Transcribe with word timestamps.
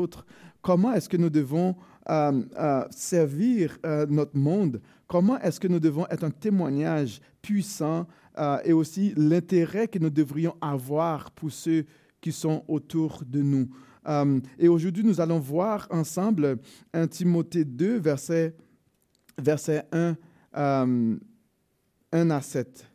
autres, 0.00 0.26
comment 0.62 0.92
est-ce 0.92 1.08
que 1.08 1.16
nous 1.16 1.30
devons 1.30 1.76
euh, 2.08 2.42
euh, 2.58 2.84
servir 2.90 3.78
euh, 3.84 4.06
notre 4.08 4.36
monde, 4.36 4.80
comment 5.06 5.38
est-ce 5.40 5.60
que 5.60 5.68
nous 5.68 5.80
devons 5.80 6.06
être 6.08 6.24
un 6.24 6.30
témoignage 6.30 7.20
puissant 7.42 8.06
et 8.64 8.72
aussi 8.72 9.12
l'intérêt 9.18 9.86
que 9.86 9.98
nous 9.98 10.08
devrions 10.08 10.54
avoir 10.62 11.30
pour 11.32 11.52
ceux 11.52 11.84
qui 12.22 12.32
sont 12.32 12.64
autour 12.68 13.22
de 13.26 13.42
nous? 13.42 13.68
et 14.58 14.66
aujourd'hui, 14.66 15.04
nous 15.04 15.20
allons 15.20 15.38
voir 15.38 15.86
ensemble 15.90 16.56
1 16.94 17.06
Timothée 17.08 17.66
2, 17.66 17.98
verset, 17.98 18.54
verset 19.36 19.84
1, 19.92 20.16
1 20.54 22.30
à 22.30 22.40
7. 22.40 22.86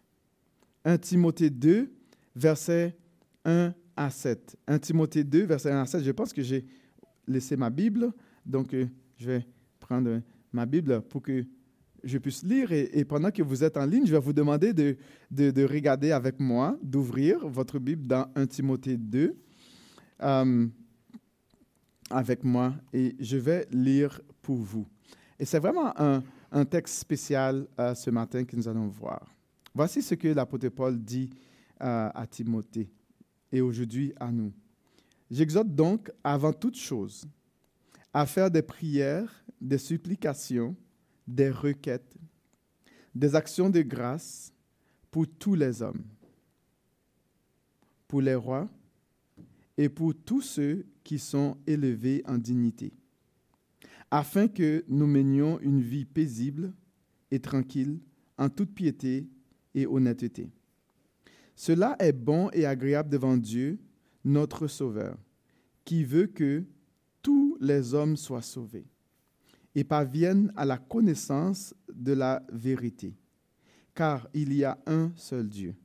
1 0.84 0.98
Timothée 0.98 1.50
2, 1.52 1.92
verset 2.36 2.98
1 3.44 3.74
à 3.96 4.10
7. 4.10 4.58
1 4.68 4.80
Timothée 4.80 5.24
2, 5.24 5.46
verset 5.46 5.72
1 5.72 5.82
à 5.82 5.86
7. 5.86 6.04
Je 6.04 6.12
pense 6.12 6.34
que 6.34 6.42
j'ai 6.42 6.66
laissé 7.28 7.56
ma 7.56 7.70
Bible, 7.70 8.12
donc 8.46 8.74
euh, 8.74 8.88
je 9.18 9.28
vais 9.28 9.48
prendre 9.80 10.22
ma 10.52 10.66
Bible 10.66 11.02
pour 11.02 11.22
que 11.22 11.46
je 12.04 12.18
puisse 12.18 12.44
lire. 12.44 12.72
Et, 12.72 13.04
pendant 13.06 13.32
que 13.32 13.42
vous 13.42 13.64
êtes 13.64 13.78
en 13.78 13.86
ligne, 13.86 14.06
je 14.06 14.12
vais 14.12 14.20
vous 14.20 14.34
demander 14.34 14.74
de, 14.74 14.96
de, 15.32 15.64
regarder 15.64 16.12
avec 16.12 16.40
moi, 16.40 16.78
d'ouvrir 16.82 17.48
votre 17.48 17.80
Bible 17.80 18.06
dans 18.06 18.28
1 18.36 18.46
Timothée 18.46 18.98
2 18.98 19.36
euh, 20.22 20.68
avec 22.10 22.44
moi 22.44 22.76
et 22.94 23.16
je 23.20 23.38
vais 23.38 23.68
lire 23.72 24.22
pour 24.42 24.58
vous. 24.58 24.86
Et 25.40 25.46
c'est 25.46 25.60
vraiment 25.60 26.00
un, 26.00 26.24
un, 26.52 26.66
texte 26.66 27.00
spécial 27.00 27.68
euh, 27.80 27.96
ce 27.96 28.10
matin 28.12 28.46
que 28.46 28.56
nous 28.56 28.68
allons 28.68 28.88
voir. 28.88 29.28
Voici 29.74 30.02
ce 30.02 30.16
que 30.16 30.28
l'apôtre 30.30 30.70
Paul 30.70 30.98
dit 30.98 31.30
à 31.78 32.26
Timothée 32.30 32.90
et 33.52 33.60
aujourd'hui 33.60 34.14
à 34.18 34.32
nous. 34.32 34.54
J'exhorte 35.30 35.74
donc 35.74 36.12
avant 36.24 36.54
toute 36.54 36.78
chose 36.78 37.28
à 38.14 38.26
faire 38.26 38.50
des 38.50 38.62
prières, 38.62 39.44
des 39.60 39.78
supplications, 39.78 40.76
des 41.28 41.50
requêtes, 41.50 42.16
des 43.14 43.36
actions 43.36 43.70
de 43.70 43.82
grâce 43.82 44.54
pour 45.12 45.26
tous 45.28 45.56
les 45.56 45.82
hommes, 45.82 46.04
pour 48.08 48.22
les 48.22 48.36
rois 48.36 48.70
et 49.78 49.90
pour 49.90 50.14
tous 50.14 50.42
ceux 50.42 50.86
qui 51.04 51.20
sont 51.20 51.58
élevés 51.68 52.24
en 52.26 52.38
dignité, 52.38 52.94
afin 54.12 54.48
que 54.48 54.86
nous 54.88 55.08
menions 55.08 55.60
une 55.60 55.82
vie 55.82 56.06
paisible 56.06 56.74
et 57.32 57.40
tranquille 57.40 58.00
en 58.38 58.50
toute 58.50 58.74
piété 58.74 59.28
et 59.74 59.86
honnêteté. 59.86 60.50
Cela 61.56 61.96
est 62.00 62.14
bon 62.14 62.50
et 62.52 62.66
agréable 62.66 63.10
devant 63.10 63.38
Dieu, 63.38 63.80
notre 64.26 64.68
Sauveur, 64.68 65.18
qui 65.86 66.04
veut 66.04 66.28
que 66.28 66.66
tous 67.22 67.58
les 67.62 67.94
hommes 67.94 68.18
soient 68.18 68.42
sauvés 68.42 68.88
et 69.76 69.84
parviennent 69.84 70.52
à 70.56 70.66
la 70.66 70.78
connaissance 70.78 71.74
de 71.94 72.14
la 72.14 72.46
vérité. 72.52 73.16
Car 73.94 74.28
il 74.34 74.52
y 74.54 74.64
a 74.64 74.78
un 74.86 75.12
seul 75.16 75.48
Dieu 75.48 75.76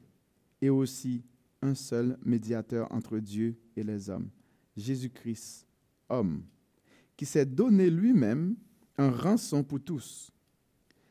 et 0.60 0.70
aussi 0.70 1.22
un 1.62 1.74
seul 1.74 2.18
médiateur 2.24 2.90
entre 2.92 3.18
Dieu 3.18 3.56
et 3.76 3.82
les 3.82 4.08
hommes, 4.08 4.30
Jésus-Christ, 4.76 5.66
homme, 6.08 6.42
qui 7.16 7.26
s'est 7.26 7.46
donné 7.46 7.90
lui-même 7.90 8.56
un 8.96 9.10
rançon 9.10 9.62
pour 9.62 9.80
tous. 9.80 10.32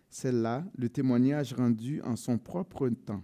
C'est 0.09 0.31
là 0.31 0.65
le 0.75 0.89
témoignage 0.89 1.53
rendu 1.53 2.01
en 2.01 2.15
son 2.15 2.37
propre 2.37 2.89
temps 2.89 3.23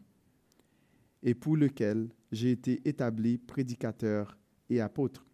et 1.23 1.33
pour 1.33 1.57
lequel 1.57 2.09
j'ai 2.35 2.51
été 2.51 2.87
établi 2.87 3.37
prédicateur 3.37 4.37
et 4.69 4.81
apôtre. 4.81 5.25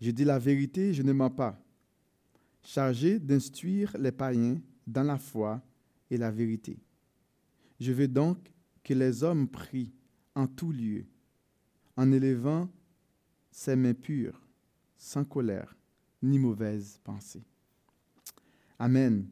Je 0.00 0.12
dis 0.12 0.24
la 0.24 0.38
vérité, 0.38 0.94
je 0.94 1.02
ne 1.02 1.12
mens 1.12 1.30
pas, 1.30 1.60
chargé 2.62 3.18
d'instruire 3.18 3.96
les 3.98 4.12
païens 4.12 4.60
dans 4.86 5.02
la 5.02 5.18
foi 5.18 5.60
et 6.08 6.16
la 6.16 6.30
vérité. 6.30 6.78
Je 7.80 7.92
veux 7.92 8.06
donc 8.06 8.52
que 8.84 8.94
les 8.94 9.24
hommes 9.24 9.48
prient 9.48 9.92
en 10.36 10.46
tout 10.46 10.70
lieu, 10.70 11.04
en 11.96 12.12
élevant 12.12 12.70
ses 13.50 13.74
mains 13.74 13.94
pures, 13.94 14.40
sans 14.96 15.24
colère 15.24 15.76
ni 16.22 16.38
mauvaise 16.38 17.00
pensée. 17.02 17.44
Amen. 18.78 19.26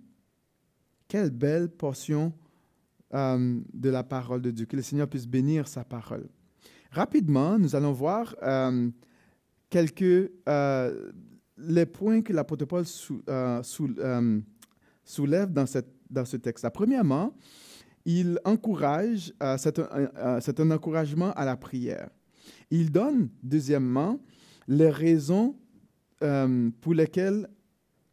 Quelle 1.06 1.30
belle 1.30 1.68
portion 1.68 2.32
euh, 3.14 3.60
de 3.72 3.90
la 3.90 4.02
parole 4.02 4.42
de 4.42 4.50
Dieu, 4.50 4.66
que 4.66 4.74
le 4.74 4.82
Seigneur 4.82 5.06
puisse 5.08 5.28
bénir 5.28 5.68
sa 5.68 5.84
parole. 5.84 6.26
Rapidement, 6.90 7.58
nous 7.60 7.76
allons 7.76 7.92
voir 7.92 8.34
euh, 8.42 8.90
quelques 9.70 10.32
euh, 10.48 11.12
les 11.56 11.86
points 11.86 12.22
que 12.22 12.32
l'apôtre 12.32 12.64
Paul 12.64 12.84
soulève 15.04 15.52
dans, 15.52 15.66
cette, 15.66 15.94
dans 16.10 16.24
ce 16.24 16.36
texte. 16.36 16.68
Premièrement, 16.70 17.36
il 18.04 18.40
encourage, 18.44 19.32
c'est 19.58 19.78
un, 19.78 20.10
un, 20.16 20.70
encouragement 20.72 21.32
à 21.34 21.44
la 21.44 21.56
prière. 21.56 22.10
Il 22.72 22.90
donne, 22.90 23.28
deuxièmement, 23.44 24.18
les 24.66 24.90
raisons 24.90 25.54
pour 26.80 26.94
lesquelles 26.94 27.48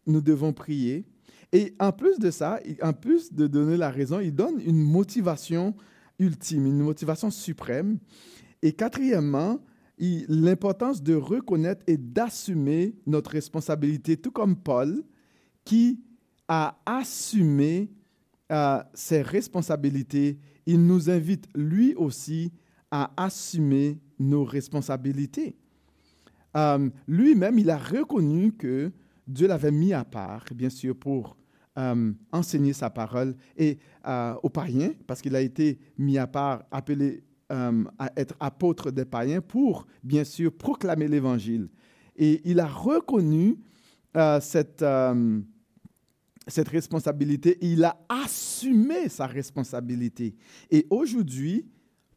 nous 0.05 0.21
devons 0.21 0.53
prier 0.53 1.10
et 1.53 1.75
en 1.79 1.91
plus 1.91 2.17
de 2.19 2.31
ça, 2.31 2.59
en 2.81 2.93
plus 2.93 3.33
de 3.33 3.47
donner 3.47 3.77
la 3.77 3.89
raison, 3.89 4.19
il 4.19 4.33
donne 4.33 4.59
une 4.65 4.81
motivation 4.81 5.75
ultime, 6.17 6.65
une 6.65 6.79
motivation 6.79 7.29
suprême. 7.29 7.97
Et 8.61 8.73
quatrièmement, 8.73 9.59
l'importance 9.99 11.03
de 11.03 11.13
reconnaître 11.13 11.83
et 11.87 11.97
d'assumer 11.97 12.95
notre 13.05 13.31
responsabilité, 13.31 14.17
tout 14.17 14.31
comme 14.31 14.55
Paul, 14.55 15.03
qui 15.65 15.99
a 16.47 16.79
assumé 16.85 17.91
euh, 18.51 18.81
ses 18.93 19.21
responsabilités. 19.21 20.39
Il 20.65 20.85
nous 20.85 21.09
invite 21.09 21.47
lui 21.55 21.93
aussi 21.95 22.51
à 22.89 23.11
assumer 23.17 23.99
nos 24.19 24.43
responsabilités. 24.43 25.55
Euh, 26.57 26.89
lui-même, 27.07 27.59
il 27.59 27.69
a 27.69 27.77
reconnu 27.77 28.53
que 28.53 28.91
Dieu 29.27 29.47
l'avait 29.47 29.71
mis 29.71 29.93
à 29.93 30.03
part, 30.03 30.45
bien 30.53 30.69
sûr, 30.69 30.95
pour 30.95 31.37
euh, 31.77 32.11
enseigner 32.33 32.73
sa 32.73 32.89
parole 32.89 33.33
et 33.55 33.79
euh, 34.05 34.33
aux 34.43 34.49
païens, 34.49 34.91
parce 35.07 35.21
qu'il 35.21 35.35
a 35.35 35.41
été 35.41 35.79
mis 35.97 36.17
à 36.17 36.27
part, 36.27 36.63
appelé 36.69 37.23
euh, 37.51 37.83
à 37.97 38.11
être 38.17 38.35
apôtre 38.41 38.91
des 38.91 39.05
païens 39.05 39.39
pour, 39.39 39.87
bien 40.03 40.25
sûr, 40.25 40.51
proclamer 40.51 41.07
l'Évangile. 41.07 41.69
Et 42.17 42.41
il 42.43 42.59
a 42.59 42.67
reconnu 42.67 43.57
cette, 44.41 44.83
cette 46.45 46.67
responsabilité, 46.67 47.57
il 47.61 47.85
a 47.85 47.97
assumé 48.09 49.07
sa 49.07 49.25
responsabilité. 49.25 50.35
Et 50.69 50.85
aujourd'hui, 50.89 51.65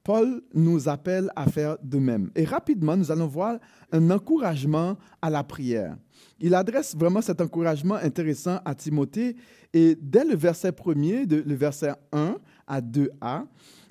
Paul 0.04 0.42
nous 0.52 0.86
appelle 0.86 1.30
à 1.34 1.50
faire 1.50 1.78
de 1.82 1.98
même. 1.98 2.30
Et 2.36 2.44
rapidement, 2.44 2.94
nous 2.94 3.10
allons 3.10 3.26
voir 3.26 3.58
un 3.90 4.10
encouragement 4.10 4.98
à 5.22 5.30
la 5.30 5.42
prière. 5.42 5.96
Il 6.38 6.54
adresse 6.54 6.94
vraiment 6.94 7.22
cet 7.22 7.40
encouragement 7.40 7.94
intéressant 7.94 8.60
à 8.66 8.74
Timothée. 8.74 9.34
Et 9.72 9.96
dès 9.98 10.24
le 10.24 10.36
verset 10.36 10.72
premier, 10.72 11.24
de, 11.24 11.36
le 11.36 11.54
verset 11.54 11.94
1 12.12 12.36
à 12.66 12.82
2a, 12.82 13.46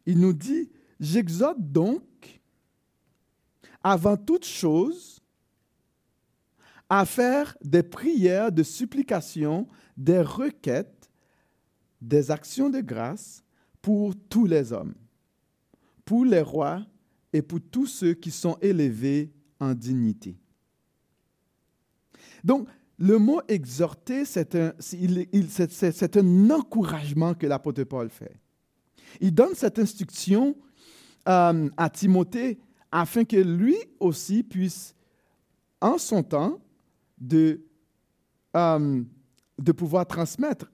il 0.06 0.19
nous 0.19 0.34
dit, 0.34 0.69
J'exhorte 1.00 1.59
donc, 1.59 2.03
avant 3.84 4.16
toute 4.16 4.45
chose, 4.45 5.19
à 6.88 7.06
faire 7.06 7.57
des 7.63 7.81
prières 7.81 8.51
de 8.51 8.62
supplication, 8.62 9.68
des 9.97 10.22
requêtes, 10.22 11.09
des 12.00 12.30
actions 12.30 12.69
de 12.69 12.81
grâce 12.81 13.44
pour 13.81 14.13
tous 14.30 14.45
les 14.45 14.72
hommes 14.72 14.94
pour 16.06 16.25
les 16.25 16.41
rois 16.41 16.86
et 17.31 17.41
pour 17.41 17.59
tous 17.72 17.88
ceux 17.88 18.14
qui 18.14 18.31
sont 18.31 18.58
élevés 18.62 19.31
en 19.59 19.74
dignité. 19.74 20.38
Donc, 22.44 22.68
le 23.00 23.18
mot 23.18 23.42
exhorter, 23.48 24.24
c'est 24.25 24.56
un, 24.56 24.72
encouragement 26.51 27.33
que 27.33 27.48
l'apôtre 27.48 27.83
Paul 27.83 28.10
fait. 28.10 28.39
Il 29.19 29.33
donne 29.33 29.56
cette 29.56 29.80
instruction 29.80 30.56
euh, 31.27 31.69
à 31.75 31.89
Timothée 31.89 32.60
afin 32.92 33.24
que 33.24 33.38
lui 33.38 33.77
aussi 34.00 34.44
puisse, 34.44 34.95
en 35.81 35.98
son 35.98 36.22
temps, 36.22 36.60
de, 37.18 37.62
euh, 38.56 39.04
pouvoir 39.75 40.06
transmettre 40.06 40.72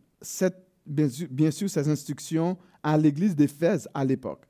bien 0.85 1.51
sûr 1.51 1.69
ces 1.69 1.87
instructions 1.87 2.57
à 2.83 2.97
l'église 2.97 3.35
d'Éphèse 3.35 3.87
à 3.93 4.03
l'époque 4.03 4.48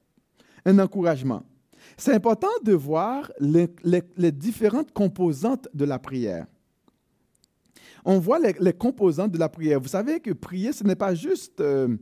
un 0.65 0.79
encouragement. 0.79 1.43
C'est 1.97 2.13
important 2.13 2.47
de 2.63 2.73
voir 2.73 3.31
les, 3.39 4.31
différentes 4.31 4.91
composantes 4.91 5.67
de 5.73 5.85
la 5.85 5.99
prière. 5.99 6.45
On 8.05 8.19
voit 8.19 8.39
les, 8.39 8.73
composantes 8.73 9.31
de 9.31 9.37
la 9.37 9.49
prière. 9.49 9.79
Vous 9.79 9.89
savez 9.89 10.19
que 10.19 10.31
prier, 10.31 10.71
ce 10.71 10.83
n'est 10.83 10.95
pas 10.95 11.13
juste 11.13 11.59
euh, 11.59 11.97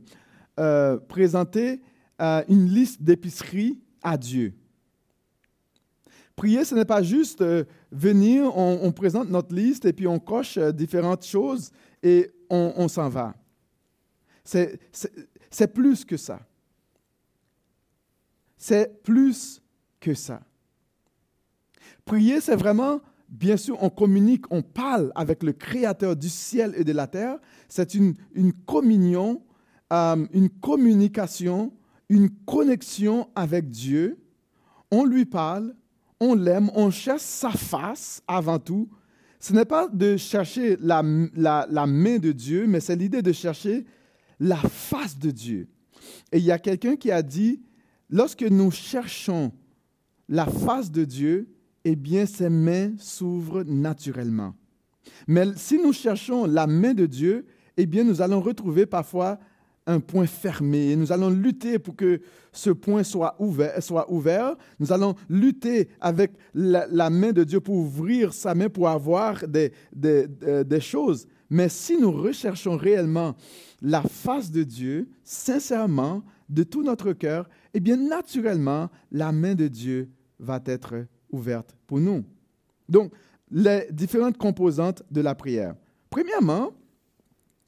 euh, 0.58 0.98
présenter 0.98 1.80
euh, 2.20 2.42
une 2.48 2.66
liste 2.66 3.02
d'épicerie 3.02 3.80
à 4.02 4.16
Dieu. 4.16 4.54
prier, 6.36 6.64
ce 6.64 6.74
n'est 6.76 6.84
pas 6.84 7.02
juste 7.02 7.44
venir, 7.90 8.56
on, 8.56 8.92
présente 8.92 9.28
notre 9.28 9.52
liste 9.54 9.84
et 9.86 9.92
puis 9.92 10.06
on 10.06 10.20
coche 10.20 10.56
différentes 10.56 11.24
choses 11.24 11.72
et 12.02 12.30
on, 12.48 12.86
s'en 12.86 13.08
va. 13.08 13.34
C'est 14.44 15.74
plus 15.74 16.04
que 16.04 16.16
ça. 16.16 16.47
C'est 18.58 19.02
plus 19.02 19.62
que 20.00 20.14
ça. 20.14 20.42
Prier, 22.04 22.40
c'est 22.40 22.56
vraiment, 22.56 23.00
bien 23.28 23.56
sûr, 23.56 23.80
on 23.82 23.90
communique, 23.90 24.44
on 24.50 24.62
parle 24.62 25.12
avec 25.14 25.42
le 25.42 25.52
Créateur 25.52 26.16
du 26.16 26.28
ciel 26.28 26.74
et 26.76 26.84
de 26.84 26.92
la 26.92 27.06
terre. 27.06 27.38
C'est 27.68 27.94
une, 27.94 28.14
une 28.34 28.52
communion, 28.52 29.42
euh, 29.92 30.26
une 30.32 30.50
communication, 30.50 31.72
une 32.08 32.30
connexion 32.46 33.28
avec 33.34 33.70
Dieu. 33.70 34.18
On 34.90 35.04
lui 35.04 35.24
parle, 35.24 35.74
on 36.20 36.34
l'aime, 36.34 36.70
on 36.74 36.90
cherche 36.90 37.22
sa 37.22 37.50
face 37.50 38.22
avant 38.26 38.58
tout. 38.58 38.88
Ce 39.40 39.52
n'est 39.52 39.64
pas 39.64 39.86
de 39.88 40.16
chercher 40.16 40.76
la, 40.80 41.02
la, 41.36 41.86
main 41.86 42.18
de 42.18 42.32
Dieu, 42.32 42.66
mais 42.66 42.80
c'est 42.80 42.96
l'idée 42.96 43.22
de 43.22 43.32
chercher 43.32 43.86
la 44.40 44.56
face 44.56 45.16
de 45.16 45.30
Dieu. 45.30 45.68
Et 46.32 46.38
il 46.38 46.44
y 46.44 46.50
a 46.50 46.58
quelqu'un 46.58 46.96
qui 46.96 47.12
a 47.12 47.22
dit, 47.22 47.62
lorsque 48.10 48.42
nous 48.42 48.70
cherchons 48.70 49.52
la 50.28 50.46
face 50.46 50.90
de 50.90 51.04
Dieu, 51.04 51.48
eh 51.84 51.96
bien, 51.96 52.26
ses 52.26 52.48
mains 52.48 52.92
s'ouvrent 52.98 53.62
naturellement. 53.64 54.54
Mais 55.26 55.46
si 55.56 55.78
nous 55.78 55.92
cherchons 55.92 56.44
la 56.44 56.66
main 56.66 56.94
de 56.94 57.06
Dieu, 57.06 57.46
eh 57.76 57.86
bien, 57.86 58.04
nous 58.04 58.20
allons 58.20 58.40
retrouver 58.40 58.86
parfois 58.86 59.38
un 59.86 60.00
point 60.00 60.26
fermé. 60.26 60.94
Nous 60.96 61.12
allons 61.12 61.30
lutter 61.30 61.78
pour 61.78 61.96
que 61.96 62.20
ce 62.52 62.70
point 62.70 63.02
soit 63.02 63.36
ouvert. 63.38 63.82
Soit 63.82 64.12
ouvert. 64.12 64.54
Nous 64.78 64.92
allons 64.92 65.14
lutter 65.30 65.88
avec 66.00 66.32
la, 66.52 67.08
main 67.08 67.32
de 67.32 67.42
Dieu 67.42 67.60
pour 67.60 67.76
ouvrir 67.76 68.34
sa 68.34 68.54
main 68.54 68.68
pour 68.68 68.88
avoir 68.88 69.48
des, 69.48 69.72
des, 69.94 70.26
des 70.64 70.80
choses. 70.80 71.26
Mais 71.48 71.70
si 71.70 71.96
nous 71.96 72.12
recherchons 72.12 72.76
réellement 72.76 73.34
la 73.80 74.02
face 74.02 74.50
de 74.50 74.62
Dieu, 74.62 75.08
sincèrement, 75.24 76.22
de 76.48 76.62
tout 76.62 76.82
notre 76.82 77.12
cœur, 77.12 77.48
eh 77.74 77.80
bien, 77.80 77.96
naturellement, 77.96 78.90
la 79.10 79.32
main 79.32 79.54
de 79.54 79.68
Dieu 79.68 80.10
va 80.38 80.60
être 80.64 81.06
ouverte 81.30 81.76
pour 81.86 82.00
nous. 82.00 82.24
Donc, 82.88 83.12
les 83.50 83.86
différentes 83.90 84.38
composantes 84.38 85.02
de 85.10 85.20
la 85.20 85.34
prière. 85.34 85.74
Premièrement, 86.10 86.72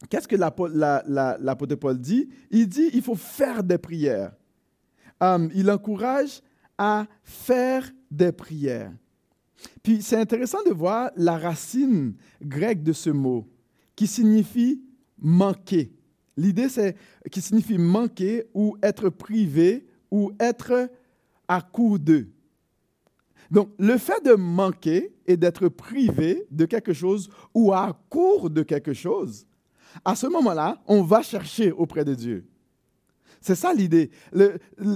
qu'est-ce 0.09 0.29
que 0.29 0.37
l'apôtre 0.37 1.75
Paul 1.77 1.99
dit? 1.99 2.29
Il 2.51 2.69
dit 2.69 2.91
il 2.93 3.03
faut 3.03 3.15
faire 3.15 3.63
des 3.63 3.79
prières. 3.79 4.33
Um, 5.21 5.51
il 5.55 5.71
encourage 5.71 6.41
à 6.79 7.07
faire 7.23 7.91
des 8.11 8.33
prières. 8.33 8.93
Puis 9.83 10.01
c'est 10.01 10.17
intéressant 10.17 10.63
de 10.67 10.73
voir 10.73 11.11
la 11.17 11.37
racine 11.37 12.15
grecque 12.43 12.83
de 12.83 12.95
ce 12.95 13.11
mot 13.11 13.47
qui 13.95 14.07
signifie 14.07 14.83
manquer. 15.19 15.93
L'idée 16.41 16.71
c'est 16.71 16.97
qui 17.31 17.43
signifie 17.43 17.77
manquer 17.77 18.47
ou 18.55 18.77
être 18.83 19.11
privé 19.11 19.87
ou 20.11 20.33
être 20.41 20.89
à 21.47 21.61
court 21.61 21.99
de. 21.99 22.29
Donc 23.51 23.71
le 23.79 23.99
fait 23.99 24.25
de 24.25 24.33
manquer 24.33 25.13
et 25.27 25.37
d'être 25.37 25.69
privé 25.69 26.47
de 26.51 26.65
quelque 26.65 26.95
chose 26.95 27.29
ou 27.53 27.75
à 27.75 27.93
court 28.09 28.49
de 28.49 28.63
quelque 28.63 28.95
chose, 28.95 29.47
à 30.03 30.15
ce 30.15 30.29
moment-là, 30.29 30.81
on 30.87 31.03
va 31.03 31.21
chercher 31.21 31.73
auprès 31.73 32.07
de 32.07 32.15
Dieu. 32.15 32.47
C'est 33.43 33.55
ça 33.55 33.75
l'idée. 33.75 34.11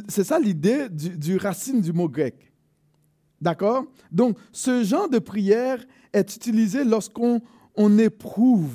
C'est 0.09 0.25
ça 0.25 0.39
l'idée 0.39 0.89
du, 0.89 1.37
racine 1.37 1.83
du 1.83 1.93
mot 1.93 2.09
grec. 2.09 2.53
D'accord? 3.39 3.85
Donc, 4.11 4.39
ce 4.51 4.83
genre 4.83 5.11
de 5.11 5.19
prière 5.19 5.85
est 6.13 6.35
utilisé 6.37 6.85
lorsqu'on 6.85 7.43
on 7.75 7.99
éprouve 7.99 8.73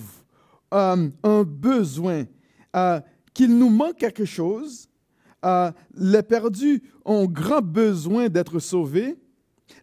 euh, 0.74 1.10
un 1.24 1.44
besoin, 1.44 2.26
euh, 2.76 3.00
qu'il 3.34 3.58
nous 3.58 3.70
manque 3.70 3.98
quelque 3.98 4.26
chose. 4.26 4.88
Euh, 5.46 5.72
les 5.96 6.24
perdus 6.24 6.84
ont 7.06 7.26
grand 7.26 7.62
besoin 7.62 8.30
d'être 8.30 8.60
sauvés. 8.60 9.18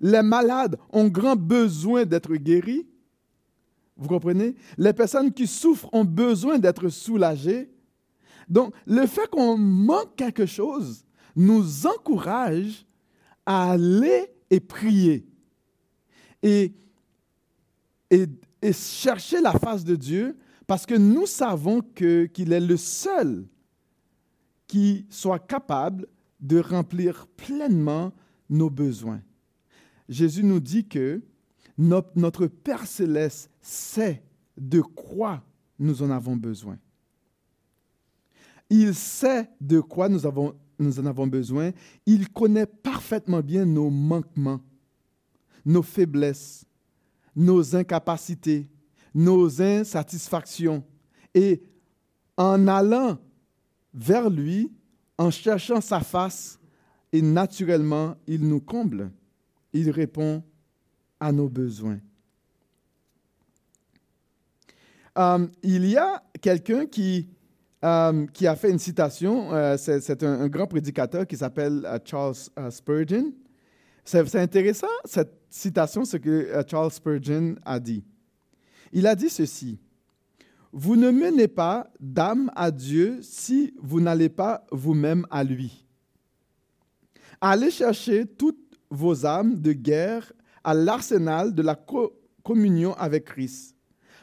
Les 0.00 0.22
malades 0.22 0.76
ont 0.90 1.08
grand 1.08 1.36
besoin 1.36 2.04
d'être 2.04 2.34
guéris. 2.34 2.86
Vous 3.96 4.08
comprenez? 4.08 4.54
Les 4.76 4.92
personnes 4.92 5.32
qui 5.32 5.46
souffrent 5.46 5.88
ont 5.92 6.04
besoin 6.04 6.58
d'être 6.58 6.88
soulagées. 6.88 7.70
Donc, 8.48 8.74
le 8.86 9.06
fait 9.06 9.28
qu'on 9.30 9.56
manque 9.56 10.14
quelque 10.16 10.46
chose 10.46 11.04
nous 11.34 11.86
encourage 11.86 12.86
à 13.44 13.72
aller 13.72 14.26
et 14.50 14.60
prier 14.60 15.26
et, 16.42 16.72
et, 18.10 18.26
chercher 18.72 19.40
la 19.40 19.52
face 19.52 19.84
de 19.84 19.96
Dieu 19.96 20.36
parce 20.66 20.86
que 20.86 20.94
nous 20.94 21.26
savons 21.26 21.80
qu'il 21.80 22.52
est 22.52 22.60
le 22.60 22.76
seul 22.76 23.46
qui 24.66 25.06
soit 25.10 25.38
capable 25.38 26.06
de 26.40 26.58
remplir 26.58 27.26
pleinement 27.36 28.12
nos 28.50 28.70
besoins. 28.70 29.22
Jésus 30.08 30.44
nous 30.44 30.60
dit 30.60 30.86
que 30.86 31.22
notre, 31.78 32.46
Père 32.46 32.86
céleste 32.86 33.50
sait 33.60 34.22
de 34.56 34.80
quoi 34.80 35.42
nous 35.78 36.02
en 36.02 36.10
avons 36.10 36.36
besoin. 36.36 36.78
Il 38.70 38.94
sait 38.94 39.48
de 39.60 39.80
quoi 39.80 40.08
nous, 40.08 40.26
avons, 40.26 40.56
nous 40.78 40.98
en 40.98 41.06
avons 41.06 41.26
besoin. 41.26 41.70
Il 42.06 42.28
connaît 42.30 42.66
parfaitement 42.66 43.40
bien 43.40 43.64
nos 43.64 43.90
manquements, 43.90 44.60
nos 45.64 45.82
faiblesses, 45.82 46.64
nos 47.36 47.76
incapacités, 47.76 48.68
nos 49.16 49.62
insatisfactions. 49.62 50.84
Et 51.34 51.62
en 52.36 52.68
allant 52.68 53.18
vers 53.94 54.28
lui, 54.28 54.70
en 55.16 55.30
cherchant 55.30 55.80
sa 55.80 56.00
face, 56.00 56.60
et 57.12 57.22
naturellement, 57.22 58.14
il 58.26 58.46
nous 58.46 58.60
comble. 58.60 59.10
Il 59.72 59.90
répond 59.90 60.42
à 61.18 61.32
nos 61.32 61.48
besoins. 61.48 61.98
Euh, 65.16 65.46
il 65.62 65.86
y 65.86 65.96
a 65.96 66.22
quelqu'un 66.42 66.84
qui, 66.84 67.30
euh, 67.82 68.26
qui 68.34 68.46
a 68.46 68.54
fait 68.54 68.70
une 68.70 68.78
citation, 68.78 69.50
euh, 69.54 69.78
c'est 69.78 70.22
un, 70.22 70.46
grand 70.48 70.66
prédicateur 70.66 71.26
qui 71.26 71.38
s'appelle 71.38 71.88
Charles 72.04 72.34
Spurgeon. 72.70 73.32
C'est 74.04 74.36
intéressant, 74.36 74.86
cette 75.06 75.40
citation, 75.48 76.04
ce 76.04 76.18
que 76.18 76.52
Charles 76.68 76.92
Spurgeon 76.92 77.56
a 77.64 77.80
dit. 77.80 78.04
Il 78.92 79.06
a 79.06 79.14
dit 79.14 79.28
ceci, 79.28 79.78
Vous 80.72 80.96
ne 80.96 81.10
menez 81.10 81.48
pas 81.48 81.90
d'âme 82.00 82.50
à 82.54 82.70
Dieu 82.70 83.18
si 83.22 83.74
vous 83.80 84.00
n'allez 84.00 84.28
pas 84.28 84.66
vous-même 84.70 85.26
à 85.30 85.44
lui. 85.44 85.84
Allez 87.40 87.70
chercher 87.70 88.26
toutes 88.26 88.78
vos 88.90 89.26
âmes 89.26 89.60
de 89.60 89.72
guerre 89.72 90.32
à 90.64 90.74
l'arsenal 90.74 91.54
de 91.54 91.62
la 91.62 91.78
communion 92.42 92.94
avec 92.94 93.26
Christ. 93.26 93.76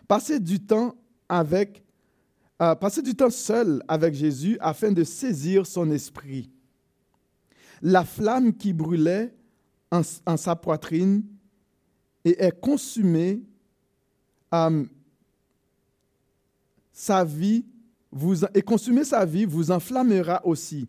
Passez 0.07 0.39
du 0.39 0.59
temps 0.59 0.95
avec 1.29 1.83
euh, 2.61 2.75
du 3.03 3.15
temps 3.15 3.29
seul 3.29 3.83
avec 3.87 4.13
Jésus 4.13 4.57
afin 4.61 4.91
de 4.91 5.03
saisir 5.03 5.65
son 5.65 5.91
esprit. 5.91 6.49
La 7.81 8.05
flamme 8.05 8.53
qui 8.53 8.71
brûlait 8.71 9.33
en, 9.91 10.37
sa 10.37 10.55
poitrine 10.55 11.23
et 12.23 12.41
est 12.41 12.57
consumée, 12.57 13.41
euh, 14.53 14.83
sa 16.91 17.23
vie 17.23 17.65
vous, 18.11 18.45
et 18.53 18.61
consumer 18.61 19.03
sa 19.03 19.25
vie 19.25 19.45
vous 19.45 19.71
enflammera 19.71 20.45
aussi. 20.45 20.87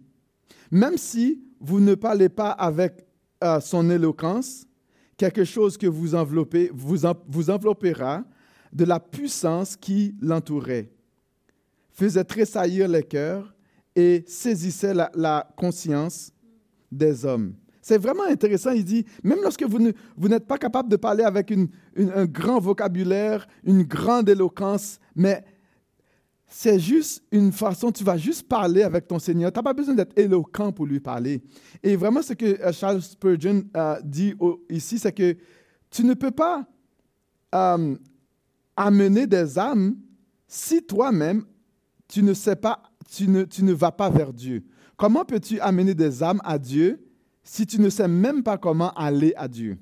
Même 0.70 0.98
si 0.98 1.42
vous 1.58 1.80
ne 1.80 1.94
parlez 1.94 2.28
pas 2.28 2.50
avec 2.50 3.06
euh, 3.42 3.60
son 3.60 3.88
éloquence, 3.90 4.66
quelque 5.16 5.44
chose 5.44 5.76
que 5.76 5.86
vous 5.86 6.14
enveloppez, 6.14 6.70
vous, 6.74 6.98
vous 7.28 7.50
enveloppera 7.50 8.24
de 8.72 8.84
la 8.84 9.00
puissance 9.00 9.76
qui 9.76 10.14
l'entourait, 10.20 10.90
faisait 11.92 12.24
tressaillir 12.24 12.88
les 12.88 13.04
cœurs 13.04 13.54
et 13.94 14.24
saisissait 14.26 14.92
la, 14.92 15.48
conscience 15.56 16.32
des 16.90 17.24
hommes. 17.24 17.54
C'est 17.84 17.98
vraiment 17.98 18.22
intéressant. 18.24 18.70
Il 18.70 18.82
dit, 18.82 19.04
même 19.22 19.40
lorsque 19.42 19.62
vous, 19.62 19.78
vous 20.16 20.28
n'êtes 20.28 20.46
pas 20.46 20.56
capable 20.56 20.88
de 20.88 20.96
parler 20.96 21.22
avec 21.22 21.52
un 21.52 22.24
grand 22.24 22.58
vocabulaire, 22.58 23.46
une 23.62 23.82
grande 23.82 24.26
éloquence, 24.30 24.98
mais 25.14 25.44
c'est 26.48 26.78
juste 26.78 27.22
une 27.30 27.52
façon, 27.52 27.92
tu 27.92 28.02
vas 28.02 28.16
juste 28.16 28.48
parler 28.48 28.84
avec 28.84 29.06
ton 29.06 29.18
Seigneur. 29.18 29.52
Tu 29.52 29.58
n'as 29.58 29.62
pas 29.62 29.74
besoin 29.74 29.94
d'être 29.94 30.18
éloquent 30.18 30.72
pour 30.72 30.86
lui 30.86 30.98
parler. 30.98 31.42
Et 31.82 31.94
vraiment, 31.94 32.22
ce 32.22 32.32
que 32.32 32.58
euh, 32.58 32.72
Charles 32.72 33.02
Spurgeon 33.02 33.64
euh, 33.76 34.00
dit 34.02 34.34
ici, 34.70 34.98
c'est 34.98 35.12
que 35.12 35.36
tu 35.90 36.04
ne 36.04 36.14
peux 36.14 36.30
pas 36.30 36.66
euh, 37.54 37.96
amener 38.78 39.26
des 39.26 39.58
âmes 39.58 39.94
si 40.48 40.82
toi-même, 40.82 41.44
tu 42.08 42.22
ne 42.22 42.32
sais 42.32 42.56
pas, 42.56 42.82
tu 43.14 43.28
ne, 43.28 43.44
tu 43.44 43.62
ne 43.62 43.74
vas 43.74 43.92
pas 43.92 44.08
vers 44.08 44.32
Dieu. 44.32 44.64
Comment 44.96 45.26
peux-tu 45.26 45.60
amener 45.60 45.92
des 45.92 46.22
âmes 46.22 46.40
à 46.44 46.58
Dieu 46.58 47.03
si 47.44 47.66
tu 47.66 47.80
ne 47.80 47.90
sais 47.90 48.08
même 48.08 48.42
pas 48.42 48.58
comment 48.58 48.92
aller 48.94 49.34
à 49.36 49.46
Dieu? 49.46 49.78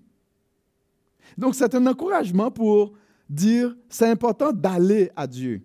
Donc 1.38 1.54
c'est 1.54 1.75
un 1.75 1.87
encouragement 1.87 2.50
pour 2.50 2.92
dire 3.28 3.75
c'est 3.88 4.11
important 4.11 4.52
d'aller 4.52 5.11
à 5.16 5.26
Dieu, 5.26 5.62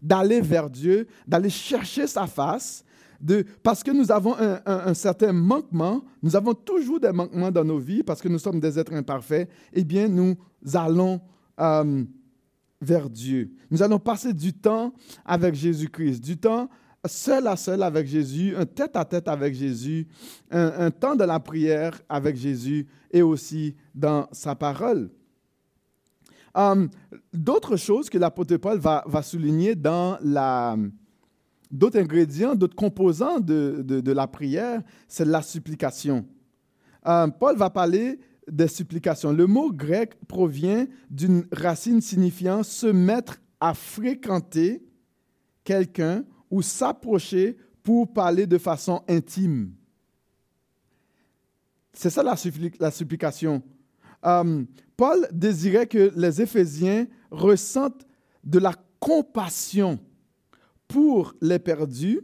d'aller 0.00 0.40
vers 0.40 0.70
Dieu, 0.70 1.08
d'aller 1.26 1.50
chercher 1.50 2.06
sa 2.06 2.26
face, 2.26 2.84
de, 3.20 3.44
parce 3.62 3.82
que 3.82 3.90
nous 3.90 4.10
avons 4.10 4.34
un, 4.38 4.94
certain 4.94 5.32
manquement, 5.32 6.02
nous 6.22 6.36
avons 6.36 6.54
toujours 6.54 7.00
des 7.00 7.12
manquements 7.12 7.50
dans 7.50 7.64
nos 7.64 7.78
vies, 7.78 8.02
parce 8.02 8.20
que 8.20 8.28
nous 8.28 8.38
sommes 8.38 8.60
des 8.60 8.78
êtres 8.78 8.94
imparfaits, 8.94 9.48
eh 9.72 9.84
bien 9.84 10.08
nous 10.08 10.36
allons 10.72 11.20
euh, 11.58 12.04
vers 12.80 13.10
Dieu. 13.10 13.50
Nous 13.70 13.82
allons 13.82 13.98
passer 13.98 14.32
du 14.32 14.54
temps 14.54 14.94
avec 15.24 15.54
Jésus-Christ, 15.54 16.20
du 16.20 16.38
temps 16.38 16.70
seul 17.06 17.46
à 17.46 17.56
seul 17.56 17.82
avec 17.82 18.06
Jésus, 18.06 18.54
un 18.56 18.66
tête-à-tête 18.66 19.28
avec 19.28 19.54
Jésus, 19.54 20.06
un, 20.50 20.90
temps 20.90 21.16
de 21.16 21.24
la 21.24 21.40
prière 21.40 22.00
avec 22.08 22.36
Jésus 22.36 22.86
et 23.10 23.22
aussi 23.22 23.74
dans 23.94 24.28
sa 24.32 24.54
parole. 24.54 25.10
Um, 26.54 26.90
d'autres 27.32 27.76
choses 27.76 28.10
que 28.10 28.18
l'apôtre 28.18 28.56
Paul 28.56 28.78
va, 28.78 29.22
souligner 29.22 29.74
dans 29.74 30.18
la... 30.22 30.76
D'autres 31.70 32.00
ingrédients, 32.00 32.56
d'autres 32.56 32.74
composants 32.74 33.38
de, 33.38 34.12
la 34.12 34.26
prière, 34.26 34.82
c'est 35.06 35.24
la 35.24 35.40
supplication. 35.40 36.26
Um, 37.04 37.32
Paul 37.32 37.56
va 37.56 37.70
parler 37.70 38.18
des 38.50 38.66
supplications. 38.66 39.32
Le 39.32 39.46
mot 39.46 39.72
grec 39.72 40.16
provient 40.26 40.86
d'une 41.08 41.46
racine 41.52 42.00
signifiant 42.00 42.64
se 42.64 42.88
mettre 42.88 43.40
à 43.60 43.74
fréquenter 43.74 44.82
quelqu'un 45.62 46.24
ou 46.50 46.62
s'approcher 46.62 47.56
pour 47.82 48.12
parler 48.12 48.46
de 48.46 48.58
façon 48.58 49.02
intime. 49.08 49.72
C'est 51.92 52.10
ça 52.10 52.22
la, 52.22 52.90
supplication. 52.90 53.62
Euh, 54.24 54.64
Paul 54.96 55.28
désirait 55.32 55.86
que 55.86 56.12
les 56.14 56.42
Éphésiens 56.42 57.06
ressentent 57.30 58.06
de 58.44 58.58
la 58.58 58.74
compassion 58.98 59.98
pour 60.88 61.34
les 61.40 61.58
perdus. 61.58 62.20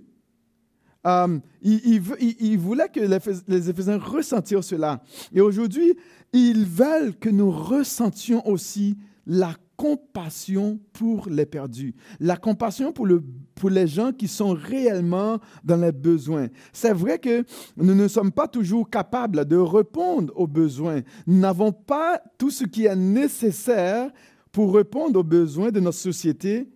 Euh, 1.06 1.38
il, 1.62 2.58
voulait 2.58 2.88
que 2.88 3.00
les, 3.00 3.70
Éphésiens 3.70 3.98
ressentissent 3.98 4.60
cela. 4.60 5.02
Et 5.32 5.40
aujourd'hui, 5.40 5.96
ils 6.32 6.64
veulent 6.64 7.16
que 7.16 7.28
nous 7.28 7.50
ressentions 7.50 8.46
aussi 8.46 8.98
la 9.26 9.54
compassion 9.76 10.80
pour 10.92 11.28
les 11.28 11.46
perdus, 11.46 11.94
la 12.18 12.36
compassion 12.36 12.92
pour, 12.92 13.06
le, 13.06 13.22
pour 13.54 13.70
les 13.70 13.86
gens 13.86 14.12
qui 14.12 14.28
sont 14.28 14.54
réellement 14.54 15.38
dans 15.62 15.76
les 15.76 15.92
besoins. 15.92 16.48
C'est 16.72 16.92
vrai 16.92 17.18
que 17.18 17.44
nous 17.76 17.94
ne 17.94 18.08
sommes 18.08 18.32
pas 18.32 18.48
toujours 18.48 18.88
capables 18.88 19.44
de 19.44 19.56
répondre 19.56 20.32
aux 20.36 20.46
besoins. 20.46 21.02
Nous 21.26 21.38
n'avons 21.38 21.72
pas 21.72 22.20
tout 22.38 22.50
ce 22.50 22.64
qui 22.64 22.86
est 22.86 22.96
nécessaire 22.96 24.10
pour 24.50 24.74
répondre 24.74 25.20
aux 25.20 25.24
besoins 25.24 25.70
de 25.70 25.80
notre 25.80 25.98
société. 25.98 26.68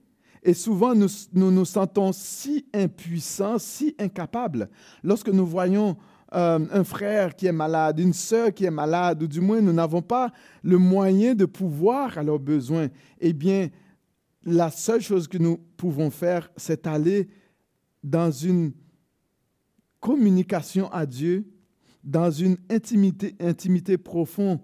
Et 0.43 0.55
souvent, 0.55 0.95
nous 0.95 1.09
nous, 1.33 1.51
nous 1.51 1.65
sentons 1.65 2.13
si 2.13 2.67
impuissants, 2.73 3.59
si 3.59 3.95
incapables. 3.99 4.71
Lorsque 5.03 5.29
nous 5.29 5.47
voyons 5.47 5.97
euh, 6.33 6.65
un 6.71 6.85
frère 6.85 7.35
qui 7.35 7.47
est 7.47 7.53
malade, 7.53 7.99
une 7.99 8.13
sœur 8.13 8.55
qui 8.55 8.65
est 8.65 8.71
malade, 8.71 9.23
ou 9.23 9.27
du 9.27 9.41
moins 9.41 9.61
nous 9.61 9.73
n'avons 9.73 10.03
pas 10.03 10.33
le 10.63 10.79
moyen 10.79 11.35
de 11.35 11.45
pouvoir 11.45 12.17
à 12.19 12.23
leurs 12.23 12.39
besoins, 12.39 12.89
eh 13.21 13.33
bien, 13.33 13.69
la 14.45 14.71
seule 14.71 15.01
chose 15.01 15.29
que 15.29 15.39
nous 15.39 15.59
pouvons 15.77 16.11
faire, 16.11 16.51
c'est 16.57 16.87
aller 16.87 17.29
dans 18.03 18.31
une 18.31 18.73
communication 19.99 20.91
à 20.91 21.05
Dieu, 21.05 21.47
dans 22.03 22.31
une 22.31 22.57
intimité, 22.71 23.35
intimité 23.41 23.99
profonde 23.99 24.61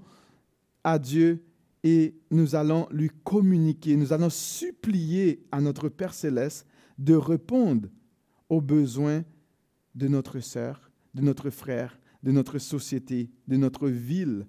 à 0.82 0.98
Dieu, 0.98 1.42
et 1.82 2.16
nous 2.30 2.54
allons 2.54 2.88
lui 2.90 3.10
communiquer, 3.22 3.96
nous 3.96 4.12
allons 4.12 4.30
supplier 4.30 5.44
à 5.52 5.60
notre 5.60 5.88
Père 5.88 6.14
céleste 6.14 6.66
de 6.98 7.14
répondre 7.14 7.88
aux 8.48 8.60
besoins 8.60 9.22
de 9.94 10.08
notre 10.08 10.40
sœur, 10.40 10.85
de 11.16 11.22
notre 11.22 11.48
frère, 11.48 11.98
de 12.22 12.30
notre 12.30 12.58
société, 12.58 13.30
de 13.48 13.56
notre 13.56 13.88
ville, 13.88 14.46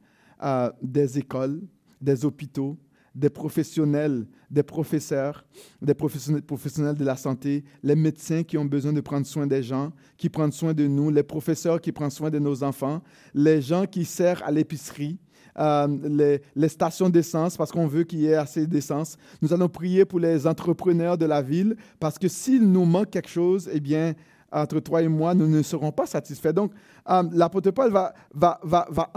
des 0.82 1.18
écoles, 1.18 1.62
des 2.02 2.26
hôpitaux, 2.26 2.78
des 3.16 3.30
professionnels, 3.30 4.28
des 4.52 4.64
professeurs, 4.64 5.46
des 5.82 5.96
professionnels, 5.96 6.96
de 6.96 7.06
la 7.06 7.16
santé, 7.16 7.64
les 7.82 7.96
médecins 7.96 8.44
qui 8.44 8.58
ont 8.58 8.66
besoin 8.66 8.94
de 8.94 9.02
prendre 9.02 9.26
soin 9.26 9.48
des 9.48 9.64
gens, 9.64 9.92
qui 10.18 10.30
prennent 10.30 10.52
soin 10.52 10.74
de 10.74 10.86
nous, 10.86 11.10
les 11.10 11.24
professeurs 11.24 11.82
qui 11.82 11.92
prennent 11.92 12.12
soin 12.12 12.30
de 12.30 12.38
nos 12.38 12.64
enfants, 12.64 13.02
les 13.34 13.62
gens 13.62 13.86
qui 13.86 14.06
servent 14.06 14.44
à 14.44 14.52
l'épicerie, 14.52 15.18
euh, 15.58 15.88
les, 16.04 16.42
les, 16.56 16.70
stations 16.70 17.10
d'essence 17.10 17.58
parce 17.58 17.72
qu'on 17.72 17.88
veut 17.88 18.04
qu'il 18.04 18.20
y 18.20 18.28
ait 18.28 18.36
assez 18.36 18.68
d'essence. 18.68 19.18
Nous 19.42 19.52
allons 19.52 19.70
prier 19.70 20.06
pour 20.06 20.20
les 20.20 20.46
entrepreneurs 20.46 21.18
de 21.18 21.26
la 21.26 21.42
ville 21.42 21.76
parce 22.00 22.20
que 22.20 22.28
s'il 22.28 22.72
nous 22.72 22.86
manque 22.86 23.10
quelque 23.10 23.30
chose, 23.30 23.68
eh 23.74 23.80
bien, 23.80 24.14
entre 24.52 24.80
toi 24.80 25.02
et 25.02 25.08
moi, 25.08 25.34
nous 25.34 25.48
ne 25.48 25.62
serons 25.62 25.92
pas 25.92 26.06
satisfaits. 26.06 26.54
Donc, 26.54 26.72
euh, 27.10 27.24
l'apôtre 27.32 27.72
Paul 27.72 27.92
va, 27.92 28.14
va, 28.34 28.60
va, 28.64 28.88
va 28.90 29.12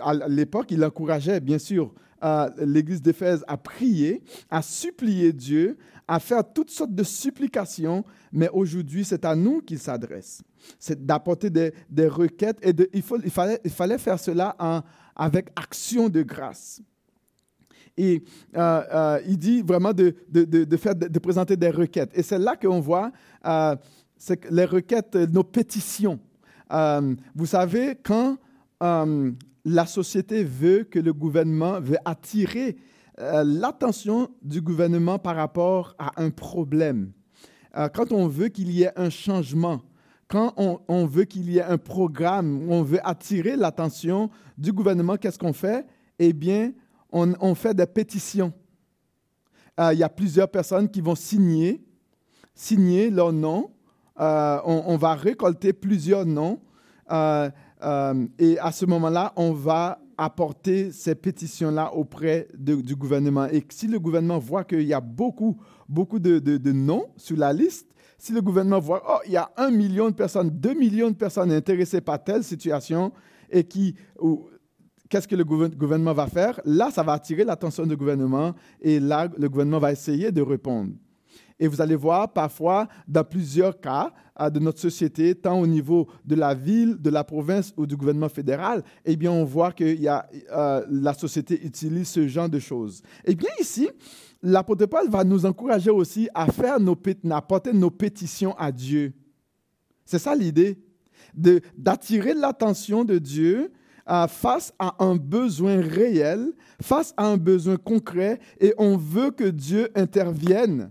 à 0.00 0.28
l'époque, 0.28 0.70
il 0.70 0.84
encourageait 0.84 1.40
bien 1.40 1.58
sûr 1.58 1.92
euh, 2.24 2.48
l'église 2.58 3.02
d'Éphèse 3.02 3.44
à 3.48 3.56
prier, 3.56 4.22
à 4.48 4.62
supplier 4.62 5.32
Dieu, 5.32 5.76
à 6.06 6.20
faire 6.20 6.44
toutes 6.52 6.70
sortes 6.70 6.94
de 6.94 7.02
supplications, 7.02 8.04
mais 8.32 8.48
aujourd'hui, 8.50 9.04
c'est 9.04 9.24
à 9.24 9.34
nous 9.34 9.60
qu'il 9.60 9.78
s'adresse. 9.78 10.42
C'est 10.78 11.04
d'apporter 11.04 11.50
des, 11.50 11.72
des, 11.90 12.06
requêtes 12.06 12.58
et 12.62 12.72
il, 12.92 13.02
faut, 13.02 13.18
il, 13.24 13.30
fallait, 13.30 13.60
il 13.64 13.70
fallait 13.70 13.98
faire 13.98 14.20
cela 14.20 14.54
en, 14.60 14.82
avec 15.16 15.48
action 15.56 16.08
de 16.08 16.22
grâce. 16.22 16.80
Et 17.96 18.22
euh, 18.56 19.18
il 19.26 19.36
dit 19.36 19.62
vraiment 19.62 19.92
de, 19.92 20.14
de, 20.28 20.44
de, 20.44 20.76
faire, 20.76 20.94
de, 20.94 21.18
présenter 21.18 21.56
des 21.56 21.70
requêtes. 21.70 22.10
Et 22.14 22.22
c'est 22.22 22.38
là 22.38 22.56
qu'on 22.56 22.80
voit 22.80 23.10
c'est 24.24 24.48
les 24.52 24.66
requêtes, 24.66 25.16
nos 25.16 25.42
pétitions. 25.42 26.20
Euh, 26.72 27.16
vous 27.34 27.46
savez, 27.46 27.96
quand 28.00 28.36
euh, 28.80 29.32
la 29.64 29.84
société 29.84 30.44
veut 30.44 30.84
que 30.84 31.00
le 31.00 31.12
gouvernement 31.12 31.80
veut 31.80 31.96
attirer 32.04 32.76
euh, 33.18 33.42
l'attention 33.44 34.30
du 34.40 34.60
gouvernement 34.60 35.18
par 35.18 35.34
rapport 35.34 35.96
à 35.98 36.22
un 36.22 36.30
problème, 36.30 37.10
quand 37.94 38.12
on 38.12 38.28
veut 38.28 38.48
qu'il 38.48 38.70
y 38.70 38.82
ait 38.82 38.92
un 38.96 39.08
changement, 39.08 39.80
quand 40.28 40.52
on, 40.56 41.06
veut 41.06 41.24
qu'il 41.24 41.50
y 41.50 41.56
ait 41.56 41.62
un 41.62 41.78
programme, 41.78 42.70
on 42.70 42.82
veut 42.82 43.00
attirer 43.02 43.56
l'attention 43.56 44.30
du 44.58 44.72
gouvernement, 44.72 45.16
qu'est-ce 45.16 45.38
qu'on 45.38 45.54
fait? 45.54 45.86
Eh 46.18 46.34
bien, 46.34 46.72
on, 47.10 47.32
on, 47.40 47.54
fait 47.54 47.72
des 47.72 47.86
pétitions. 47.86 48.52
Il 49.78 49.98
y 49.98 50.02
a 50.02 50.08
plusieurs 50.10 50.50
personnes 50.50 50.88
qui 50.90 51.00
vont 51.00 51.14
signer, 51.14 51.82
signer 52.54 53.08
leur 53.08 53.32
nom 53.32 53.70
euh, 54.20 54.58
on, 54.64 54.96
va 54.96 55.14
récolter 55.14 55.72
plusieurs 55.72 56.26
noms 56.26 56.60
euh, 57.10 57.50
euh, 57.82 58.26
et 58.38 58.58
à 58.58 58.70
ce 58.70 58.84
moment-là, 58.86 59.32
on 59.36 59.52
va 59.52 59.98
apporter 60.18 60.92
ces 60.92 61.14
pétitions-là 61.14 61.94
auprès 61.94 62.46
du 62.54 62.94
gouvernement. 62.94 63.46
Et 63.46 63.64
si 63.70 63.88
le 63.88 63.98
gouvernement 63.98 64.38
voit 64.38 64.64
qu'il 64.64 64.82
y 64.82 64.92
a 64.92 65.00
beaucoup, 65.00 65.58
beaucoup 65.88 66.18
de, 66.18 66.72
noms 66.72 67.06
sur 67.16 67.36
la 67.36 67.52
liste, 67.52 67.88
si 68.18 68.32
le 68.32 68.40
gouvernement 68.40 68.78
voit, 68.78 69.02
oh, 69.08 69.18
il 69.26 69.32
y 69.32 69.36
a 69.36 69.50
un 69.56 69.70
million 69.70 70.10
de 70.10 70.14
personnes, 70.14 70.50
deux 70.50 70.74
millions 70.74 71.10
de 71.10 71.16
personnes 71.16 71.50
intéressées 71.50 72.00
par 72.00 72.22
telle 72.22 72.44
situation, 72.44 73.12
et 73.50 73.64
qui, 73.64 73.96
qu'est-ce 75.08 75.26
que 75.26 75.34
le 75.34 75.44
gouvernement 75.44 76.12
va 76.12 76.26
faire? 76.26 76.60
Là, 76.64 76.90
ça 76.90 77.02
va 77.02 77.14
attirer 77.14 77.44
l'attention 77.44 77.84
du 77.84 77.96
gouvernement, 77.96 78.54
et 78.80 79.00
là, 79.00 79.28
le 79.36 79.48
gouvernement 79.48 79.80
va 79.80 79.90
essayer 79.90 80.30
de 80.30 80.42
répondre. 80.42 80.92
Et 81.62 81.68
vous 81.68 81.80
allez 81.80 81.94
voir 81.94 82.32
parfois, 82.32 82.88
dans 83.06 83.22
plusieurs 83.22 83.78
cas 83.78 84.12
euh, 84.40 84.50
de 84.50 84.58
notre 84.58 84.80
société, 84.80 85.32
tant 85.36 85.60
au 85.60 85.66
niveau 85.68 86.08
de 86.24 86.34
la 86.34 86.54
ville, 86.54 87.00
de 87.00 87.08
la 87.08 87.22
province 87.22 87.72
ou 87.76 87.86
du 87.86 87.96
gouvernement 87.96 88.28
fédéral, 88.28 88.82
eh 89.04 89.14
bien, 89.14 89.30
on 89.30 89.44
voit 89.44 89.70
que 89.70 89.84
euh, 89.84 90.86
la 90.90 91.14
société 91.14 91.64
utilise 91.64 92.08
ce 92.08 92.26
genre 92.26 92.48
de 92.48 92.58
choses. 92.58 93.00
Eh 93.24 93.36
bien, 93.36 93.50
ici, 93.60 93.88
l'apôtre 94.42 94.86
Paul 94.86 95.08
va 95.08 95.22
nous 95.22 95.46
encourager 95.46 95.90
aussi 95.90 96.28
à 96.34 96.50
faire 96.50 96.80
nos, 96.80 96.98
à 97.30 97.36
apporter 97.36 97.72
nos 97.72 97.92
pétitions 97.92 98.58
à 98.58 98.72
Dieu. 98.72 99.12
C'est 100.04 100.18
ça 100.18 100.34
l'idée, 100.34 100.82
d'attirer 101.78 102.34
l'attention 102.34 103.04
de 103.04 103.18
Dieu 103.18 103.70
euh, 104.10 104.26
face 104.26 104.74
à 104.80 104.96
un 104.98 105.14
besoin 105.14 105.80
réel, 105.80 106.54
face 106.80 107.14
à 107.16 107.26
un 107.26 107.36
besoin 107.36 107.76
concret, 107.76 108.40
et 108.58 108.74
on 108.78 108.96
veut 108.96 109.30
que 109.30 109.44
Dieu 109.44 109.90
intervienne. 109.94 110.90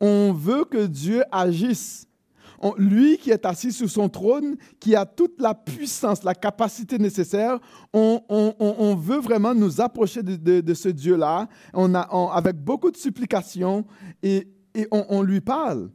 On 0.00 0.32
veut 0.32 0.64
que 0.64 0.86
Dieu 0.86 1.22
agisse. 1.30 2.06
lui 2.76 3.16
qui 3.16 3.30
est 3.30 3.46
assis 3.46 3.72
sur 3.72 3.88
son 3.88 4.08
trône, 4.08 4.56
qui 4.78 4.94
a 4.94 5.06
toute 5.06 5.40
la 5.40 5.54
puissance, 5.54 6.22
la 6.22 6.34
capacité 6.34 6.98
nécessaire, 6.98 7.58
on, 7.92 8.96
veut 8.96 9.20
vraiment 9.20 9.54
nous 9.54 9.80
approcher 9.80 10.22
de, 10.22 10.74
ce 10.74 10.88
Dieu-là 10.88 11.48
on 11.72 11.94
a, 11.94 12.00
avec 12.32 12.56
beaucoup 12.56 12.90
de 12.90 12.96
supplications 12.96 13.86
et, 14.22 14.46
on, 14.90 15.22
lui 15.22 15.40
parle. 15.40 15.90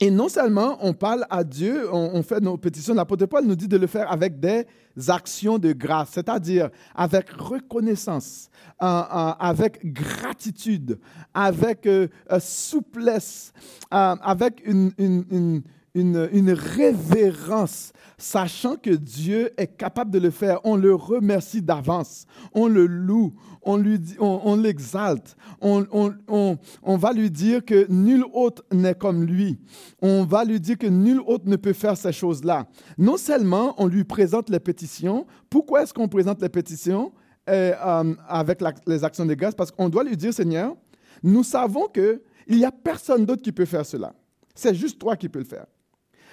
Et 0.00 0.10
non 0.10 0.28
seulement 0.28 0.76
on 0.80 0.92
parle 0.92 1.24
à 1.30 1.44
Dieu, 1.44 1.88
on, 1.92 2.20
fait 2.24 2.40
nos 2.40 2.56
pétitions, 2.56 2.94
l'apôtre 2.94 3.26
Paul 3.26 3.44
nous 3.44 3.54
dit 3.54 3.68
de 3.68 3.76
le 3.76 3.86
faire 3.86 4.10
avec 4.10 4.40
des 4.40 4.66
actions 5.06 5.58
de 5.58 5.72
grâce, 5.72 6.10
c'est-à-dire 6.10 6.68
avec 6.96 7.30
reconnaissance, 7.30 8.50
euh, 8.82 8.86
euh, 8.86 9.32
avec 9.38 9.92
gratitude, 9.92 10.98
avec 11.32 11.86
euh, 11.86 12.08
souplesse, 12.40 13.52
avec 13.90 14.62
une, 14.66 15.62
une, 15.94 16.50
révérence, 16.50 17.92
sachant 18.18 18.76
que 18.76 18.90
Dieu 18.90 19.50
est 19.56 19.76
capable 19.76 20.10
de 20.10 20.18
le 20.18 20.30
faire. 20.30 20.58
On 20.64 20.76
le 20.76 20.94
remercie 20.94 21.62
d'avance, 21.62 22.26
on 22.52 22.66
le 22.66 22.86
loue, 22.86 23.32
on, 23.62 23.76
lui 23.76 24.00
on, 24.18 24.56
l'exalte, 24.56 25.36
on, 25.60 25.86
on, 25.92 26.58
on, 26.82 26.96
va 26.96 27.12
lui 27.12 27.30
dire 27.30 27.64
que 27.64 27.86
nul 27.90 28.24
autre 28.32 28.64
n'est 28.72 28.94
comme 28.94 29.24
lui. 29.24 29.60
On 30.02 30.24
va 30.24 30.44
lui 30.44 30.60
dire 30.60 30.78
que 30.78 30.86
nul 30.86 31.20
autre 31.26 31.44
ne 31.46 31.56
peut 31.56 31.72
faire 31.72 31.96
ces 31.96 32.12
choses-là. 32.12 32.66
Non 32.98 33.16
seulement 33.16 33.74
on 33.78 33.86
lui 33.86 34.04
présente 34.04 34.50
les 34.50 34.60
pétitions, 34.60 35.26
pourquoi 35.48 35.82
est-ce 35.82 35.94
qu'on 35.94 36.08
présente 36.08 36.42
les 36.42 36.48
pétitions 36.48 37.12
euh, 37.48 37.72
euh, 37.84 38.14
avec 38.28 38.60
les 38.86 39.04
actions 39.04 39.26
de 39.26 39.34
grâce? 39.34 39.54
Parce 39.54 39.70
qu'on 39.70 39.88
doit 39.88 40.02
lui 40.02 40.16
dire, 40.16 40.34
Seigneur, 40.34 40.74
nous 41.22 41.44
savons 41.44 41.86
qu'il 41.86 42.20
n'y 42.48 42.64
a 42.64 42.72
personne 42.72 43.24
d'autre 43.24 43.42
qui 43.42 43.52
peut 43.52 43.64
faire 43.64 43.86
cela. 43.86 44.12
C'est 44.54 44.74
juste 44.74 44.98
toi 44.98 45.16
qui 45.16 45.28
peux 45.28 45.38
le 45.38 45.44
faire. 45.44 45.66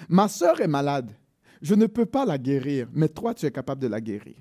Ma 0.08 0.28
sœur 0.28 0.60
est 0.60 0.68
malade. 0.68 1.12
Je 1.60 1.74
ne 1.74 1.86
peux 1.86 2.06
pas 2.06 2.24
la 2.24 2.38
guérir, 2.38 2.88
mais 2.92 3.08
toi, 3.08 3.34
tu 3.34 3.46
es 3.46 3.50
capable 3.50 3.80
de 3.80 3.86
la 3.86 4.00
guérir. 4.00 4.36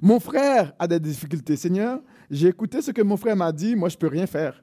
Mon 0.00 0.18
frère 0.18 0.72
a 0.78 0.88
des 0.88 0.98
difficultés. 0.98 1.56
Seigneur, 1.56 2.00
j'ai 2.30 2.48
écouté 2.48 2.80
ce 2.80 2.90
que 2.90 3.02
mon 3.02 3.16
frère 3.16 3.36
m'a 3.36 3.52
dit, 3.52 3.76
moi 3.76 3.88
je 3.88 3.96
ne 3.96 4.00
peux 4.00 4.06
rien 4.08 4.26
faire. 4.26 4.62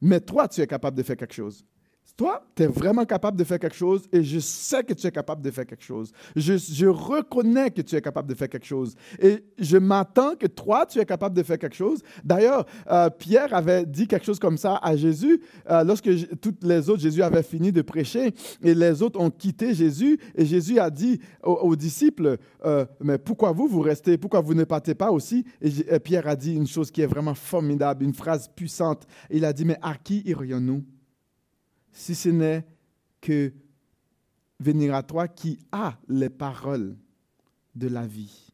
Mais 0.00 0.20
toi, 0.20 0.46
tu 0.46 0.60
es 0.60 0.66
capable 0.66 0.96
de 0.96 1.02
faire 1.02 1.16
quelque 1.16 1.34
chose. 1.34 1.64
Toi, 2.16 2.42
tu 2.56 2.64
es 2.64 2.66
vraiment 2.66 3.04
capable 3.04 3.36
de 3.38 3.44
faire 3.44 3.60
quelque 3.60 3.76
chose 3.76 4.02
et 4.12 4.24
je 4.24 4.40
sais 4.40 4.82
que 4.82 4.92
tu 4.92 5.06
es 5.06 5.10
capable 5.10 5.40
de 5.40 5.50
faire 5.52 5.64
quelque 5.64 5.84
chose. 5.84 6.10
Je, 6.34 6.86
reconnais 6.86 7.70
que 7.70 7.80
tu 7.80 7.94
es 7.94 8.00
capable 8.00 8.28
de 8.28 8.34
faire 8.34 8.48
quelque 8.48 8.66
chose. 8.66 8.96
Et 9.20 9.44
je 9.56 9.78
m'attends 9.78 10.34
que 10.34 10.48
toi, 10.48 10.84
tu 10.84 10.98
es 10.98 11.04
capable 11.04 11.36
de 11.36 11.42
faire 11.44 11.58
quelque 11.58 11.76
chose. 11.76 12.02
D'ailleurs, 12.24 12.66
euh, 12.90 13.08
Pierre 13.10 13.54
avait 13.54 13.86
dit 13.86 14.08
quelque 14.08 14.26
chose 14.26 14.40
comme 14.40 14.58
ça 14.58 14.80
à 14.82 14.96
Jésus 14.96 15.40
euh, 15.70 15.84
lorsque 15.84 16.10
toutes 16.40 16.64
les 16.64 16.90
autres, 16.90 17.02
Jésus 17.02 17.22
avait 17.22 17.44
fini 17.44 17.70
de 17.70 17.82
prêcher 17.82 18.34
et 18.62 18.74
les 18.74 19.00
autres 19.00 19.20
ont 19.20 19.30
quitté 19.30 19.72
Jésus. 19.74 20.18
Et 20.34 20.44
Jésus 20.44 20.80
a 20.80 20.90
dit 20.90 21.20
aux, 21.44 21.76
disciples, 21.76 22.36
euh, 22.64 22.84
mais 23.00 23.18
pourquoi 23.18 23.52
vous, 23.52 23.68
vous 23.68 23.80
restez? 23.80 24.18
Pourquoi 24.18 24.40
vous 24.40 24.54
ne 24.54 24.64
partez 24.64 24.96
pas 24.96 25.12
aussi? 25.12 25.44
Et 25.60 26.00
Pierre 26.00 26.26
a 26.26 26.34
dit 26.34 26.54
une 26.54 26.66
chose 26.66 26.90
qui 26.90 27.00
est 27.00 27.06
vraiment 27.06 27.34
formidable, 27.34 28.04
une 28.04 28.14
phrase 28.14 28.48
puissante. 28.48 29.06
Il 29.30 29.44
a 29.44 29.52
dit, 29.52 29.64
mais 29.64 29.78
à 29.82 29.94
qui 29.94 30.22
irions-nous? 30.26 30.82
Si 31.98 32.14
ce 32.14 32.28
n'est 32.28 32.64
que 33.20 33.52
venir 34.60 34.94
à 34.94 35.02
toi 35.02 35.26
qui 35.26 35.58
a 35.72 35.98
les 36.08 36.28
paroles 36.28 36.96
de 37.74 37.88
la 37.88 38.06
vie. 38.06 38.52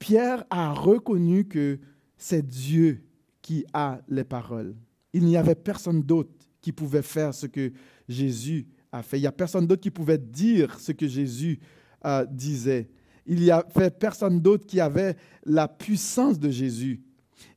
Pierre 0.00 0.44
a 0.50 0.72
reconnu 0.72 1.44
que 1.46 1.78
c'est 2.16 2.44
Dieu 2.44 3.04
qui 3.40 3.64
a 3.72 4.00
les 4.08 4.24
paroles. 4.24 4.74
Il 5.12 5.24
n'y 5.24 5.36
avait 5.36 5.54
personne 5.54 6.02
d'autre 6.02 6.30
qui 6.60 6.72
pouvait 6.72 7.02
faire 7.02 7.32
ce 7.32 7.46
que 7.46 7.72
Jésus 8.08 8.66
a 8.90 9.04
fait. 9.04 9.18
Il 9.18 9.22
n'y 9.22 9.28
a 9.28 9.32
personne 9.32 9.66
d'autre 9.66 9.82
qui 9.82 9.92
pouvait 9.92 10.18
dire 10.18 10.78
ce 10.80 10.90
que 10.90 11.06
Jésus 11.06 11.60
euh, 12.04 12.26
disait. 12.26 12.90
Il 13.26 13.40
n'y 13.40 13.50
avait 13.52 13.90
personne 13.90 14.40
d'autre 14.40 14.66
qui 14.66 14.80
avait 14.80 15.16
la 15.44 15.68
puissance 15.68 16.38
de 16.38 16.50
Jésus. 16.50 17.00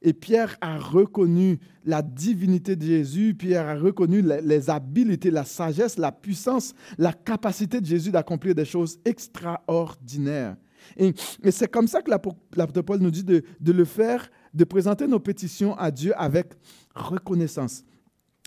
Et 0.02 0.14
Pierre 0.14 0.58
a 0.62 0.78
reconnu 0.78 1.60
la 1.86 2.02
divinité 2.02 2.76
de 2.76 2.84
Jésus, 2.84 3.34
Pierre 3.34 3.68
a 3.68 3.76
reconnu 3.76 4.22
les, 4.22 4.70
habiletés, 4.70 5.32
la 5.32 5.46
sagesse, 5.46 5.98
la 5.98 6.12
puissance, 6.12 6.74
la 6.98 7.14
capacité 7.14 7.82
de 7.82 7.86
Jésus 7.86 8.12
d'accomplir 8.12 8.56
des 8.56 8.66
choses 8.66 9.00
extraordinaires. 9.06 10.56
Et, 10.98 11.14
c'est 11.52 11.70
comme 11.70 11.88
ça 11.88 12.02
que 12.02 12.10
l'apôtre 12.10 12.82
Paul 12.82 13.00
nous 13.00 13.12
dit 13.12 13.24
de, 13.24 13.44
de 13.60 13.72
le 13.72 13.86
faire, 13.86 14.30
de 14.54 14.64
présenter 14.64 15.08
nos 15.08 15.20
pétitions 15.20 15.78
à 15.78 15.92
Dieu 15.92 16.14
avec 16.18 16.54
reconnaissance, 16.96 17.84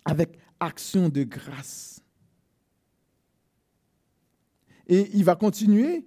avec 0.05 0.39
action 0.61 1.09
de 1.09 1.23
grâce. 1.23 2.01
Et 4.87 5.11
il 5.15 5.25
va 5.25 5.35
continuer, 5.35 6.05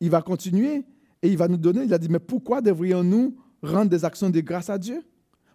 il 0.00 0.10
va 0.10 0.22
continuer 0.22 0.84
et 1.22 1.28
il 1.28 1.36
va 1.36 1.48
nous 1.48 1.56
donner, 1.56 1.84
il 1.84 1.94
a 1.94 1.98
dit, 1.98 2.08
mais 2.08 2.18
pourquoi 2.18 2.60
devrions-nous 2.60 3.36
rendre 3.64 3.90
des 3.90 4.04
actions 4.04 4.30
de 4.30 4.40
grâce 4.40 4.70
à 4.70 4.78
Dieu? 4.78 5.02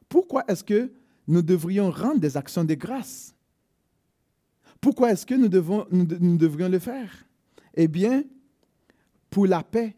Pourquoi 0.08 0.44
est-ce 0.48 0.64
que 0.64 0.92
nous 1.28 1.42
devrions 1.42 1.92
rendre 1.92 2.20
des 2.20 2.36
actions 2.38 2.64
de 2.64 2.74
grâce? 2.74 3.36
Pourquoi 4.82 5.12
est-ce 5.12 5.26
que 5.26 5.36
nous, 5.36 5.50
devons, 5.50 5.86
nous, 5.92 6.38
devrions 6.38 6.70
le 6.70 6.80
faire? 6.80 7.12
Eh 7.74 7.88
bien, 7.88 8.24
pour 9.30 9.46
la 9.46 9.64
paix. 9.64 9.96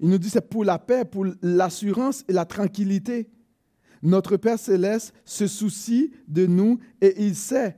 Il 0.00 0.08
nous 0.08 0.18
dit 0.18 0.30
c'est 0.30 0.48
pour 0.48 0.64
la 0.64 0.78
paix, 0.78 1.04
pour 1.04 1.26
l'assurance 1.42 2.24
et 2.28 2.32
la 2.32 2.44
tranquillité. 2.44 3.28
Notre 4.02 4.36
Père 4.36 4.58
céleste 4.58 5.12
se 5.24 5.48
soucie 5.48 6.12
de 6.28 6.46
nous 6.46 6.78
et 7.00 7.26
il 7.26 7.34
sait 7.34 7.76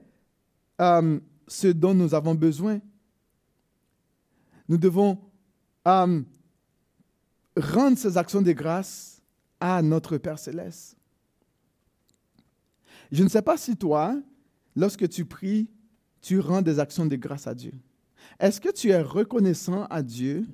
euh, 0.80 1.18
ce 1.48 1.68
dont 1.68 1.94
nous 1.94 2.14
avons 2.14 2.34
besoin. 2.34 2.80
Nous 4.68 4.76
devons 4.76 5.18
euh, 5.88 6.20
rendre 7.56 7.98
ces 7.98 8.16
actions 8.16 8.42
de 8.42 8.52
grâce 8.52 9.20
à 9.58 9.82
notre 9.82 10.18
Père 10.18 10.38
céleste. 10.38 10.96
Je 13.12 13.22
ne 13.22 13.28
sais 13.28 13.42
pas 13.42 13.56
si 13.56 13.76
toi, 13.76 14.20
lorsque 14.76 15.08
tu 15.08 15.24
pries, 15.24 15.68
tu 16.20 16.38
rends 16.38 16.62
des 16.62 16.78
actions 16.78 17.06
de 17.06 17.16
grâce 17.16 17.46
à 17.46 17.54
Dieu. 17.54 17.72
Est-ce 18.38 18.60
que 18.60 18.70
tu 18.70 18.90
es 18.90 19.00
reconnaissant 19.00 19.84
à 19.86 20.02
Dieu 20.02 20.46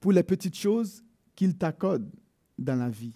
pour 0.00 0.12
les 0.12 0.22
petites 0.22 0.56
choses 0.56 1.04
qu'il 1.34 1.56
t'accorde 1.56 2.10
dans 2.58 2.76
la 2.76 2.88
vie? 2.88 3.14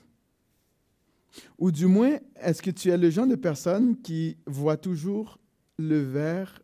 Ou 1.58 1.70
du 1.70 1.86
moins, 1.86 2.16
est-ce 2.36 2.62
que 2.62 2.70
tu 2.70 2.88
es 2.88 2.96
le 2.96 3.10
genre 3.10 3.26
de 3.26 3.34
personne 3.34 4.00
qui 4.00 4.36
voit 4.46 4.76
toujours 4.76 5.38
le 5.78 6.00
verre 6.00 6.62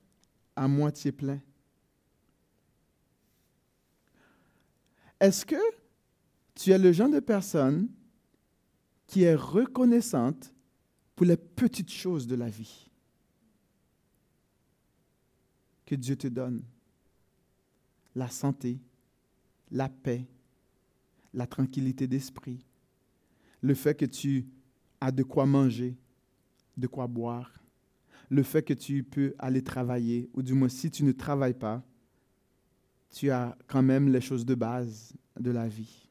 à 0.56 0.68
moitié 0.68 1.12
plein? 1.12 1.40
Est-ce 5.22 5.46
que 5.46 5.54
tu 6.52 6.72
es 6.72 6.78
le 6.78 6.90
genre 6.90 7.08
de 7.08 7.20
personne 7.20 7.88
qui 9.06 9.22
est 9.22 9.36
reconnaissante 9.36 10.52
pour 11.14 11.26
les 11.26 11.36
petites 11.36 11.92
choses 11.92 12.26
de 12.26 12.34
la 12.34 12.48
vie 12.48 12.90
que 15.86 15.94
Dieu 15.94 16.16
te 16.16 16.26
donne? 16.26 16.64
La 18.16 18.30
santé, 18.30 18.80
la 19.70 19.88
paix, 19.88 20.26
la 21.32 21.46
tranquillité 21.46 22.08
d'esprit, 22.08 22.66
le 23.60 23.74
fait 23.74 23.94
que 23.94 24.06
tu 24.06 24.48
as 25.00 25.12
de 25.12 25.22
quoi 25.22 25.46
manger, 25.46 25.96
de 26.76 26.88
quoi 26.88 27.06
boire, 27.06 27.62
le 28.28 28.42
fait 28.42 28.64
que 28.64 28.74
tu 28.74 29.04
peux 29.04 29.36
aller 29.38 29.62
travailler, 29.62 30.28
ou 30.34 30.42
du 30.42 30.52
moins 30.52 30.68
si 30.68 30.90
tu 30.90 31.04
ne 31.04 31.12
travailles 31.12 31.54
pas, 31.54 31.84
tu 33.12 33.30
as 33.30 33.56
quand 33.66 33.82
même 33.82 34.08
les 34.08 34.20
choses 34.20 34.44
de 34.44 34.54
base 34.54 35.12
de 35.38 35.50
la 35.50 35.68
vie. 35.68 36.08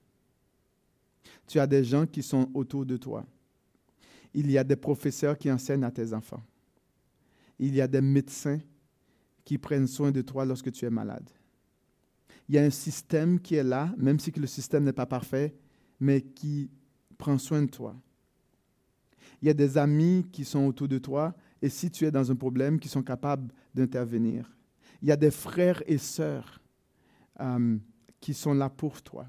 Tu 1.48 1.60
as 1.60 1.68
des 1.68 1.84
gens 1.84 2.06
qui 2.06 2.24
sont 2.24 2.50
autour 2.54 2.86
de 2.86 2.96
toi. 2.96 3.26
Il 4.34 4.50
y 4.50 4.58
a 4.58 4.64
des 4.64 4.76
professeurs 4.76 5.38
qui 5.38 5.52
enseignent 5.52 5.84
à 5.84 5.92
tes 5.92 6.14
enfants. 6.14 6.44
Il 7.60 7.76
y 7.76 7.82
a 7.82 7.88
des 7.88 8.02
médecins 8.02 8.60
qui 9.44 9.58
prennent 9.58 9.88
soin 9.88 10.12
de 10.12 10.22
toi 10.22 10.46
lorsque 10.46 10.72
tu 10.72 10.86
es 10.86 10.90
malade. 10.90 11.28
Il 12.48 12.56
y 12.56 12.58
a 12.58 12.64
un 12.64 12.70
système 12.70 13.40
qui 13.40 13.56
est 13.56 13.64
là, 13.64 13.94
même 13.98 14.20
si 14.20 14.32
le 14.32 14.48
système 14.48 14.84
n'est 14.84 14.94
pas 14.94 15.06
parfait, 15.06 15.56
mais 16.00 16.22
qui 16.22 16.70
prend 17.18 17.38
soin 17.38 17.64
de 17.64 17.70
toi. 17.70 17.96
Il 19.42 19.48
y 19.48 19.52
a 19.52 19.54
des 19.54 19.78
amis 19.78 20.26
qui 20.32 20.46
sont 20.46 20.66
autour 20.66 20.88
de 20.88 21.00
toi 21.00 21.36
et 21.62 21.70
si 21.70 21.90
tu 21.90 22.06
es 22.06 22.12
dans 22.12 22.32
un 22.32 22.36
problème, 22.36 22.80
qui 22.80 22.88
sont 22.88 23.04
capables 23.04 23.52
d'intervenir. 23.74 24.52
Il 25.02 25.08
y 25.10 25.12
a 25.12 25.18
des 25.18 25.32
frères 25.32 25.82
et 25.88 25.98
sœurs 25.98 26.61
euh, 27.42 27.78
qui 28.20 28.34
sont 28.34 28.54
là 28.54 28.70
pour 28.70 29.02
toi. 29.02 29.28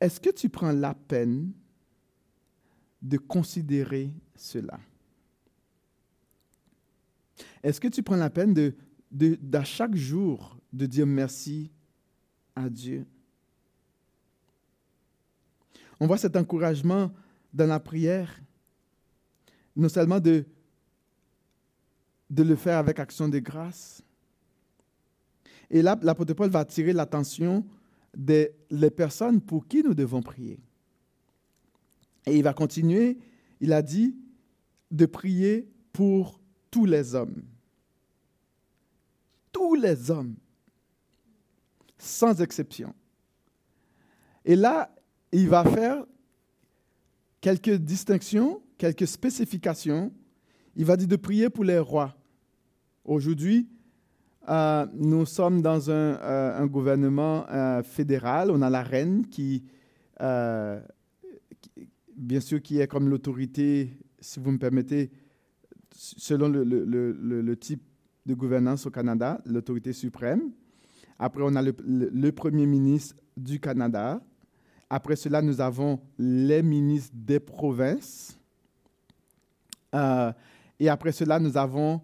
Est-ce 0.00 0.20
que 0.20 0.30
tu 0.30 0.48
prends 0.48 0.72
la 0.72 0.94
peine 0.94 1.52
de 3.02 3.18
considérer 3.18 4.12
cela? 4.36 4.78
Est-ce 7.62 7.80
que 7.80 7.88
tu 7.88 8.02
prends 8.02 8.16
la 8.16 8.30
peine 8.30 8.54
de, 8.54 8.74
de, 9.10 9.38
de, 9.40 9.60
chaque 9.64 9.96
jour 9.96 10.56
de 10.72 10.86
dire 10.86 11.06
merci 11.06 11.70
à 12.54 12.68
Dieu? 12.68 13.06
On 15.98 16.06
voit 16.06 16.18
cet 16.18 16.36
encouragement 16.36 17.10
dans 17.52 17.66
la 17.66 17.80
prière, 17.80 18.40
non 19.74 19.88
seulement 19.88 20.20
de, 20.20 20.44
de 22.30 22.42
le 22.42 22.54
faire 22.54 22.78
avec 22.78 23.00
action 23.00 23.28
de 23.28 23.38
grâce, 23.38 24.02
et 25.70 25.82
là, 25.82 25.98
l'apôtre 26.02 26.34
Paul 26.34 26.50
va 26.50 26.60
attirer 26.60 26.92
l'attention 26.92 27.64
des 28.16 28.50
personnes 28.96 29.40
pour 29.40 29.66
qui 29.66 29.82
nous 29.82 29.94
devons 29.94 30.22
prier. 30.22 30.60
Et 32.26 32.36
il 32.36 32.42
va 32.42 32.52
continuer, 32.52 33.18
il 33.60 33.72
a 33.72 33.82
dit, 33.82 34.16
de 34.90 35.06
prier 35.06 35.68
pour 35.92 36.40
tous 36.70 36.84
les 36.84 37.14
hommes. 37.14 37.42
Tous 39.52 39.74
les 39.74 40.10
hommes, 40.10 40.36
sans 41.98 42.40
exception. 42.40 42.94
Et 44.44 44.54
là, 44.56 44.94
il 45.32 45.48
va 45.48 45.64
faire 45.64 46.04
quelques 47.40 47.74
distinctions, 47.74 48.62
quelques 48.78 49.06
spécifications. 49.06 50.12
Il 50.76 50.84
va 50.84 50.96
dire 50.96 51.08
de 51.08 51.16
prier 51.16 51.48
pour 51.50 51.64
les 51.64 51.78
rois. 51.78 52.16
Aujourd'hui, 53.04 53.68
euh, 54.48 54.86
nous 54.94 55.26
sommes 55.26 55.60
dans 55.60 55.90
un, 55.90 56.14
euh, 56.20 56.66
gouvernement 56.66 57.46
euh, 57.50 57.82
fédéral. 57.82 58.50
On 58.50 58.62
a 58.62 58.70
la 58.70 58.82
reine 58.82 59.26
qui, 59.26 59.64
bien 62.16 62.40
sûr, 62.40 62.62
qui 62.62 62.80
est 62.80 62.86
comme 62.86 63.08
l'autorité, 63.08 63.90
si 64.20 64.38
vous 64.38 64.52
me 64.52 64.58
permettez, 64.58 65.10
selon 65.92 66.48
le, 66.48 66.62
le, 66.62 67.56
type 67.56 67.82
de 68.24 68.34
gouvernance 68.34 68.86
au 68.86 68.90
Canada, 68.90 69.40
l'autorité 69.46 69.92
suprême. 69.92 70.52
Après, 71.18 71.42
on 71.44 71.56
a 71.56 71.62
le, 71.62 72.30
premier 72.30 72.66
ministre 72.66 73.16
du 73.36 73.58
Canada. 73.58 74.20
Après 74.88 75.16
cela, 75.16 75.42
nous 75.42 75.60
avons 75.60 76.00
les 76.18 76.62
ministres 76.62 77.14
des 77.14 77.40
provinces. 77.40 78.38
et 79.92 80.88
après 80.88 81.12
cela, 81.12 81.40
nous 81.40 81.56
avons 81.56 82.00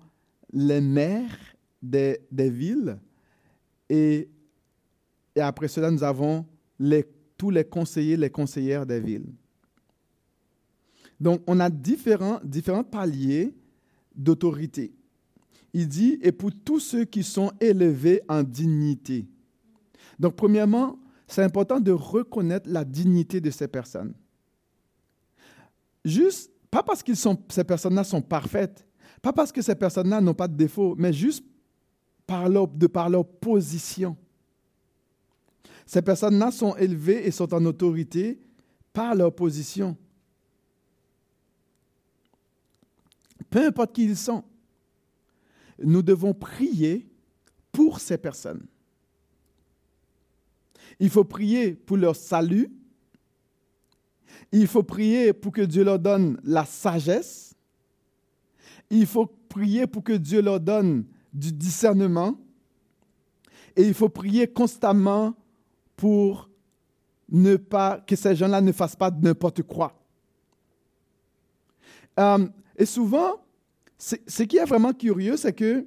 les 0.52 0.80
maires 0.80 1.51
des, 1.82 2.20
villes. 2.32 2.98
Et, 3.88 4.28
et, 5.34 5.40
après 5.40 5.68
cela, 5.68 5.90
nous 5.90 6.02
avons 6.02 6.46
les, 6.78 7.04
tous 7.36 7.50
les 7.50 7.64
conseillers, 7.64 8.16
les 8.16 8.30
conseillères 8.30 8.86
des 8.86 9.00
villes. 9.00 9.32
Donc, 11.20 11.42
on 11.46 11.60
a 11.60 11.70
différents, 11.70 12.40
différents 12.42 12.84
paliers 12.84 13.54
d'autorité. 14.14 14.94
Il 15.74 15.88
dit, 15.88 16.18
et 16.22 16.32
pour 16.32 16.50
tous 16.64 16.80
ceux 16.80 17.04
qui 17.04 17.22
sont 17.22 17.52
élevés 17.60 18.20
en 18.28 18.42
dignité. 18.42 19.26
Donc, 20.18 20.36
premièrement, 20.36 20.98
c'est 21.26 21.42
important 21.42 21.80
de 21.80 21.92
reconnaître 21.92 22.68
la 22.68 22.84
dignité 22.84 23.40
de 23.40 23.50
ces 23.50 23.68
personnes. 23.68 24.12
Juste, 26.04 26.50
pas 26.70 26.82
parce 26.82 27.02
que 27.02 27.12
ces 27.14 27.64
personnes-là 27.64 28.04
sont 28.04 28.20
parfaites, 28.20 28.86
pas 29.20 29.32
parce 29.32 29.52
que 29.52 29.62
ces 29.62 29.74
personnes-là 29.74 30.20
n'ont 30.20 30.34
pas 30.34 30.48
de 30.48 30.56
défauts, 30.56 30.94
mais 30.98 31.12
juste 31.12 31.44
par 32.32 32.68
de 32.68 32.86
par 32.86 33.10
leur 33.10 33.26
position. 33.26 34.16
Ces 35.84 36.00
personnes-là 36.00 36.50
sont 36.50 36.74
élevées 36.76 37.26
et 37.26 37.30
sont 37.30 37.52
en 37.52 37.62
autorité 37.66 38.40
par 38.94 39.14
leur 39.14 39.34
position. 39.34 39.98
Peu 43.50 43.66
importe 43.66 43.92
qui 43.94 44.04
ils 44.04 44.16
sont, 44.16 44.44
nous 45.78 46.00
devons 46.00 46.32
prier 46.32 47.06
pour 47.70 48.00
ces 48.00 48.16
personnes. 48.16 48.66
Il 50.98 51.10
faut 51.10 51.24
prier 51.24 51.72
pour 51.74 51.98
leur 51.98 52.16
salut. 52.16 52.72
Il 54.52 54.66
faut 54.66 54.82
prier 54.82 55.34
pour 55.34 55.52
que 55.52 55.62
Dieu 55.62 55.84
leur 55.84 55.98
donne 55.98 56.40
la 56.44 56.64
sagesse. 56.64 57.54
Il 58.88 59.06
faut 59.06 59.26
prier 59.26 59.86
pour 59.86 60.02
que 60.02 60.14
Dieu 60.14 60.40
leur 60.40 60.60
donne 60.60 61.04
du 61.32 61.52
discernement 61.52 62.36
et 63.76 63.82
il 63.82 63.94
faut 63.94 64.08
prier 64.08 64.46
constamment 64.46 65.34
pour 65.96 66.50
ne 67.28 67.56
pas 67.56 68.00
que 68.00 68.16
ces 68.16 68.36
gens-là 68.36 68.60
ne 68.60 68.72
fassent 68.72 68.96
pas 68.96 69.10
n'importe 69.10 69.62
quoi. 69.62 69.98
Euh, 72.20 72.46
et 72.76 72.84
souvent, 72.84 73.42
ce 73.98 74.42
qui 74.42 74.56
est 74.56 74.64
vraiment 74.64 74.92
curieux, 74.92 75.36
c'est 75.36 75.52
que 75.52 75.86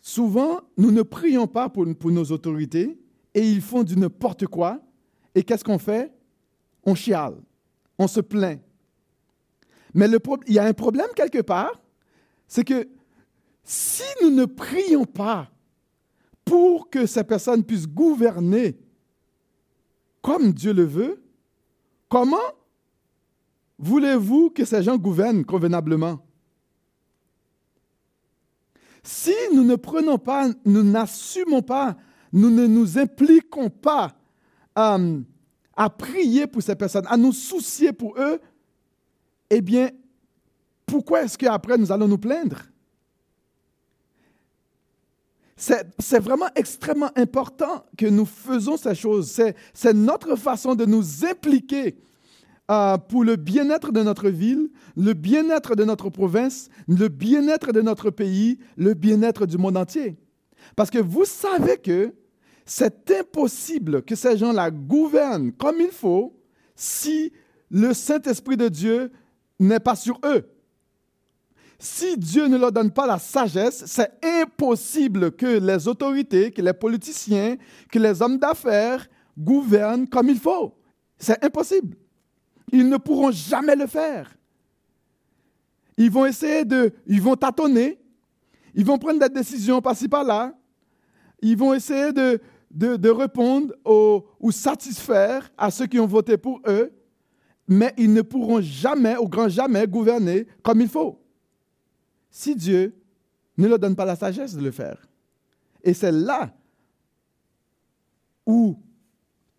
souvent, 0.00 0.60
nous 0.76 0.90
ne 0.90 1.02
prions 1.02 1.46
pas 1.46 1.68
pour, 1.68 1.86
pour 1.96 2.10
nos 2.10 2.24
autorités 2.24 2.98
et 3.32 3.48
ils 3.48 3.62
font 3.62 3.82
du 3.82 3.96
n'importe 3.96 4.46
quoi. 4.46 4.80
Et 5.34 5.42
qu'est-ce 5.42 5.64
qu'on 5.64 5.78
fait? 5.78 6.12
On 6.84 6.94
chiale, 6.94 7.36
on 7.98 8.06
se 8.06 8.20
plaint. 8.20 8.60
Mais 9.94 10.06
il 10.46 10.54
y 10.54 10.58
a 10.58 10.64
un 10.64 10.72
problème 10.72 11.06
quelque 11.14 11.40
part, 11.40 11.80
c'est 12.46 12.64
que 12.64 12.88
si 13.64 14.02
nous 14.22 14.30
ne 14.30 14.44
prions 14.44 15.06
pas 15.06 15.50
pour 16.44 16.90
que 16.90 17.06
ces 17.06 17.24
personnes 17.24 17.64
puissent 17.64 17.88
gouverner 17.88 18.78
comme 20.20 20.52
Dieu 20.52 20.72
le 20.72 20.84
veut, 20.84 21.22
comment 22.08 22.36
voulez-vous 23.78 24.50
que 24.50 24.64
ces 24.64 24.82
gens 24.82 24.96
gouvernent 24.96 25.44
convenablement? 25.44 26.20
Si 29.02 29.34
nous 29.54 29.64
ne 29.64 29.76
prenons 29.76 30.18
pas, 30.18 30.48
nous 30.64 30.82
n'assumons 30.82 31.62
pas, 31.62 31.96
nous 32.32 32.50
ne 32.50 32.66
nous 32.66 32.98
impliquons 32.98 33.68
pas 33.68 34.14
euh, 34.78 35.20
à 35.76 35.90
prier 35.90 36.46
pour 36.46 36.62
ces 36.62 36.74
personnes, 36.74 37.06
à 37.06 37.16
nous 37.16 37.32
soucier 37.32 37.92
pour 37.92 38.18
eux, 38.18 38.40
eh 39.50 39.60
bien, 39.60 39.90
pourquoi 40.86 41.22
est-ce 41.22 41.36
qu'après 41.36 41.76
nous 41.76 41.92
allons 41.92 42.08
nous 42.08 42.18
plaindre? 42.18 42.62
C'est 45.98 46.18
vraiment 46.18 46.48
extrêmement 46.54 47.10
important 47.16 47.84
que 47.96 48.06
nous 48.06 48.26
faisons 48.26 48.76
ces 48.76 48.94
choses. 48.94 49.40
C'est 49.72 49.94
notre 49.94 50.36
façon 50.36 50.74
de 50.74 50.84
nous 50.84 51.24
impliquer 51.24 51.96
euh, 52.70 52.96
pour 52.96 53.24
le 53.24 53.36
bien-être 53.36 53.92
de 53.92 54.02
notre 54.02 54.28
ville, 54.28 54.70
le 54.96 55.12
bien-être 55.12 55.74
de 55.74 55.84
notre 55.84 56.10
province, 56.10 56.68
le 56.88 57.08
bien-être 57.08 57.72
de 57.72 57.82
notre 57.82 58.10
pays, 58.10 58.58
le 58.76 58.94
bien-être 58.94 59.46
du 59.46 59.58
monde 59.58 59.76
entier. 59.76 60.16
Parce 60.76 60.90
que 60.90 60.98
vous 60.98 61.24
savez 61.24 61.76
que 61.76 62.14
c'est 62.64 63.10
impossible 63.10 64.02
que 64.02 64.14
ces 64.14 64.38
gens-là 64.38 64.70
gouvernent 64.70 65.52
comme 65.52 65.76
il 65.80 65.90
faut 65.90 66.34
si 66.74 67.32
le 67.70 67.92
Saint-Esprit 67.92 68.56
de 68.56 68.68
Dieu 68.68 69.12
n'est 69.60 69.80
pas 69.80 69.96
sur 69.96 70.18
eux. 70.24 70.53
Si 71.84 72.16
Dieu 72.16 72.46
ne 72.46 72.56
leur 72.56 72.72
donne 72.72 72.90
pas 72.90 73.06
la 73.06 73.18
sagesse, 73.18 73.84
c'est 73.84 74.10
impossible 74.22 75.32
que 75.32 75.58
les 75.58 75.86
autorités, 75.86 76.50
que 76.50 76.62
les 76.62 76.72
politiciens, 76.72 77.58
que 77.92 77.98
les 77.98 78.22
hommes 78.22 78.38
d'affaires 78.38 79.06
gouvernent 79.38 80.08
comme 80.08 80.30
il 80.30 80.38
faut. 80.38 80.74
C'est 81.18 81.44
impossible. 81.44 81.94
Ils 82.72 82.88
ne 82.88 82.96
pourront 82.96 83.30
jamais 83.32 83.76
le 83.76 83.86
faire. 83.86 84.34
Ils 85.98 86.10
vont 86.10 86.24
essayer 86.24 86.64
de, 86.64 86.90
ils 87.06 87.20
vont 87.20 87.36
tâtonner, 87.36 88.00
ils 88.74 88.86
vont 88.86 88.96
prendre 88.96 89.20
des 89.20 89.28
décisions 89.28 89.82
par-ci 89.82 90.08
par-là, 90.08 90.54
ils 91.42 91.56
vont 91.56 91.74
essayer 91.74 92.14
de, 92.14 92.40
de, 92.70 93.10
répondre 93.10 93.74
ou 94.40 94.50
satisfaire 94.50 95.52
à 95.58 95.70
ceux 95.70 95.86
qui 95.86 96.00
ont 96.00 96.06
voté 96.06 96.38
pour 96.38 96.62
eux, 96.66 96.90
mais 97.68 97.92
ils 97.98 98.12
ne 98.12 98.22
pourront 98.22 98.62
jamais, 98.62 99.18
au 99.18 99.28
grand 99.28 99.50
jamais, 99.50 99.86
gouverner 99.86 100.46
comme 100.62 100.80
il 100.80 100.88
faut 100.88 101.20
si 102.34 102.56
Dieu 102.56 102.92
ne 103.56 103.68
leur 103.68 103.78
donne 103.78 103.94
pas 103.94 104.04
la 104.04 104.16
sagesse 104.16 104.56
de 104.56 104.60
le 104.60 104.72
faire. 104.72 105.06
Et 105.84 105.94
c'est 105.94 106.10
là 106.10 106.52
où 108.44 108.76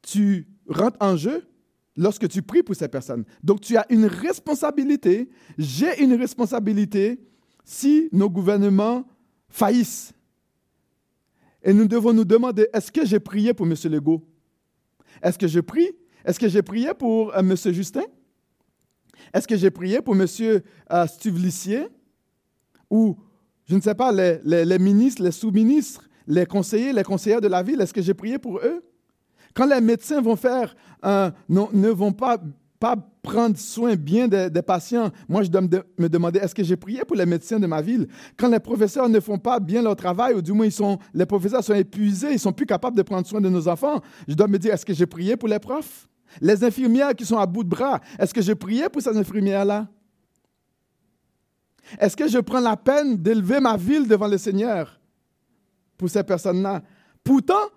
tu 0.02 0.46
rentres 0.68 0.98
en 1.00 1.16
jeu 1.16 1.48
lorsque 1.96 2.28
tu 2.28 2.42
pries 2.42 2.64
pour 2.64 2.76
ces 2.76 2.90
personnes. 2.90 3.24
Donc 3.42 3.62
tu 3.62 3.78
as 3.78 3.86
une 3.90 4.06
responsabilité, 4.06 5.30
j'ai 5.58 6.04
une 6.04 6.16
responsabilité 6.16 7.26
si 7.64 8.10
nos 8.12 8.30
gouvernements 8.30 9.08
faillissent. 9.48 10.14
Et 11.64 11.74
nous 11.74 11.88
devons 11.88 12.12
nous 12.12 12.26
demander, 12.26 12.68
est-ce 12.74 12.92
que 12.92 13.06
j'ai 13.06 13.22
prié 13.22 13.54
pour 13.54 13.66
M. 13.66 13.74
Legault? 13.86 14.22
Est-ce 15.24 15.40
que 15.40 15.48
je 15.48 15.62
prie? 15.62 15.92
Est-ce 16.26 16.38
que 16.38 16.50
j'ai 16.50 16.62
prié 16.62 16.94
pour 16.94 17.34
euh, 17.34 17.40
M. 17.40 17.56
Justin? 17.56 18.04
Est-ce 19.34 19.48
que 19.48 19.56
j'ai 19.56 19.72
prié 19.72 20.02
pour 20.02 20.14
M. 20.14 20.28
Euh, 20.92 21.08
ou, 22.90 23.18
je 23.66 23.76
ne 23.76 23.82
sais 23.82 23.96
pas, 23.96 24.12
les, 24.12 24.80
ministres, 24.80 25.24
les 25.24 25.32
sous-ministres, 25.32 26.08
les 26.28 26.46
conseillers, 26.46 26.94
les 26.94 27.04
conseillères 27.04 27.42
de 27.42 27.48
la 27.48 27.64
ville, 27.64 27.82
est-ce 27.82 27.94
que 27.94 28.02
j'ai 28.02 28.14
prié 28.14 28.38
pour 28.38 28.58
eux? 28.60 28.84
Quand 29.54 29.66
les 29.66 29.82
médecins 29.82 30.22
vont 30.22 30.36
faire, 30.36 30.76
ne 31.04 31.90
vont 31.90 32.12
pas, 32.12 32.38
pas 32.80 32.96
prendre 33.22 33.58
soin 33.58 33.96
bien 33.96 34.28
des, 34.28 34.62
patients, 34.62 35.10
moi 35.28 35.44
je 35.44 35.50
dois 35.50 35.62
me, 35.62 36.08
demander, 36.10 36.40
est-ce 36.40 36.54
que 36.54 36.64
j'ai 36.64 36.76
prié 36.76 37.04
pour 37.06 37.16
les 37.16 37.26
médecins 37.26 37.60
de 37.60 37.68
ma 37.68 37.82
ville? 37.82 38.08
Quand 38.38 38.48
les 38.48 38.60
professeurs 38.60 39.10
ne 39.10 39.20
font 39.20 39.40
pas 39.40 39.60
bien 39.60 39.82
leur 39.82 39.96
travail, 39.96 40.36
ou 40.36 40.42
du 40.42 40.52
moins 40.52 40.66
ils 40.66 40.72
sont, 40.72 41.00
les 41.14 41.26
professeurs 41.26 41.64
sont 41.64 41.74
épuisés, 41.74 42.34
ils 42.34 42.40
sont 42.40 42.54
plus 42.54 42.66
capables 42.66 42.96
de 42.96 43.02
prendre 43.02 43.26
soin 43.26 43.42
de 43.42 43.50
nos 43.50 43.68
enfants, 43.68 44.02
je 44.28 44.34
dois 44.36 44.48
me 44.48 44.60
dire, 44.60 44.74
est-ce 44.74 44.86
que 44.86 44.94
j'ai 44.94 45.08
prié 45.08 45.36
pour 45.36 45.50
les 45.50 45.60
profs? 45.60 46.08
Les 46.42 46.64
infirmières 46.64 47.16
qui 47.16 47.26
sont 47.26 47.38
à 47.38 47.46
bout 47.46 47.64
de 47.64 47.70
bras, 47.70 48.00
est-ce 48.20 48.34
que 48.34 48.42
j'ai 48.42 48.56
prié 48.56 48.90
pour 48.90 49.02
ces 49.02 49.18
infirmières-là? 49.18 49.88
Est-ce 52.00 52.16
que 52.16 52.28
je 52.28 52.40
prends 52.40 52.60
la 52.60 52.78
peine 52.78 53.18
d'élever 53.18 53.60
ma 53.60 53.78
ville 53.78 54.08
devant 54.08 54.28
le 54.28 54.38
Seigneur 54.38 55.00
pour 55.98 56.10
ces 56.10 56.24
personnes-là? 56.24 56.82
Pourtant, 57.24 57.70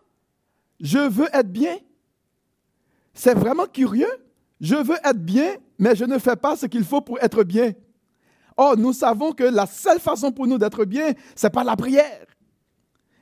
je 0.81 0.99
veux 0.99 1.29
être 1.33 1.51
bien. 1.51 1.77
C'est 3.15 3.35
vraiment 3.35 3.67
curieux. 3.67 4.07
Je 4.61 4.75
veux 4.75 4.97
être 5.05 5.19
bien, 5.19 5.57
mais 5.79 5.95
je 5.95 6.05
ne 6.05 6.19
fais 6.19 6.37
pas 6.37 6.57
ce 6.57 6.67
qu'il 6.67 6.85
faut 6.85 7.01
pour 7.01 7.19
être 7.21 7.45
bien. 7.45 7.73
Oh, 8.57 8.75
nous 8.77 8.93
savons 8.93 9.33
que 9.33 9.45
la 9.45 9.67
seule 9.67 10.01
façon 10.01 10.33
pour 10.33 10.47
nous 10.47 10.59
d'être 10.59 10.85
bien, 10.85 11.13
c'est 11.37 11.51
par 11.51 11.65
la 11.65 11.77
prière. 11.77 12.27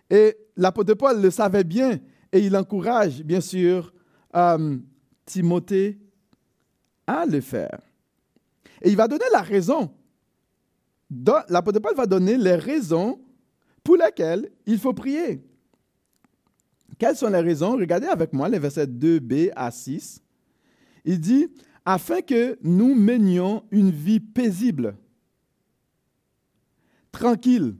Et 0.08 0.36
l'apôtre 0.56 0.94
Paul 0.94 1.20
le 1.20 1.30
savait 1.30 1.64
bien 1.64 1.98
et 2.32 2.40
il 2.40 2.56
encourage, 2.56 3.22
bien 3.22 3.40
sûr, 3.40 3.92
euh, 4.34 4.78
Timothée 5.26 5.98
à 7.06 7.26
le 7.26 7.40
faire. 7.40 7.80
Et 8.80 8.90
il 8.90 8.96
va 8.96 9.08
donner 9.08 9.24
la 9.32 9.42
raison. 9.42 9.92
L'apôtre 11.10 11.80
Paul 11.80 11.94
va 11.94 12.06
donner 12.06 12.36
les 12.36 12.56
raisons 12.56 13.20
pour 13.84 13.96
lesquelles 13.96 14.50
il 14.66 14.78
faut 14.78 14.92
prier. 14.92 15.42
Quelles 16.98 17.16
sont 17.16 17.28
les 17.28 17.40
raisons? 17.40 17.76
Regardez 17.76 18.06
avec 18.06 18.32
moi 18.32 18.48
les 18.48 18.58
versets 18.58 18.86
2b 18.86 19.52
à 19.54 19.70
6. 19.70 20.22
Il 21.04 21.20
dit, 21.20 21.48
afin 21.84 22.20
que 22.20 22.58
nous 22.62 22.94
menions 22.94 23.62
une 23.70 23.90
vie 23.90 24.18
paisible, 24.18 24.96
tranquille, 27.12 27.76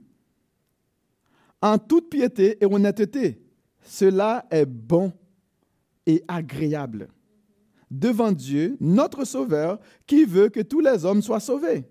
en 1.61 1.77
toute 1.77 2.09
piété 2.09 2.57
et 2.61 2.65
honnêteté. 2.65 3.41
Cela 3.81 4.45
est 4.49 4.65
bon 4.65 5.11
et 6.05 6.23
agréable 6.27 7.09
devant 7.89 8.31
Dieu, 8.31 8.77
notre 8.79 9.25
Sauveur, 9.25 9.79
qui 10.05 10.25
veut 10.25 10.49
que 10.49 10.59
tous 10.59 10.81
les 10.81 11.03
hommes 11.05 11.21
soient 11.21 11.39
sauvés 11.39 11.85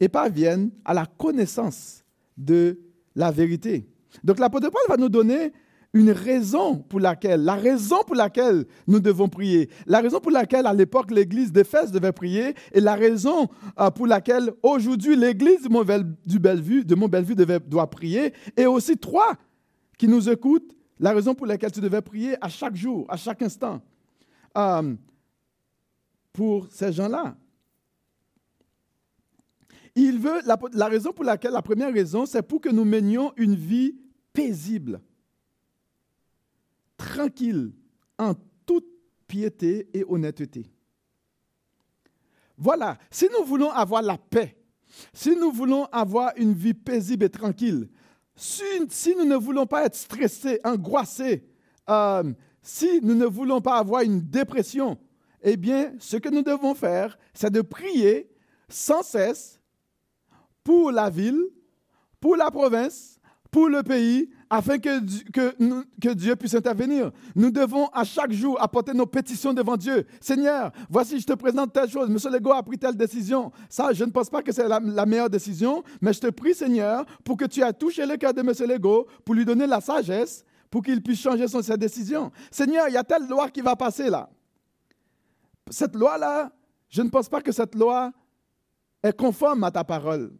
et 0.00 0.08
parviennent 0.08 0.70
à 0.84 0.94
la 0.94 1.06
connaissance 1.06 2.04
de 2.36 2.78
la 3.14 3.30
vérité. 3.30 3.86
Donc 4.22 4.38
l'apôtre 4.38 4.70
Paul 4.70 4.82
va 4.88 4.96
nous 4.96 5.08
donner 5.08 5.52
une 5.94 6.10
raison 6.10 6.76
pour 6.76 6.98
laquelle, 6.98 7.44
la 7.44 7.54
raison 7.54 8.02
pour 8.04 8.16
laquelle 8.16 8.66
nous 8.88 8.98
devons 8.98 9.28
prier, 9.28 9.70
la 9.86 10.00
raison 10.00 10.18
pour 10.18 10.32
laquelle 10.32 10.66
à 10.66 10.74
l'époque 10.74 11.12
l'église 11.12 11.52
d'Éphèse 11.52 11.92
devait 11.92 12.12
prier 12.12 12.54
et 12.72 12.80
la 12.80 12.96
raison 12.96 13.48
euh, 13.78 13.90
pour 13.90 14.08
laquelle 14.08 14.52
aujourd'hui 14.62 15.14
l'église 15.14 15.62
de 15.62 15.68
Mont-Bellevue 16.94 17.36
devait, 17.36 17.60
doit 17.60 17.88
prier 17.88 18.34
et 18.56 18.66
aussi 18.66 18.96
trois 18.96 19.34
qui 19.96 20.08
nous 20.08 20.28
écoutent, 20.28 20.76
la 20.98 21.12
raison 21.12 21.34
pour 21.34 21.46
laquelle 21.46 21.70
tu 21.70 21.80
devais 21.80 22.02
prier 22.02 22.36
à 22.40 22.48
chaque 22.48 22.74
jour, 22.74 23.06
à 23.08 23.16
chaque 23.16 23.42
instant 23.42 23.80
euh, 24.58 24.94
pour 26.32 26.66
ces 26.70 26.92
gens-là. 26.92 27.36
Il 29.94 30.18
veut, 30.18 30.40
la 30.72 30.86
raison 30.86 31.12
pour 31.12 31.24
laquelle, 31.24 31.52
la 31.52 31.62
première 31.62 31.92
raison, 31.92 32.26
c'est 32.26 32.42
pour 32.42 32.60
que 32.60 32.68
nous 32.68 32.84
menions 32.84 33.32
une 33.36 33.54
vie 33.54 33.94
paisible 34.32 35.00
tranquille, 36.96 37.72
en 38.18 38.34
toute 38.66 38.86
piété 39.26 39.88
et 39.92 40.04
honnêteté. 40.06 40.70
Voilà, 42.56 42.98
si 43.10 43.28
nous 43.36 43.44
voulons 43.44 43.70
avoir 43.70 44.02
la 44.02 44.16
paix, 44.16 44.56
si 45.12 45.34
nous 45.34 45.50
voulons 45.50 45.86
avoir 45.86 46.32
une 46.36 46.54
vie 46.54 46.74
paisible 46.74 47.24
et 47.24 47.30
tranquille, 47.30 47.88
si, 48.36 48.62
nous 49.16 49.24
ne 49.24 49.36
voulons 49.36 49.66
pas 49.66 49.84
être 49.84 49.94
stressés, 49.94 50.60
angoissés, 50.64 51.44
euh, 51.88 52.32
si 52.62 53.00
nous 53.02 53.14
ne 53.14 53.26
voulons 53.26 53.60
pas 53.60 53.78
avoir 53.78 54.02
une 54.02 54.20
dépression, 54.20 54.98
eh 55.42 55.56
bien, 55.56 55.92
ce 55.98 56.16
que 56.16 56.28
nous 56.28 56.42
devons 56.42 56.74
faire, 56.74 57.18
c'est 57.32 57.50
de 57.50 57.60
prier 57.60 58.30
sans 58.68 59.02
cesse 59.02 59.60
pour 60.64 60.90
la 60.90 61.10
ville, 61.10 61.42
pour 62.20 62.36
la 62.36 62.50
province, 62.50 63.20
pour 63.50 63.68
le 63.68 63.84
pays, 63.84 64.28
afin 64.50 64.78
que, 64.78 64.98
que, 65.30 66.12
Dieu 66.12 66.34
puisse 66.34 66.54
intervenir. 66.54 67.12
Nous 67.36 67.52
devons 67.52 67.86
à 67.88 68.02
chaque 68.02 68.32
jour 68.32 68.60
apporter 68.60 68.92
nos 68.92 69.06
pétitions 69.06 69.52
devant 69.52 69.76
Dieu. 69.76 70.06
Seigneur, 70.20 70.72
voici, 70.90 71.20
je 71.20 71.26
te 71.26 71.34
présente 71.34 71.72
telle 71.72 71.88
chose. 71.88 72.08
Monsieur 72.08 72.30
Legault 72.30 72.52
a 72.52 72.62
pris 72.62 72.78
telle 72.78 72.96
décision. 72.96 73.52
Ça, 73.68 73.92
je 73.92 74.04
ne 74.04 74.10
pense 74.10 74.28
pas 74.28 74.42
que 74.42 74.50
c'est 74.50 74.66
la, 74.66 75.06
meilleure 75.06 75.30
décision, 75.30 75.84
mais 76.00 76.12
je 76.12 76.20
te 76.20 76.30
prie, 76.30 76.54
Seigneur, 76.54 77.04
pour 77.24 77.36
que 77.36 77.44
tu 77.44 77.62
aies 77.62 77.72
touché 77.72 78.04
le 78.06 78.16
cœur 78.16 78.34
de 78.34 78.42
Monsieur 78.42 78.66
Legault, 78.66 79.06
pour 79.24 79.36
lui 79.36 79.44
donner 79.44 79.68
la 79.68 79.80
sagesse, 79.80 80.44
pour 80.68 80.82
qu'il 80.82 81.00
puisse 81.00 81.20
changer 81.20 81.46
son, 81.46 81.62
sa 81.62 81.76
décision. 81.76 82.32
Seigneur, 82.50 82.88
il 82.88 82.94
y 82.94 82.96
a 82.96 83.04
telle 83.04 83.28
loi 83.28 83.50
qui 83.50 83.60
va 83.60 83.76
passer 83.76 84.10
là. 84.10 84.28
Cette 85.70 85.94
loi-là, 85.94 86.50
je 86.88 87.02
ne 87.02 87.08
pense 87.08 87.28
pas 87.28 87.40
que 87.40 87.52
cette 87.52 87.76
loi 87.76 88.12
est 89.02 89.16
conforme 89.16 89.62
à 89.62 89.70
ta 89.70 89.84
parole. 89.84 90.32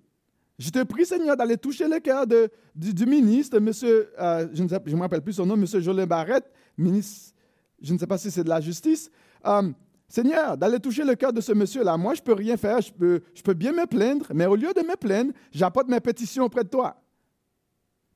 Je 0.58 0.70
te 0.70 0.82
prie, 0.84 1.04
Seigneur, 1.04 1.36
d'aller 1.36 1.56
toucher 1.56 1.88
le 1.88 1.98
cœur 1.98 2.26
du, 2.26 3.06
ministre, 3.06 3.58
monsieur, 3.58 4.12
euh, 4.20 4.46
je 4.52 4.62
ne 4.62 4.96
me 4.96 5.00
rappelle 5.00 5.22
plus 5.22 5.32
son 5.32 5.46
nom, 5.46 5.56
monsieur 5.56 5.80
Jolin 5.80 6.06
Barrette, 6.06 6.48
ministre, 6.78 7.34
je 7.80 7.92
ne 7.92 7.98
sais 7.98 8.06
pas 8.06 8.18
si 8.18 8.30
c'est 8.30 8.44
de 8.44 8.48
la 8.48 8.60
justice. 8.60 9.10
Euh, 9.46 9.70
Seigneur, 10.08 10.56
d'aller 10.56 10.78
toucher 10.78 11.02
le 11.04 11.16
cœur 11.16 11.32
de 11.32 11.40
ce 11.40 11.52
monsieur-là. 11.52 11.96
Moi, 11.96 12.14
je 12.14 12.20
ne 12.20 12.24
peux 12.24 12.34
rien 12.34 12.56
faire, 12.56 12.80
je 12.80 12.92
peux, 12.92 13.20
je 13.34 13.42
peux 13.42 13.54
bien 13.54 13.72
me 13.72 13.84
plaindre, 13.86 14.26
mais 14.32 14.46
au 14.46 14.54
lieu 14.54 14.72
de 14.72 14.80
me 14.80 14.96
plaindre, 14.96 15.32
j'apporte 15.50 15.88
mes 15.88 15.98
pétitions 15.98 16.44
auprès 16.44 16.62
de 16.62 16.68
toi 16.68 16.96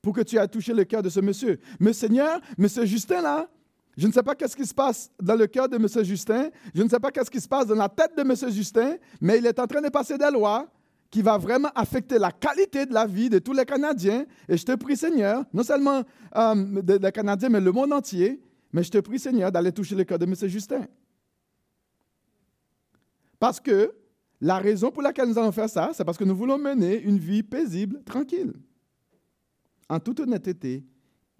pour 0.00 0.14
que 0.14 0.20
tu 0.20 0.36
aies 0.36 0.46
touché 0.46 0.72
le 0.72 0.84
cœur 0.84 1.02
de 1.02 1.08
ce 1.08 1.18
monsieur. 1.18 1.58
Mais 1.80 1.92
Seigneur, 1.92 2.40
monsieur 2.56 2.84
Justin, 2.84 3.20
là, 3.20 3.48
je 3.96 4.06
ne 4.06 4.12
sais 4.12 4.22
pas 4.22 4.36
qu'est-ce 4.36 4.56
qui 4.56 4.64
se 4.64 4.72
passe 4.72 5.10
dans 5.20 5.34
le 5.34 5.48
cœur 5.48 5.68
de 5.68 5.76
monsieur 5.76 6.04
Justin, 6.04 6.50
je 6.72 6.84
ne 6.84 6.88
sais 6.88 7.00
pas 7.00 7.10
qu'est-ce 7.10 7.30
qui 7.30 7.40
se 7.40 7.48
passe 7.48 7.66
dans 7.66 7.74
la 7.74 7.88
tête 7.88 8.16
de 8.16 8.22
monsieur 8.22 8.48
Justin, 8.48 8.96
mais 9.20 9.38
il 9.38 9.46
est 9.46 9.58
en 9.58 9.66
train 9.66 9.80
de 9.80 9.88
passer 9.88 10.16
des 10.16 10.30
lois 10.30 10.68
qui 11.10 11.22
va 11.22 11.38
vraiment 11.38 11.70
affecter 11.74 12.18
la 12.18 12.30
qualité 12.30 12.84
de 12.84 12.92
la 12.92 13.06
vie 13.06 13.30
de 13.30 13.38
tous 13.38 13.52
les 13.52 13.64
Canadiens. 13.64 14.26
Et 14.48 14.56
je 14.56 14.64
te 14.64 14.74
prie, 14.74 14.96
Seigneur, 14.96 15.44
non 15.52 15.62
seulement 15.62 16.02
euh, 16.36 16.82
des 16.82 17.12
Canadiens, 17.12 17.48
mais 17.48 17.60
le 17.60 17.72
monde 17.72 17.92
entier, 17.92 18.42
mais 18.72 18.82
je 18.82 18.90
te 18.90 18.98
prie, 18.98 19.18
Seigneur, 19.18 19.50
d'aller 19.50 19.72
toucher 19.72 19.94
le 19.94 20.04
cœur 20.04 20.18
de 20.18 20.26
M. 20.26 20.34
Justin. 20.48 20.86
Parce 23.38 23.60
que 23.60 23.94
la 24.40 24.58
raison 24.58 24.90
pour 24.90 25.02
laquelle 25.02 25.28
nous 25.28 25.38
allons 25.38 25.52
faire 25.52 25.70
ça, 25.70 25.90
c'est 25.94 26.04
parce 26.04 26.18
que 26.18 26.24
nous 26.24 26.36
voulons 26.36 26.58
mener 26.58 27.00
une 27.00 27.18
vie 27.18 27.42
paisible, 27.42 28.02
tranquille, 28.04 28.52
en 29.88 29.98
toute 29.98 30.20
honnêteté, 30.20 30.84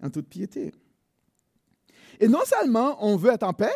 en 0.01 0.09
toute 0.09 0.27
piété. 0.27 0.71
Et 2.19 2.27
non 2.27 2.41
seulement 2.43 2.97
on 3.05 3.15
veut 3.15 3.31
être 3.31 3.43
en 3.43 3.53
paix, 3.53 3.71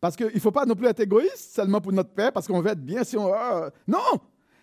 parce 0.00 0.16
qu'il 0.16 0.26
ne 0.26 0.40
faut 0.40 0.52
pas 0.52 0.66
non 0.66 0.74
plus 0.74 0.86
être 0.86 1.00
égoïste 1.00 1.54
seulement 1.54 1.80
pour 1.80 1.92
notre 1.92 2.10
paix, 2.10 2.30
parce 2.32 2.46
qu'on 2.46 2.60
veut 2.60 2.70
être 2.70 2.84
bien 2.84 3.04
si 3.04 3.16
on... 3.16 3.32
Ah, 3.32 3.70
non, 3.86 4.20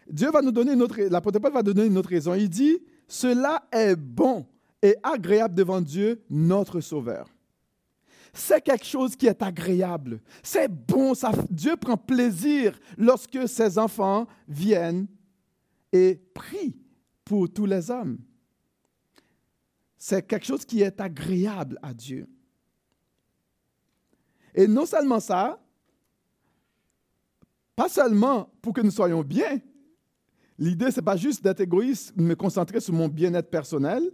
Dieu 0.10 0.32
va 0.32 0.42
nous 0.42 0.52
donner 0.52 0.74
une 0.74 0.82
autre, 0.82 1.00
l'apôtre 1.02 1.40
Paul 1.40 1.54
va 1.54 1.64
donner 1.64 1.86
une 1.86 1.98
autre 1.98 2.10
raison. 2.10 2.34
Il 2.34 2.50
dit, 2.50 2.80
cela 3.08 3.68
est 3.72 3.96
bon 3.96 4.46
et 4.82 4.96
agréable 5.04 5.56
devant 5.56 5.82
Dieu, 5.82 6.22
notre 6.30 6.80
Sauveur. 6.80 7.28
C'est 8.34 8.62
quelque 8.62 8.86
chose 8.86 9.16
qui 9.16 9.28
est 9.28 9.42
agréable. 9.42 10.22
C'est 10.44 10.68
bon. 10.68 11.14
Ça, 11.16 11.32
Dieu 11.50 11.76
prend 11.76 11.98
plaisir 11.98 12.80
lorsque 12.98 13.48
ses 13.48 13.78
enfants 13.78 14.28
viennent 14.48 15.08
et 15.92 16.16
prient 16.34 16.78
pour 17.26 17.52
tous 17.52 17.66
les 17.66 17.90
hommes. 17.90 18.20
C'est 19.98 20.26
quelque 20.26 20.46
chose 20.46 20.64
qui 20.64 20.82
est 20.82 21.02
agréable 21.02 21.78
à 21.82 21.94
Dieu. 21.94 22.28
Et 24.54 24.68
non 24.68 24.86
seulement 24.86 25.20
ça, 25.20 25.60
pas 27.76 27.90
seulement 27.90 28.52
pour 28.62 28.74
que 28.74 28.82
nous 28.82 28.92
soyons 28.92 29.24
bien, 29.24 29.60
L'idée, 30.60 30.92
ce 30.92 31.00
n'est 31.00 31.06
pas 31.06 31.16
juste 31.16 31.42
d'être 31.42 31.62
égoïste, 31.62 32.14
me 32.18 32.36
concentrer 32.36 32.82
sur 32.82 32.94
mon 32.94 33.08
bien-être 33.08 33.50
personnel 33.50 34.12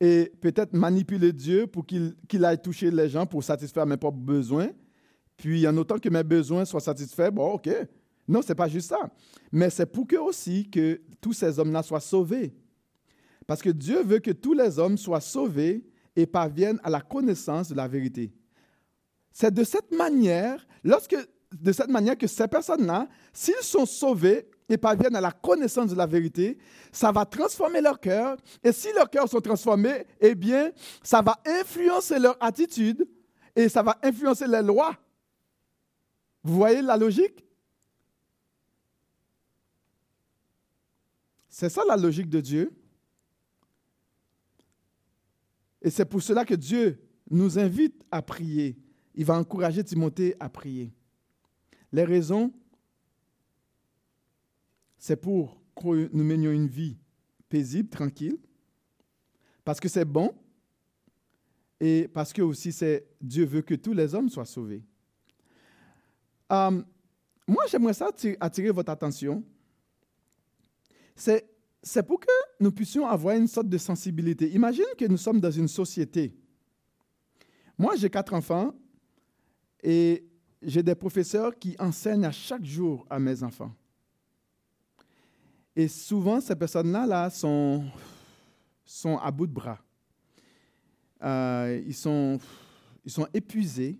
et 0.00 0.32
peut-être 0.40 0.72
manipuler 0.72 1.30
Dieu 1.30 1.66
pour 1.66 1.84
qu'il 1.84 2.44
aille 2.44 2.60
toucher 2.60 2.90
les 2.90 3.10
gens 3.10 3.26
pour 3.26 3.44
satisfaire 3.44 3.84
mes 3.84 3.98
propres 3.98 4.16
besoins. 4.16 4.70
Puis, 5.36 5.68
en 5.68 5.76
autant 5.76 5.98
que 5.98 6.08
mes 6.08 6.24
besoins 6.24 6.64
soient 6.64 6.80
satisfaits, 6.80 7.30
bon, 7.30 7.52
OK. 7.52 7.68
Non, 8.26 8.40
ce 8.40 8.48
n'est 8.48 8.54
pas 8.54 8.66
juste 8.66 8.88
ça. 8.88 9.10
Mais 9.52 9.68
c'est 9.68 9.84
pour 9.84 10.06
que 10.06 10.16
aussi 10.16 10.70
que 10.70 11.02
tous 11.20 11.34
ces 11.34 11.58
hommes-là 11.58 11.82
soient 11.82 12.00
sauvés. 12.00 12.54
Parce 13.46 13.60
que 13.60 13.70
Dieu 13.70 14.02
veut 14.02 14.20
que 14.20 14.30
tous 14.30 14.54
les 14.54 14.78
hommes 14.78 14.96
soient 14.96 15.20
sauvés 15.20 15.84
et 16.16 16.26
parviennent 16.26 16.80
à 16.82 16.88
la 16.88 17.02
connaissance 17.02 17.68
de 17.68 17.74
la 17.74 17.86
vérité. 17.86 18.32
C'est 19.32 19.52
de 19.52 19.64
cette 19.64 19.92
manière, 19.92 20.66
lorsque, 20.82 21.14
de 21.52 21.72
cette 21.72 21.90
manière 21.90 22.16
que 22.16 22.26
ces 22.26 22.48
personnes-là, 22.48 23.06
s'ils 23.34 23.54
sont 23.60 23.84
sauvés, 23.84 24.48
et 24.68 24.76
parviennent 24.76 25.16
à 25.16 25.20
la 25.20 25.32
connaissance 25.32 25.90
de 25.90 25.94
la 25.94 26.06
vérité, 26.06 26.58
ça 26.90 27.12
va 27.12 27.24
transformer 27.24 27.80
leur 27.80 28.00
cœur. 28.00 28.36
Et 28.62 28.72
si 28.72 28.92
leurs 28.92 29.08
cœurs 29.08 29.28
sont 29.28 29.40
transformés, 29.40 30.06
eh 30.20 30.34
bien, 30.34 30.72
ça 31.02 31.22
va 31.22 31.40
influencer 31.46 32.18
leur 32.18 32.36
attitude 32.42 33.08
et 33.54 33.68
ça 33.68 33.82
va 33.82 33.98
influencer 34.02 34.46
les 34.46 34.62
lois. 34.62 34.96
Vous 36.42 36.54
voyez 36.54 36.82
la 36.82 36.96
logique? 36.96 37.44
C'est 41.48 41.68
ça 41.68 41.82
la 41.86 41.96
logique 41.96 42.28
de 42.28 42.40
Dieu. 42.40 42.70
Et 45.80 45.90
c'est 45.90 46.04
pour 46.04 46.20
cela 46.22 46.44
que 46.44 46.54
Dieu 46.54 47.00
nous 47.30 47.58
invite 47.58 48.04
à 48.10 48.20
prier. 48.20 48.76
Il 49.14 49.24
va 49.24 49.38
encourager 49.38 49.82
Timothée 49.82 50.36
à 50.38 50.48
prier. 50.48 50.92
Les 51.92 52.04
raisons 52.04 52.52
c'est 55.06 55.14
pour 55.16 55.62
que 55.76 56.10
nous 56.12 56.24
menions 56.24 56.50
une 56.50 56.66
vie 56.66 56.96
paisible, 57.48 57.88
tranquille, 57.88 58.38
parce 59.64 59.78
que 59.78 59.88
c'est 59.88 60.04
bon 60.04 60.34
et 61.78 62.08
parce 62.08 62.32
que 62.32 62.42
aussi 62.42 62.72
c'est 62.72 63.06
Dieu 63.20 63.44
veut 63.44 63.62
que 63.62 63.76
tous 63.76 63.92
les 63.92 64.16
hommes 64.16 64.28
soient 64.28 64.44
sauvés. 64.44 64.82
Euh, 66.50 66.82
moi, 67.46 67.64
j'aimerais 67.70 67.94
ça 67.94 68.10
attirer 68.40 68.70
votre 68.70 68.90
attention 68.90 69.44
c'est, 71.14 71.48
c'est 71.84 72.02
pour 72.02 72.18
que 72.18 72.26
nous 72.58 72.72
puissions 72.72 73.06
avoir 73.06 73.36
une 73.36 73.46
sorte 73.46 73.68
de 73.68 73.78
sensibilité. 73.78 74.50
Imagine 74.54 74.84
que 74.98 75.04
nous 75.04 75.16
sommes 75.16 75.40
dans 75.40 75.52
une 75.52 75.68
société. 75.68 76.36
Moi, 77.78 77.94
j'ai 77.94 78.10
quatre 78.10 78.34
enfants 78.34 78.74
et 79.84 80.26
j'ai 80.62 80.82
des 80.82 80.96
professeurs 80.96 81.56
qui 81.56 81.76
enseignent 81.78 82.24
à 82.24 82.32
chaque 82.32 82.64
jour 82.64 83.06
à 83.08 83.20
mes 83.20 83.44
enfants. 83.44 83.72
Et 85.76 85.88
souvent, 85.88 86.40
ces 86.40 86.56
personnes-là 86.56 87.06
là, 87.06 87.28
sont, 87.28 87.84
sont 88.82 89.18
à 89.18 89.30
bout 89.30 89.46
de 89.46 89.52
bras. 89.52 89.78
Euh, 91.22 91.82
ils, 91.86 91.94
sont, 91.94 92.38
ils 93.04 93.10
sont 93.10 93.28
épuisés. 93.34 93.98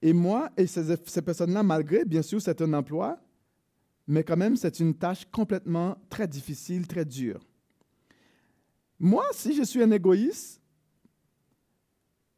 Et 0.00 0.14
moi, 0.14 0.50
et 0.56 0.66
ces, 0.66 0.96
ces 1.04 1.20
personnes-là, 1.20 1.62
malgré, 1.62 2.06
bien 2.06 2.22
sûr, 2.22 2.40
c'est 2.40 2.60
un 2.62 2.72
emploi, 2.72 3.20
mais 4.06 4.24
quand 4.24 4.36
même, 4.36 4.56
c'est 4.56 4.80
une 4.80 4.94
tâche 4.94 5.26
complètement 5.30 5.98
très 6.08 6.26
difficile, 6.26 6.86
très 6.86 7.04
dure. 7.04 7.46
Moi, 8.98 9.24
si 9.32 9.54
je 9.54 9.62
suis 9.62 9.82
un 9.82 9.90
égoïste, 9.90 10.62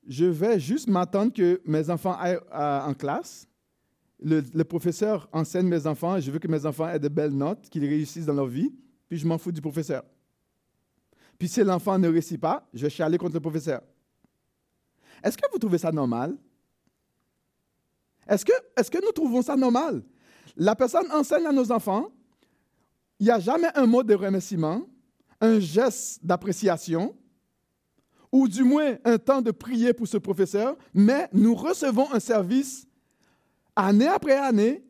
je 0.06 0.24
vais 0.24 0.58
juste 0.58 0.88
m'attendre 0.88 1.32
que 1.32 1.60
mes 1.64 1.88
enfants 1.88 2.16
aillent 2.18 2.40
en 2.50 2.94
classe. 2.94 3.46
Le, 4.22 4.62
professeur 4.64 5.28
enseigne 5.32 5.66
mes 5.66 5.86
enfants 5.86 6.16
et 6.16 6.20
je 6.20 6.30
veux 6.30 6.38
que 6.38 6.48
mes 6.48 6.66
enfants 6.66 6.88
aient 6.88 6.98
de 6.98 7.08
belles 7.08 7.36
notes, 7.36 7.68
qu'ils 7.70 7.86
réussissent 7.86 8.26
dans 8.26 8.34
leur 8.34 8.46
vie, 8.46 8.70
puis 9.08 9.18
je 9.18 9.26
m'en 9.26 9.38
fous 9.38 9.52
du 9.52 9.62
professeur. 9.62 10.04
Puis 11.38 11.48
si 11.48 11.64
l'enfant 11.64 11.98
ne 11.98 12.08
réussit 12.08 12.38
pas, 12.38 12.68
je 12.74 12.82
vais 12.82 12.90
chialer 12.90 13.16
contre 13.16 13.34
le 13.34 13.40
professeur. 13.40 13.80
Est-ce 15.24 15.38
que 15.38 15.50
vous 15.50 15.58
trouvez 15.58 15.78
ça 15.78 15.90
normal? 15.90 16.36
Est-ce 18.28 18.44
que, 18.44 18.52
est 18.76 18.90
que 18.90 19.04
nous 19.04 19.12
trouvons 19.12 19.42
ça 19.42 19.56
normal? 19.56 20.02
La 20.56 20.76
personne 20.76 21.10
enseigne 21.12 21.46
à 21.46 21.52
nos 21.52 21.72
enfants, 21.72 22.10
il 23.18 23.24
n'y 23.24 23.32
a 23.32 23.40
jamais 23.40 23.68
un 23.74 23.86
mot 23.86 24.02
de 24.02 24.14
remerciement, 24.14 24.86
un 25.40 25.58
geste 25.60 26.24
d'appréciation, 26.24 27.16
ou 28.32 28.46
du 28.48 28.62
moins 28.62 28.96
un 29.04 29.18
temps 29.18 29.42
de 29.42 29.50
prier 29.50 29.92
pour 29.92 30.06
ce 30.06 30.16
professeur, 30.16 30.76
mais 30.94 31.28
nous 31.32 31.54
recevons 31.54 32.12
un 32.12 32.20
service 32.20 32.86
année 33.76 34.08
après 34.08 34.36
année, 34.36 34.84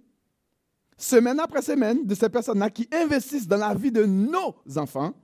semaine 0.97 1.41
après 1.41 1.63
semaine, 1.63 2.07
de 2.07 2.15
ces 2.15 2.29
personnes-là 2.29 2.71
qui 2.71 2.89
investissent 2.93 3.49
dans 3.49 3.57
la 3.57 3.75
vie 3.75 3.93
de 3.93 4.05
nos 4.05 4.55
enfants, 4.77 5.15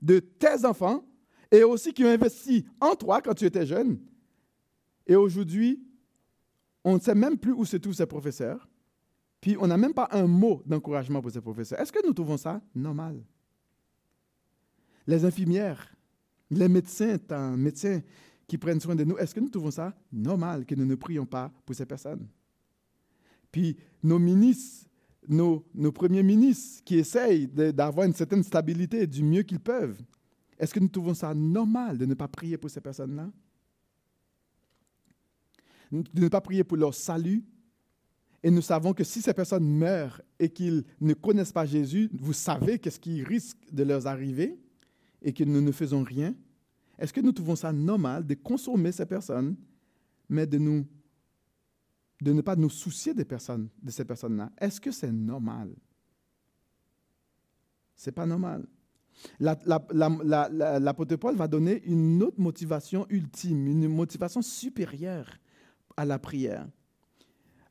de 0.00 0.18
tes 0.18 0.64
enfants, 0.64 1.04
et 1.50 1.64
aussi 1.64 1.92
qui 1.92 2.04
ont 2.04 2.08
investi 2.08 2.66
en 2.80 2.94
toi 2.94 3.20
quand 3.22 3.34
tu 3.34 3.44
étais 3.44 3.66
jeune. 3.66 3.98
Et 5.06 5.16
aujourd'hui, 5.16 5.82
on 6.84 6.94
ne 6.94 7.00
sait 7.00 7.14
même 7.14 7.38
plus 7.38 7.52
où 7.52 7.64
se 7.64 7.76
trouvent 7.76 7.94
ces 7.94 8.06
professeurs, 8.06 8.68
puis 9.40 9.56
on 9.58 9.66
n'a 9.66 9.76
même 9.76 9.94
pas 9.94 10.08
un 10.12 10.26
mot 10.26 10.62
d'encouragement 10.66 11.20
pour 11.20 11.30
ces 11.30 11.40
professeurs. 11.40 11.80
Est-ce 11.80 11.92
que 11.92 12.06
nous 12.06 12.12
trouvons 12.12 12.36
ça 12.36 12.60
normal? 12.74 13.22
Les 15.06 15.24
infirmières, 15.24 15.94
les 16.50 16.68
médecins, 16.68 17.16
un 17.30 17.56
médecin 17.56 18.00
qui 18.46 18.58
prennent 18.58 18.80
soin 18.80 18.94
de 18.94 19.04
nous, 19.04 19.16
est-ce 19.18 19.34
que 19.34 19.40
nous 19.40 19.50
trouvons 19.50 19.70
ça 19.70 19.94
normal 20.12 20.64
que 20.64 20.74
nous 20.74 20.84
ne 20.86 20.94
prions 20.94 21.26
pas 21.26 21.50
pour 21.64 21.74
ces 21.74 21.86
personnes? 21.86 22.28
Puis 23.50 23.76
nos 24.02 24.18
ministres, 24.18 24.86
nos, 25.28 25.64
premiers 25.92 26.22
ministres 26.22 26.82
qui 26.84 26.96
essayent 26.96 27.48
d'avoir 27.48 28.06
une 28.06 28.14
certaine 28.14 28.42
stabilité 28.42 29.06
du 29.06 29.22
mieux 29.22 29.42
qu'ils 29.42 29.60
peuvent, 29.60 30.00
est-ce 30.58 30.74
que 30.74 30.80
nous 30.80 30.88
trouvons 30.88 31.14
ça 31.14 31.34
normal 31.34 31.98
de 31.98 32.06
ne 32.06 32.14
pas 32.14 32.28
prier 32.28 32.58
pour 32.58 32.70
ces 32.70 32.80
personnes-là? 32.80 33.30
De 35.92 36.22
ne 36.22 36.28
pas 36.28 36.40
prier 36.40 36.64
pour 36.64 36.76
leur 36.76 36.94
salut? 36.94 37.44
Et 38.42 38.50
nous 38.50 38.62
savons 38.62 38.92
que 38.92 39.04
si 39.04 39.20
ces 39.20 39.34
personnes 39.34 39.68
meurent 39.68 40.20
et 40.38 40.48
qu'ils 40.48 40.84
ne 41.00 41.14
connaissent 41.14 41.52
pas 41.52 41.66
Jésus, 41.66 42.08
vous 42.12 42.32
savez 42.32 42.78
qu'est-ce 42.78 43.00
qui 43.00 43.22
risque 43.22 43.58
de 43.72 43.82
leur 43.82 44.06
arriver? 44.06 44.58
et 45.22 45.32
que 45.32 45.44
nous 45.44 45.60
ne 45.60 45.72
faisons 45.72 46.02
rien, 46.02 46.34
est-ce 46.98 47.12
que 47.12 47.20
nous 47.20 47.32
trouvons 47.32 47.56
ça 47.56 47.72
normal 47.72 48.26
de 48.26 48.34
consommer 48.34 48.92
ces 48.92 49.06
personnes, 49.06 49.56
mais 50.28 50.46
de, 50.46 50.58
nous, 50.58 50.86
de 52.20 52.32
ne 52.32 52.40
pas 52.40 52.56
nous 52.56 52.70
soucier 52.70 53.14
des 53.14 53.24
personnes, 53.24 53.68
de 53.82 53.90
ces 53.90 54.04
personnes-là? 54.04 54.50
Est-ce 54.58 54.80
que 54.80 54.90
c'est 54.90 55.12
normal? 55.12 55.70
Ce 57.96 58.08
n'est 58.10 58.14
pas 58.14 58.26
normal. 58.26 58.66
L'apôtre 59.40 61.16
Paul 61.16 61.36
va 61.36 61.48
donner 61.48 61.82
une 61.84 62.22
autre 62.22 62.40
motivation 62.40 63.06
ultime, 63.10 63.66
une 63.66 63.88
motivation 63.88 64.42
supérieure 64.42 65.28
à 65.96 66.04
la 66.04 66.18
prière. 66.18 66.66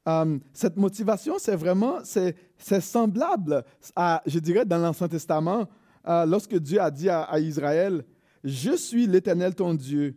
Euh, 0.07 0.39
cette 0.53 0.77
motivation, 0.77 1.35
c'est 1.37 1.55
vraiment, 1.55 1.99
c'est 2.03 2.81
semblable 2.81 3.63
à, 3.95 4.21
je 4.25 4.39
dirais, 4.39 4.65
dans 4.65 4.77
l'Ancien 4.77 5.07
Testament, 5.07 5.67
euh, 6.07 6.25
lorsque 6.25 6.55
Dieu 6.55 6.79
a 6.79 6.89
dit 6.89 7.09
à, 7.09 7.39
Israël, 7.39 8.03
je 8.43 8.75
suis 8.75 9.07
l'Éternel 9.07 9.55
ton 9.55 9.73
Dieu. 9.73 10.15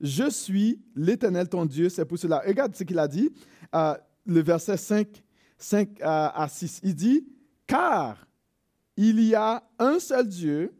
Je 0.00 0.30
suis 0.30 0.80
l'Éternel 0.94 1.48
ton 1.48 1.66
Dieu, 1.66 1.88
c'est 1.88 2.04
pour 2.04 2.18
cela. 2.18 2.42
Regarde 2.46 2.74
ce 2.74 2.84
qu'il 2.84 2.98
a 2.98 3.08
dit, 3.08 3.30
euh, 3.74 3.94
le 4.26 4.40
verset 4.40 4.76
5, 4.76 5.08
5 5.58 5.88
à 6.02 6.46
6. 6.48 6.80
Il 6.84 6.94
dit, 6.94 7.26
car 7.66 8.26
il 8.96 9.20
y 9.20 9.34
a 9.34 9.62
un 9.78 9.98
seul 9.98 10.28
Dieu 10.28 10.74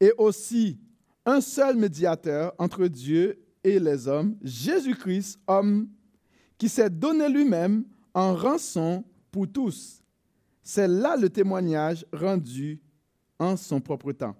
et 0.00 0.12
aussi 0.18 0.78
un 1.24 1.40
seul 1.40 1.76
médiateur 1.76 2.54
entre 2.58 2.86
Dieu 2.86 3.38
et 3.62 3.78
les 3.78 4.08
hommes, 4.08 4.36
Jésus-Christ, 4.42 5.38
homme, 5.46 5.88
qui 6.58 6.68
s'est 6.68 6.90
donné 6.90 7.28
lui-même 7.28 7.84
en 8.14 8.34
rançon 8.34 9.04
pour 9.30 9.50
tous. 9.50 10.02
C'est 10.62 10.88
là 10.88 11.16
le 11.16 11.28
témoignage 11.28 12.04
rendu 12.12 12.80
en 13.38 13.56
son 13.56 13.80
propre 13.80 14.12
temps. 14.12 14.36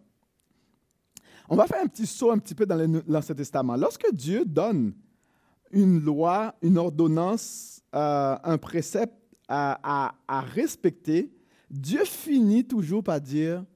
On 1.53 1.57
va 1.57 1.67
faire 1.67 1.83
un 1.83 1.87
petit 1.87 2.07
saut 2.07 2.31
un 2.31 2.38
petit 2.38 2.55
peu 2.55 2.65
dans 2.65 3.03
l'Ancien 3.07 3.35
Testament. 3.35 3.77
Lorsque 3.77 4.11
Dieu 4.11 4.47
donne 4.47 4.95
une 5.71 6.01
loi, 6.01 6.55
une 6.62 6.79
ordonnance, 6.79 7.83
euh, 7.95 8.38
un 8.43 8.57
précepte 8.57 9.12
à, 9.49 10.15
respecter, 10.55 11.31
Dieu 11.71 12.07
finit 12.07 12.65
toujours 12.65 13.05
par 13.05 13.21
dire, 13.21 13.67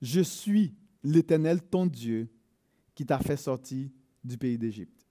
je 0.00 0.22
suis 0.22 0.74
l'Éternel, 1.04 1.62
ton 1.62 1.86
Dieu, 1.86 2.28
qui 2.96 3.06
t'a 3.06 3.20
fait 3.20 3.36
sortir 3.36 3.88
du 4.24 4.36
pays 4.36 4.58
d'Égypte. 4.58 5.06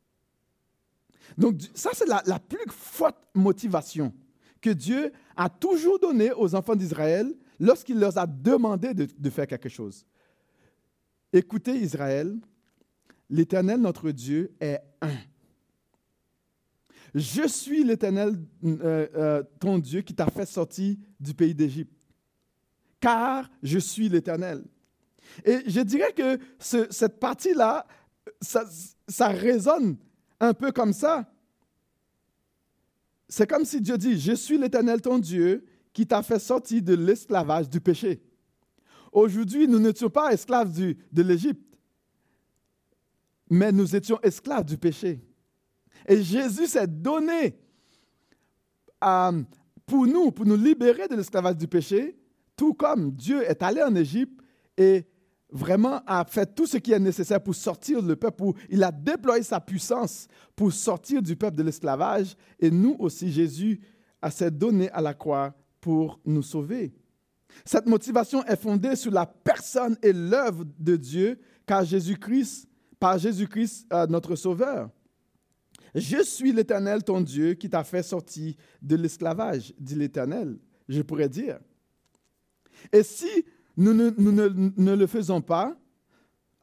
Donc 1.37 1.61
ça, 1.73 1.91
c'est 1.93 2.05
la, 2.05 2.21
la, 2.25 2.39
plus 2.39 2.59
forte 2.67 3.15
motivation 3.33 4.11
que 4.59 4.71
Dieu 4.71 5.13
a 5.37 5.47
toujours 5.47 5.99
donnée 5.99 6.33
aux 6.33 6.53
enfants 6.53 6.75
d'Israël 6.75 7.33
lorsqu'il 7.61 7.97
leur 7.97 8.17
a 8.17 8.27
demandé 8.27 8.93
de, 8.93 9.29
faire 9.29 9.47
quelque 9.47 9.69
chose. 9.69 10.05
Écoutez 11.33 11.75
Israël, 11.77 12.37
l'Éternel 13.29 13.79
notre 13.79 14.11
Dieu 14.11 14.53
est 14.59 14.81
un. 15.01 15.15
Je 17.13 17.47
suis 17.47 17.83
l'Éternel, 17.83 18.37
euh, 18.63 19.07
euh, 19.15 19.43
ton 19.59 19.77
Dieu, 19.77 20.01
qui 20.01 20.13
t'a 20.13 20.27
fait 20.27 20.45
sortir 20.45 20.95
du 21.19 21.33
pays 21.33 21.53
d'Égypte. 21.53 22.07
Car 22.99 23.49
je 23.63 23.79
suis 23.79 24.07
l'Éternel. 24.09 24.63
Et 25.43 25.59
je 25.67 25.81
dirais 25.81 26.13
que 26.13 26.39
cette 26.59 27.19
partie-là, 27.19 27.85
ça, 28.41 28.65
ça 29.07 29.27
résonne 29.27 29.97
un 30.39 30.53
peu 30.53 30.71
comme 30.71 30.93
ça. 30.93 31.29
C'est 33.27 33.49
comme 33.49 33.65
si 33.65 33.79
Dieu 33.79 33.97
dit, 33.97 34.19
je 34.19 34.33
suis 34.33 34.57
l'Éternel, 34.57 35.01
ton 35.01 35.17
Dieu, 35.17 35.65
qui 35.93 36.05
t'a 36.05 36.21
fait 36.21 36.39
sortir 36.39 36.81
de 36.81 36.93
l'esclavage 36.93 37.69
du 37.69 37.79
péché. 37.79 38.21
Aujourd'hui, 39.11 39.67
nous 39.67 39.79
n'étions 39.79 40.09
pas 40.09 40.31
esclaves 40.31 40.71
de 40.73 41.21
l'Égypte, 41.21 41.77
mais 43.49 43.71
nous 43.71 43.95
étions 43.95 44.19
esclaves 44.21 44.65
du 44.65 44.77
péché. 44.77 45.19
Et 46.07 46.23
Jésus 46.23 46.67
s'est 46.67 46.87
donné 46.87 47.59
euh, 49.03 49.43
pour 49.85 50.07
nous, 50.07 50.31
pour 50.31 50.45
nous 50.45 50.55
libérer 50.55 51.07
de 51.07 51.15
l'esclavage 51.15 51.57
du 51.57 51.67
péché, 51.67 52.17
tout 52.55 52.73
comme 52.73 53.11
Dieu 53.11 53.43
est 53.43 53.61
allé 53.61 53.81
en 53.83 53.93
Égypte 53.95 54.39
et 54.77 55.05
vraiment 55.51 56.01
a 56.05 56.23
fait 56.25 56.55
tout 56.55 56.65
ce 56.65 56.77
qui 56.77 56.93
est 56.93 56.99
nécessaire 56.99 57.41
pour 57.41 57.55
sortir 57.55 58.01
le 58.01 58.15
peuple, 58.15 58.43
il 58.69 58.83
a 58.83 58.91
déployé 58.91 59.43
sa 59.43 59.59
puissance 59.59 60.27
pour 60.55 60.71
sortir 60.71 61.21
du 61.21 61.35
peuple 61.35 61.57
de 61.57 61.63
l'esclavage. 61.63 62.35
Et 62.59 62.71
nous 62.71 62.95
aussi, 62.99 63.31
Jésus 63.31 63.81
s'est 64.29 64.51
donné 64.51 64.89
à 64.91 65.01
la 65.01 65.13
croix 65.13 65.53
pour 65.81 66.19
nous 66.25 66.43
sauver. 66.43 66.93
Cette 67.65 67.85
motivation 67.85 68.43
est 68.45 68.59
fondée 68.59 68.95
sur 68.95 69.11
la 69.11 69.25
personne 69.25 69.97
et 70.01 70.13
l'œuvre 70.13 70.65
de 70.79 70.95
Dieu, 70.95 71.39
car 71.65 71.83
Jésus-Christ, 71.83 72.67
par 72.99 73.17
Jésus-Christ, 73.17 73.87
euh, 73.93 74.07
notre 74.07 74.35
Sauveur. 74.35 74.89
Je 75.93 76.23
suis 76.23 76.53
l'Éternel, 76.53 77.03
ton 77.03 77.21
Dieu, 77.21 77.53
qui 77.53 77.69
t'a 77.69 77.83
fait 77.83 78.03
sortir 78.03 78.53
de 78.81 78.95
l'esclavage, 78.95 79.73
dit 79.77 79.95
l'Éternel, 79.95 80.57
je 80.87 81.01
pourrais 81.01 81.29
dire. 81.29 81.59
Et 82.91 83.03
si 83.03 83.45
nous 83.75 83.93
ne, 83.93 84.95
le 84.95 85.07
faisons 85.07 85.41
pas, 85.41 85.75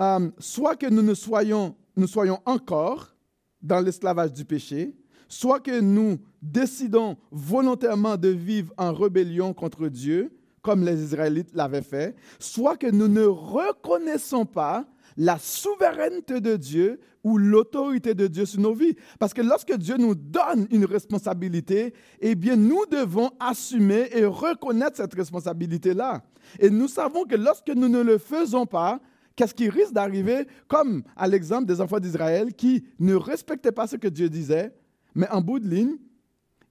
euh, 0.01 0.31
soit 0.39 0.77
que 0.77 0.87
nous 0.87 1.03
ne 1.03 1.15
soyons, 1.15 1.77
nous 1.97 2.07
soyons 2.07 2.41
encore 2.47 3.15
dans 3.61 3.81
l'esclavage 3.81 4.33
du 4.33 4.45
péché, 4.45 4.97
soit 5.29 5.61
que 5.61 5.81
nous 5.81 6.19
décidons 6.41 7.17
volontairement 7.31 8.17
de 8.17 8.29
vivre 8.29 8.73
en 8.79 8.93
rébellion 8.93 9.53
contre 9.53 9.89
Dieu, 9.89 10.33
comme 10.69 10.85
les 10.85 11.03
Israélites 11.03 11.49
l'avaient 11.55 11.81
fait, 11.81 12.15
soit 12.39 12.77
que 12.77 12.91
nous 12.91 13.09
ne 13.09 13.25
reconnaissons 13.25 14.45
pas 14.45 14.85
la 15.17 15.39
souveraineté 15.39 16.43
de 16.43 16.57
Dieu 16.57 17.01
ou 17.25 17.39
l'autorité 17.39 18.15
de 18.15 18.27
Dieu 18.27 18.45
sur 18.45 18.61
nos 18.61 18.75
vies. 18.75 18.95
Parce 19.19 19.33
que 19.33 19.41
lorsque 19.41 19.75
Dieu 19.79 19.97
nous 19.97 20.15
donne 20.15 20.67
une 20.71 20.85
responsabilité, 20.85 21.95
eh 22.21 22.35
bien, 22.35 22.55
nous 22.57 22.85
devons 22.85 23.31
assumer 23.41 24.11
et 24.13 24.27
reconnaître 24.27 24.99
cette 24.99 25.15
responsabilité-là. 25.15 26.23
Et 26.59 26.69
nous 26.69 26.89
savons 26.89 27.25
que 27.25 27.37
lorsque 27.37 27.71
nous 27.71 27.89
ne 27.89 28.03
le 28.03 28.19
faisons 28.19 28.67
pas, 28.67 29.01
qu'est-ce 29.35 29.55
qui 29.55 29.71
risque 29.71 29.95
d'arriver, 29.95 30.47
comme 30.69 31.03
à 31.17 31.27
l'exemple 31.27 31.65
des 31.65 31.81
enfants 31.81 31.99
d'Israël 31.99 32.53
qui 32.53 32.85
ne 32.99 33.15
respectaient 33.15 33.73
pas 33.73 33.87
ce 33.87 33.97
que 33.97 34.09
Dieu 34.09 34.29
disait, 34.29 34.75
mais 35.15 35.31
en 35.31 35.41
bout 35.41 35.61
de 35.61 35.69
ligne, 35.69 35.97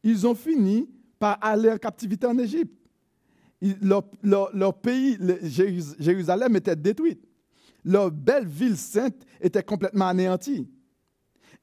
ils 0.03 0.27
ont 0.27 0.35
fini 0.35 0.87
par 1.17 1.39
aller 1.41 1.71
en 1.71 1.77
captivité 1.77 2.27
en 2.27 2.37
Égypte. 2.37 2.76
Leur, 3.61 4.79
pays, 4.81 5.17
Jérusalem, 5.99 6.55
était 6.55 6.75
détruite. 6.75 7.23
Leur 7.83 8.11
belle 8.11 8.45
ville 8.45 8.77
sainte 8.77 9.25
était 9.41 9.63
complètement 9.63 10.07
anéantie. 10.07 10.69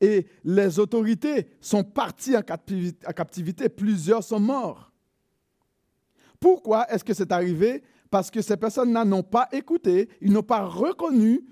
Et 0.00 0.26
les 0.42 0.78
autorités 0.78 1.46
sont 1.60 1.84
parties 1.84 2.36
en 2.36 2.42
captivité, 2.42 3.68
plusieurs 3.68 4.24
sont 4.24 4.40
morts. 4.40 4.92
Pourquoi 6.40 6.90
est-ce 6.90 7.04
que 7.04 7.14
c'est 7.14 7.30
arrivé? 7.30 7.82
Parce 8.10 8.30
que 8.30 8.42
ces 8.42 8.56
personnes-là 8.56 9.04
n'ont 9.04 9.22
pas 9.22 9.48
écouté, 9.52 10.08
ils 10.20 10.32
n'ont 10.32 10.42
pas 10.42 10.64
reconnu 10.64 11.44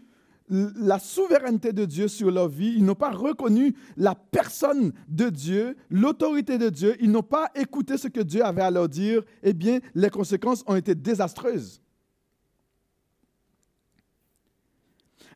la 0.48 0.98
souveraineté 0.98 1.72
de 1.72 1.84
Dieu 1.84 2.08
sur 2.08 2.30
leur 2.30 2.48
vie, 2.48 2.74
ils 2.76 2.84
n'ont 2.84 2.94
pas 2.94 3.10
reconnu 3.10 3.74
la 3.96 4.14
personne 4.14 4.92
de 5.08 5.28
Dieu, 5.28 5.76
l'autorité 5.90 6.58
de 6.58 6.68
Dieu, 6.68 6.96
ils 7.00 7.10
n'ont 7.10 7.22
pas 7.22 7.50
écouté 7.54 7.96
ce 7.96 8.08
que 8.08 8.20
Dieu 8.20 8.44
avait 8.44 8.62
à 8.62 8.70
leur 8.70 8.88
dire, 8.88 9.22
eh 9.42 9.52
bien, 9.52 9.80
les 9.94 10.10
conséquences 10.10 10.64
ont 10.66 10.76
été 10.76 10.94
désastreuses. 10.94 11.80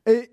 Et 0.06 0.30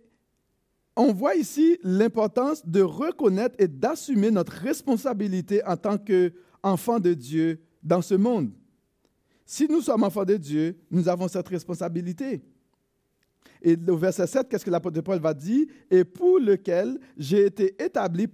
on 0.96 1.12
voit 1.12 1.36
ici 1.36 1.80
l'importance 1.84 2.66
de 2.66 2.82
reconnaître 2.82 3.56
et 3.58 3.68
d'assumer 3.68 4.30
notre 4.30 4.52
responsabilité 4.54 5.64
en 5.66 5.78
tant 5.78 5.98
qu'enfants 5.98 7.00
de 7.00 7.14
Dieu 7.14 7.62
dans 7.82 8.02
ce 8.02 8.14
monde. 8.14 8.52
Si 9.46 9.68
nous 9.68 9.82
sommes 9.82 10.04
enfants 10.04 10.26
de 10.26 10.38
Dieu, 10.38 10.78
nous 10.92 11.10
avons 11.10 11.28
cette 11.28 11.48
responsabilité. 11.48 12.44
Et 13.66 13.78
au 13.88 13.96
verset 13.96 14.28
7, 14.28 14.50
qu'est-ce 14.50 14.66
que 14.66 14.70
l'apôtre 14.70 15.00
Paul 15.02 15.20
va 15.20 15.34
dire? 15.34 15.66
Et 15.90 16.04
pour 16.04 16.38
lequel 16.38 17.00
j'ai 17.18 17.46
été 17.46 17.82
établi 17.82 18.28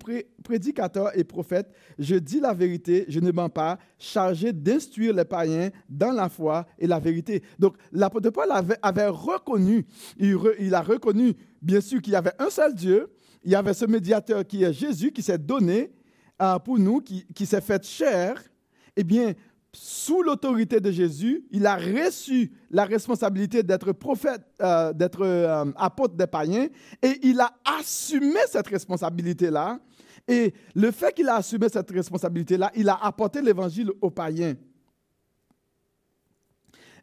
prédicateur 0.44 1.16
et 1.16 1.24
prophète, 1.24 1.72
je 2.00 2.16
dis 2.16 2.40
la 2.40 2.54
vérité, 2.54 3.06
je 3.08 3.20
ne 3.20 3.32
mens 3.32 3.50
pas, 3.50 3.78
chargé 4.00 4.52
d'instruire 4.52 5.14
les 5.14 5.26
païens 5.26 5.70
dans 5.88 6.12
la 6.12 6.30
foi 6.30 6.66
et 6.80 6.88
la 6.88 7.00
vérité. 7.00 7.44
Donc 7.60 7.76
l'apôtre 7.92 8.32
Paul 8.32 8.48
avait, 8.52 9.08
reconnu, 9.08 9.86
il, 10.18 10.74
a 10.74 10.82
reconnu 10.82 11.36
bien 11.62 11.80
sûr 11.80 12.02
qu'il 12.02 12.14
y 12.14 12.16
avait 12.16 12.34
un 12.40 12.50
seul 12.50 12.74
Dieu, 12.74 13.08
il 13.44 13.52
y 13.52 13.56
avait 13.56 13.76
ce 13.76 13.86
médiateur 13.86 14.46
qui 14.46 14.64
est 14.64 14.74
Jésus, 14.74 15.12
qui 15.12 15.22
s'est 15.22 15.38
donné 15.38 15.92
euh, 16.42 16.58
pour 16.58 16.80
nous, 16.80 17.02
qui, 17.02 17.26
qui 17.36 17.46
s'est 17.46 17.62
fait 17.62 17.86
chair. 17.86 18.42
Eh 18.96 19.04
bien, 19.04 19.34
sous 19.74 20.24
l'autorité 20.24 20.80
de 20.80 20.90
Jésus, 20.92 21.46
il 21.52 21.66
a 21.68 21.76
reçu 21.76 22.52
la 22.72 22.86
responsabilité 22.86 23.62
d'être 23.62 23.92
prophète, 23.92 24.42
euh, 24.62 24.94
d'être 24.94 25.22
euh, 25.22 25.66
apôtre 25.76 26.16
des 26.16 26.28
païens, 26.28 26.68
et 27.02 27.20
il 27.22 27.40
a 27.40 27.54
assumé 27.78 28.40
cette 28.48 28.68
responsabilité-là. 28.68 29.80
Et 30.28 30.54
le 30.76 30.92
fait 30.92 31.14
qu'il 31.14 31.30
a 31.30 31.36
assumé 31.36 31.70
cette 31.70 31.90
responsabilité-là, 31.92 32.72
il 32.76 32.90
a 32.90 32.96
apporté 33.04 33.42
l'évangile 33.42 33.92
aux 34.02 34.10
païens. 34.10 34.56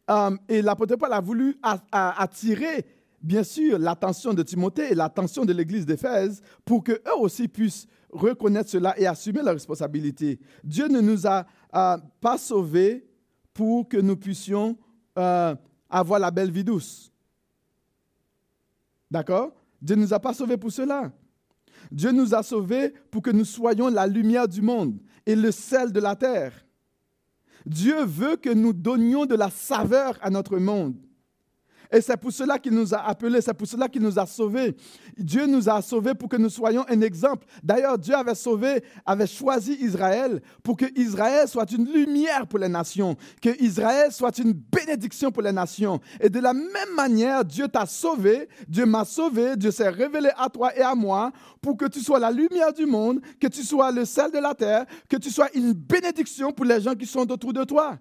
Euh, 0.09 0.37
et 0.47 0.61
l'apôtre 0.61 0.95
Paul 0.95 1.11
a 1.11 1.21
voulu 1.21 1.57
attirer, 1.91 2.85
bien 3.21 3.43
sûr, 3.43 3.77
l'attention 3.79 4.33
de 4.33 4.43
Timothée 4.43 4.91
et 4.91 4.95
l'attention 4.95 5.45
de 5.45 5.53
l'Église 5.53 5.85
d'Éphèse 5.85 6.41
pour 6.63 6.83
qu'eux 6.83 7.01
aussi 7.17 7.47
puissent 7.47 7.87
reconnaître 8.11 8.69
cela 8.69 8.97
et 8.99 9.05
assumer 9.05 9.41
leur 9.41 9.53
responsabilité. 9.53 10.39
Dieu 10.63 10.87
ne 10.87 11.01
nous 11.01 11.27
a 11.27 11.45
pas 12.21 12.37
sauvés 12.37 13.07
pour 13.53 13.87
que 13.87 13.97
nous 13.97 14.15
puissions 14.15 14.77
euh, 15.17 15.55
avoir 15.89 16.19
la 16.19 16.31
belle 16.31 16.51
vie 16.51 16.63
douce. 16.63 17.11
D'accord? 19.09 19.51
Dieu 19.81 19.95
ne 19.95 20.01
nous 20.01 20.13
a 20.13 20.19
pas 20.19 20.33
sauvés 20.33 20.57
pour 20.57 20.71
cela. 20.71 21.11
Dieu 21.91 22.11
nous 22.11 22.35
a 22.35 22.43
sauvés 22.43 22.93
pour 23.11 23.21
que 23.21 23.29
nous 23.29 23.45
soyons 23.45 23.87
la 23.87 24.07
lumière 24.07 24.47
du 24.47 24.61
monde 24.61 24.99
et 25.25 25.35
le 25.35 25.51
sel 25.51 25.91
de 25.91 25.99
la 25.99 26.15
terre. 26.15 26.65
Dieu 27.65 28.03
veut 28.03 28.37
que 28.37 28.49
nous 28.49 28.73
donnions 28.73 29.25
de 29.25 29.35
la 29.35 29.49
saveur 29.49 30.17
à 30.21 30.29
notre 30.29 30.57
monde. 30.57 30.95
Et 31.91 32.01
c'est 32.01 32.17
pour 32.17 32.31
cela 32.31 32.59
qu'il 32.59 32.73
nous 32.73 32.93
a 32.93 32.99
appelés, 33.07 33.41
c'est 33.41 33.53
pour 33.53 33.67
cela 33.67 33.87
qu'il 33.87 34.01
nous 34.01 34.19
a 34.19 34.25
sauvés. 34.25 34.75
Dieu 35.17 35.45
nous 35.45 35.69
a 35.69 35.81
sauvés 35.81 36.13
pour 36.13 36.27
que 36.29 36.35
nous 36.35 36.49
soyons 36.49 36.85
un 36.89 37.01
exemple. 37.01 37.47
D'ailleurs, 37.63 37.97
Dieu 37.97 38.15
avait 38.15 38.35
sauvé, 38.35 38.83
avait 39.05 39.27
choisi 39.27 39.73
Israël 39.79 40.41
pour 40.63 40.75
que 40.75 40.85
Israël 40.99 41.47
soit 41.47 41.71
une 41.71 41.85
lumière 41.85 42.47
pour 42.47 42.59
les 42.59 42.67
nations, 42.67 43.15
que 43.41 43.49
Israël 43.61 44.11
soit 44.11 44.37
une 44.39 44.53
bénédiction 44.53 45.31
pour 45.31 45.43
les 45.43 45.51
nations. 45.51 45.99
Et 46.19 46.29
de 46.29 46.39
la 46.39 46.53
même 46.53 46.93
manière, 46.95 47.45
Dieu 47.45 47.67
t'a 47.67 47.85
sauvé, 47.85 48.49
Dieu 48.67 48.85
m'a 48.85 49.05
sauvé, 49.05 49.55
Dieu 49.55 49.71
s'est 49.71 49.89
révélé 49.89 50.29
à 50.37 50.49
toi 50.49 50.75
et 50.75 50.81
à 50.81 50.95
moi 50.95 51.31
pour 51.61 51.77
que 51.77 51.85
tu 51.85 51.99
sois 51.99 52.19
la 52.19 52.31
lumière 52.31 52.73
du 52.73 52.85
monde, 52.85 53.21
que 53.39 53.47
tu 53.47 53.63
sois 53.63 53.91
le 53.91 54.05
sel 54.05 54.31
de 54.31 54.39
la 54.39 54.53
terre, 54.53 54.85
que 55.09 55.17
tu 55.17 55.29
sois 55.29 55.49
une 55.53 55.73
bénédiction 55.73 56.51
pour 56.51 56.65
les 56.65 56.81
gens 56.81 56.95
qui 56.95 57.05
sont 57.05 57.29
autour 57.31 57.53
de 57.53 57.63
toi. 57.63 57.97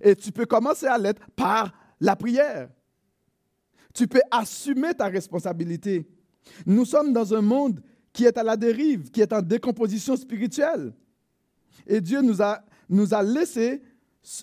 Et 0.00 0.14
tu 0.16 0.32
peux 0.32 0.46
commencer 0.46 0.86
à 0.86 0.98
l'être 0.98 1.22
par 1.36 1.72
la 2.04 2.16
prière. 2.16 2.68
Tu 3.94 4.06
peux 4.06 4.20
assumer 4.30 4.92
ta 4.92 5.06
responsabilité. 5.06 6.06
Nous 6.66 6.84
sommes 6.84 7.12
dans 7.12 7.32
un 7.32 7.40
monde 7.40 7.80
qui 8.12 8.26
est 8.26 8.36
à 8.36 8.42
la 8.42 8.56
dérive, 8.56 9.10
qui 9.10 9.22
est 9.22 9.32
en 9.32 9.40
décomposition 9.40 10.14
spirituelle. 10.14 10.92
Et 11.86 12.00
Dieu 12.00 12.20
nous 12.20 12.42
a, 12.42 12.62
nous 12.88 13.14
a 13.14 13.22
laissé 13.22 13.82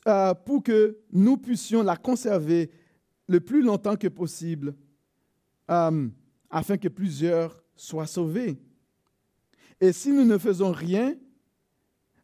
euh, 0.07 0.33
pour 0.33 0.63
que 0.63 0.97
nous 1.11 1.37
puissions 1.37 1.83
la 1.83 1.95
conserver 1.95 2.71
le 3.27 3.39
plus 3.39 3.61
longtemps 3.61 3.95
que 3.95 4.07
possible, 4.07 4.75
euh, 5.69 6.09
afin 6.49 6.77
que 6.77 6.87
plusieurs 6.87 7.63
soient 7.75 8.07
sauvés. 8.07 8.59
Et 9.79 9.93
si 9.93 10.11
nous 10.11 10.25
ne 10.25 10.37
faisons 10.37 10.71
rien, 10.71 11.15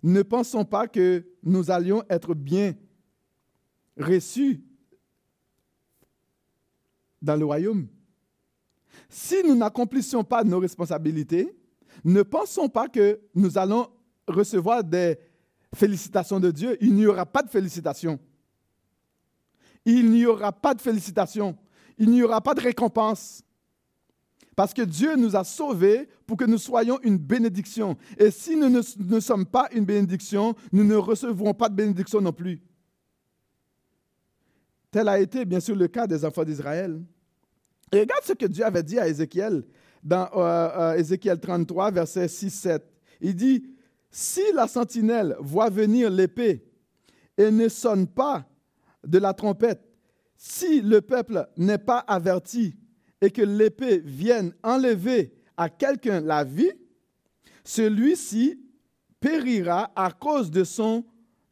ne 0.01 0.21
pensons 0.23 0.65
pas 0.65 0.87
que 0.87 1.23
nous 1.43 1.69
allions 1.69 2.03
être 2.09 2.33
bien 2.33 2.73
reçus 3.97 4.66
dans 7.21 7.35
le 7.35 7.45
royaume. 7.45 7.87
Si 9.09 9.35
nous 9.43 9.55
n'accomplissons 9.55 10.23
pas 10.23 10.43
nos 10.43 10.59
responsabilités, 10.59 11.55
ne 12.03 12.21
pensons 12.21 12.69
pas 12.69 12.87
que 12.87 13.19
nous 13.33 13.57
allons 13.57 13.87
recevoir 14.27 14.83
des 14.83 15.17
félicitations 15.73 16.39
de 16.39 16.51
Dieu. 16.51 16.77
Il 16.81 16.93
n'y 16.93 17.05
aura 17.05 17.25
pas 17.25 17.43
de 17.43 17.49
félicitations. 17.49 18.19
Il 19.85 20.09
n'y 20.11 20.25
aura 20.25 20.51
pas 20.51 20.73
de 20.73 20.81
félicitations. 20.81 21.57
Il 21.97 22.09
n'y 22.09 22.21
aura 22.23 22.41
pas 22.41 22.53
de 22.53 22.61
récompense. 22.61 23.43
Parce 24.55 24.73
que 24.73 24.81
Dieu 24.81 25.15
nous 25.15 25.35
a 25.35 25.43
sauvés 25.43 26.09
pour 26.25 26.35
que 26.35 26.45
nous 26.45 26.57
soyons 26.57 26.99
une 27.03 27.17
bénédiction. 27.17 27.95
Et 28.17 28.31
si 28.31 28.55
nous 28.55 28.69
ne, 28.69 28.81
ne 28.97 29.19
sommes 29.19 29.45
pas 29.45 29.69
une 29.71 29.85
bénédiction, 29.85 30.55
nous 30.71 30.83
ne 30.83 30.95
recevrons 30.95 31.53
pas 31.53 31.69
de 31.69 31.75
bénédiction 31.75 32.21
non 32.21 32.33
plus. 32.33 32.61
Tel 34.91 35.07
a 35.07 35.19
été 35.19 35.45
bien 35.45 35.59
sûr 35.59 35.75
le 35.75 35.87
cas 35.87 36.07
des 36.07 36.23
enfants 36.23 36.43
d'Israël. 36.43 37.01
Et 37.91 37.99
regarde 38.01 38.23
ce 38.23 38.33
que 38.33 38.45
Dieu 38.45 38.65
avait 38.65 38.83
dit 38.83 38.99
à 38.99 39.07
Ézéchiel 39.07 39.63
dans 40.03 40.29
euh, 40.35 40.93
euh, 40.93 40.93
Ézéchiel 40.95 41.39
33, 41.39 41.91
verset 41.91 42.27
6-7. 42.27 42.81
Il 43.21 43.35
dit, 43.35 43.65
si 44.11 44.41
la 44.53 44.67
sentinelle 44.67 45.35
voit 45.39 45.69
venir 45.69 46.09
l'épée 46.09 46.65
et 47.37 47.51
ne 47.51 47.67
sonne 47.67 48.07
pas 48.07 48.47
de 49.05 49.17
la 49.17 49.33
trompette, 49.33 49.81
si 50.35 50.81
le 50.81 51.01
peuple 51.01 51.47
n'est 51.57 51.77
pas 51.77 51.99
averti 51.99 52.75
et 53.21 53.31
que 53.31 53.41
l'épée 53.41 53.99
vienne 53.99 54.53
enlever 54.63 55.33
à 55.55 55.69
quelqu'un 55.69 56.21
la 56.21 56.43
vie, 56.43 56.71
celui-ci 57.63 58.61
périra 59.19 59.91
à 59.95 60.11
cause 60.11 60.51
de 60.51 60.63
son 60.63 61.03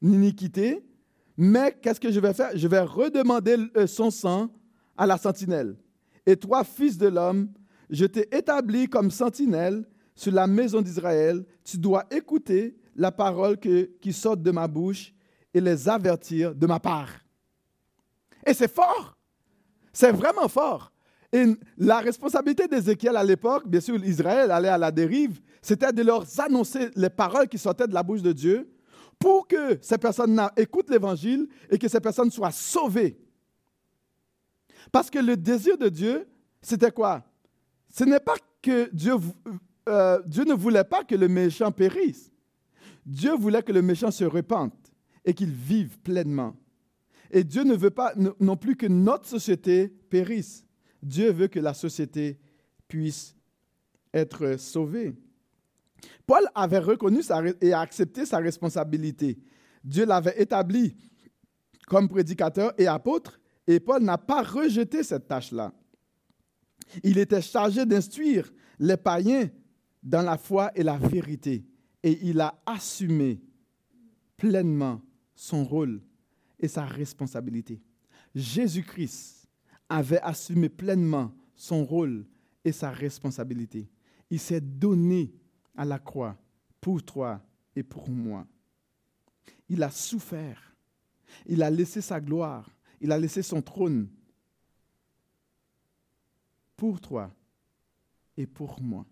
iniquité 0.01 0.85
mais 1.37 1.77
qu'est-ce 1.81 1.99
que 1.99 2.11
je 2.11 2.19
vais 2.19 2.33
faire? 2.33 2.51
Je 2.55 2.67
vais 2.67 2.79
redemander 2.79 3.57
son 3.87 4.09
sang 4.09 4.49
à 4.97 5.05
la 5.05 5.17
sentinelle. 5.17 5.75
Et 6.25 6.35
toi, 6.35 6.63
fils 6.63 6.97
de 6.97 7.07
l'homme, 7.07 7.49
je 7.89 8.05
t'ai 8.05 8.35
établi 8.35 8.87
comme 8.87 9.11
sentinelle 9.11 9.85
sur 10.15 10.31
la 10.31 10.47
maison 10.47 10.81
d'Israël. 10.81 11.45
Tu 11.63 11.77
dois 11.77 12.05
écouter 12.09 12.77
la 12.95 13.11
parole 13.11 13.57
qui 13.57 14.13
sort 14.13 14.37
de 14.37 14.51
ma 14.51 14.67
bouche 14.67 15.13
et 15.53 15.61
les 15.61 15.87
avertir 15.89 16.55
de 16.55 16.65
ma 16.65 16.79
part. 16.79 17.09
Et 18.45 18.53
c'est 18.53 18.73
fort. 18.73 19.17
C'est 19.91 20.11
vraiment 20.11 20.47
fort. 20.47 20.91
Et 21.31 21.45
la 21.77 21.99
responsabilité 21.99 22.67
d'Ézéchiel 22.67 23.17
à 23.17 23.23
l'époque, 23.23 23.67
bien 23.67 23.81
sûr, 23.81 24.03
Israël 24.05 24.51
allait 24.51 24.69
à 24.69 24.77
la 24.77 24.91
dérive, 24.91 25.41
c'était 25.61 25.91
de 25.91 26.01
leur 26.01 26.25
annoncer 26.39 26.89
les 26.95 27.09
paroles 27.09 27.47
qui 27.47 27.57
sortaient 27.57 27.87
de 27.87 27.93
la 27.93 28.03
bouche 28.03 28.21
de 28.21 28.31
Dieu 28.31 28.69
pour 29.25 29.47
que 29.47 29.79
ces 29.81 29.97
personnes 29.97 30.39
écoutent 30.55 30.91
l'évangile 30.91 31.47
et 31.71 31.79
que 31.79 31.87
ces 31.87 31.99
personnes 31.99 32.29
soient 32.29 32.51
sauvées. 32.51 33.17
Parce 34.91 35.09
que 35.09 35.17
le 35.17 35.35
désir 35.35 35.79
de 35.79 35.89
Dieu, 35.89 36.27
c'était 36.61 36.91
quoi? 36.91 37.25
Ce 37.89 38.03
n'est 38.03 38.19
pas 38.19 38.35
que 38.61 38.87
Dieu, 38.93 39.15
euh, 39.89 40.21
Dieu 40.27 40.43
ne 40.43 40.53
voulait 40.53 40.83
pas 40.83 41.03
que 41.03 41.15
le 41.15 41.27
méchant 41.27 41.71
périsse. 41.71 42.31
Dieu 43.03 43.33
voulait 43.33 43.63
que 43.63 43.71
le 43.71 43.81
méchant 43.81 44.11
se 44.11 44.25
repente 44.25 44.93
et 45.25 45.33
qu'il 45.33 45.49
vive 45.51 45.97
pleinement. 46.01 46.55
Et 47.31 47.43
Dieu 47.43 47.63
ne 47.63 47.75
veut 47.75 47.89
pas 47.89 48.13
non 48.39 48.57
plus 48.57 48.75
que 48.75 48.85
notre 48.85 49.25
société 49.25 49.87
périsse. 49.87 50.67
Dieu 51.01 51.31
veut 51.31 51.47
que 51.47 51.59
la 51.59 51.73
société 51.73 52.37
puisse 52.87 53.35
être 54.13 54.59
sauvée. 54.59 55.15
Paul 56.25 56.43
avait 56.53 56.79
reconnu 56.79 57.21
et 57.61 57.73
accepté 57.73 58.25
sa 58.25 58.37
responsabilité. 58.37 59.37
Dieu 59.83 60.05
l'avait 60.05 60.41
établi 60.41 60.95
comme 61.87 62.09
prédicateur 62.09 62.73
et 62.77 62.87
apôtre, 62.87 63.39
et 63.67 63.79
Paul 63.79 64.03
n'a 64.03 64.17
pas 64.17 64.41
rejeté 64.41 65.03
cette 65.03 65.27
tâche-là. 65.27 65.73
Il 67.03 67.17
était 67.17 67.41
chargé 67.41 67.85
d'instruire 67.85 68.51
les 68.79 68.97
païens 68.97 69.49
dans 70.01 70.21
la 70.21 70.37
foi 70.37 70.71
et 70.75 70.83
la 70.83 70.97
vérité, 70.97 71.65
et 72.03 72.19
il 72.27 72.39
a 72.41 72.61
assumé 72.65 73.41
pleinement 74.37 75.01
son 75.33 75.63
rôle 75.63 76.01
et 76.59 76.67
sa 76.67 76.85
responsabilité. 76.85 77.81
Jésus-Christ 78.33 79.47
avait 79.89 80.21
assumé 80.21 80.69
pleinement 80.69 81.31
son 81.55 81.85
rôle 81.85 82.25
et 82.63 82.71
sa 82.71 82.91
responsabilité. 82.91 83.89
Il 84.29 84.39
s'est 84.39 84.61
donné 84.61 85.33
à 85.75 85.85
la 85.85 85.99
croix 85.99 86.37
pour 86.81 87.03
toi 87.03 87.41
et 87.75 87.83
pour 87.83 88.09
moi. 88.09 88.47
Il 89.69 89.83
a 89.83 89.91
souffert. 89.91 90.75
Il 91.45 91.63
a 91.63 91.69
laissé 91.69 92.01
sa 92.01 92.19
gloire. 92.21 92.69
Il 93.01 93.11
a 93.11 93.17
laissé 93.17 93.41
son 93.41 93.61
trône 93.61 94.07
pour 96.75 96.99
toi 96.99 97.33
et 98.37 98.45
pour 98.45 98.81
moi. 98.81 99.05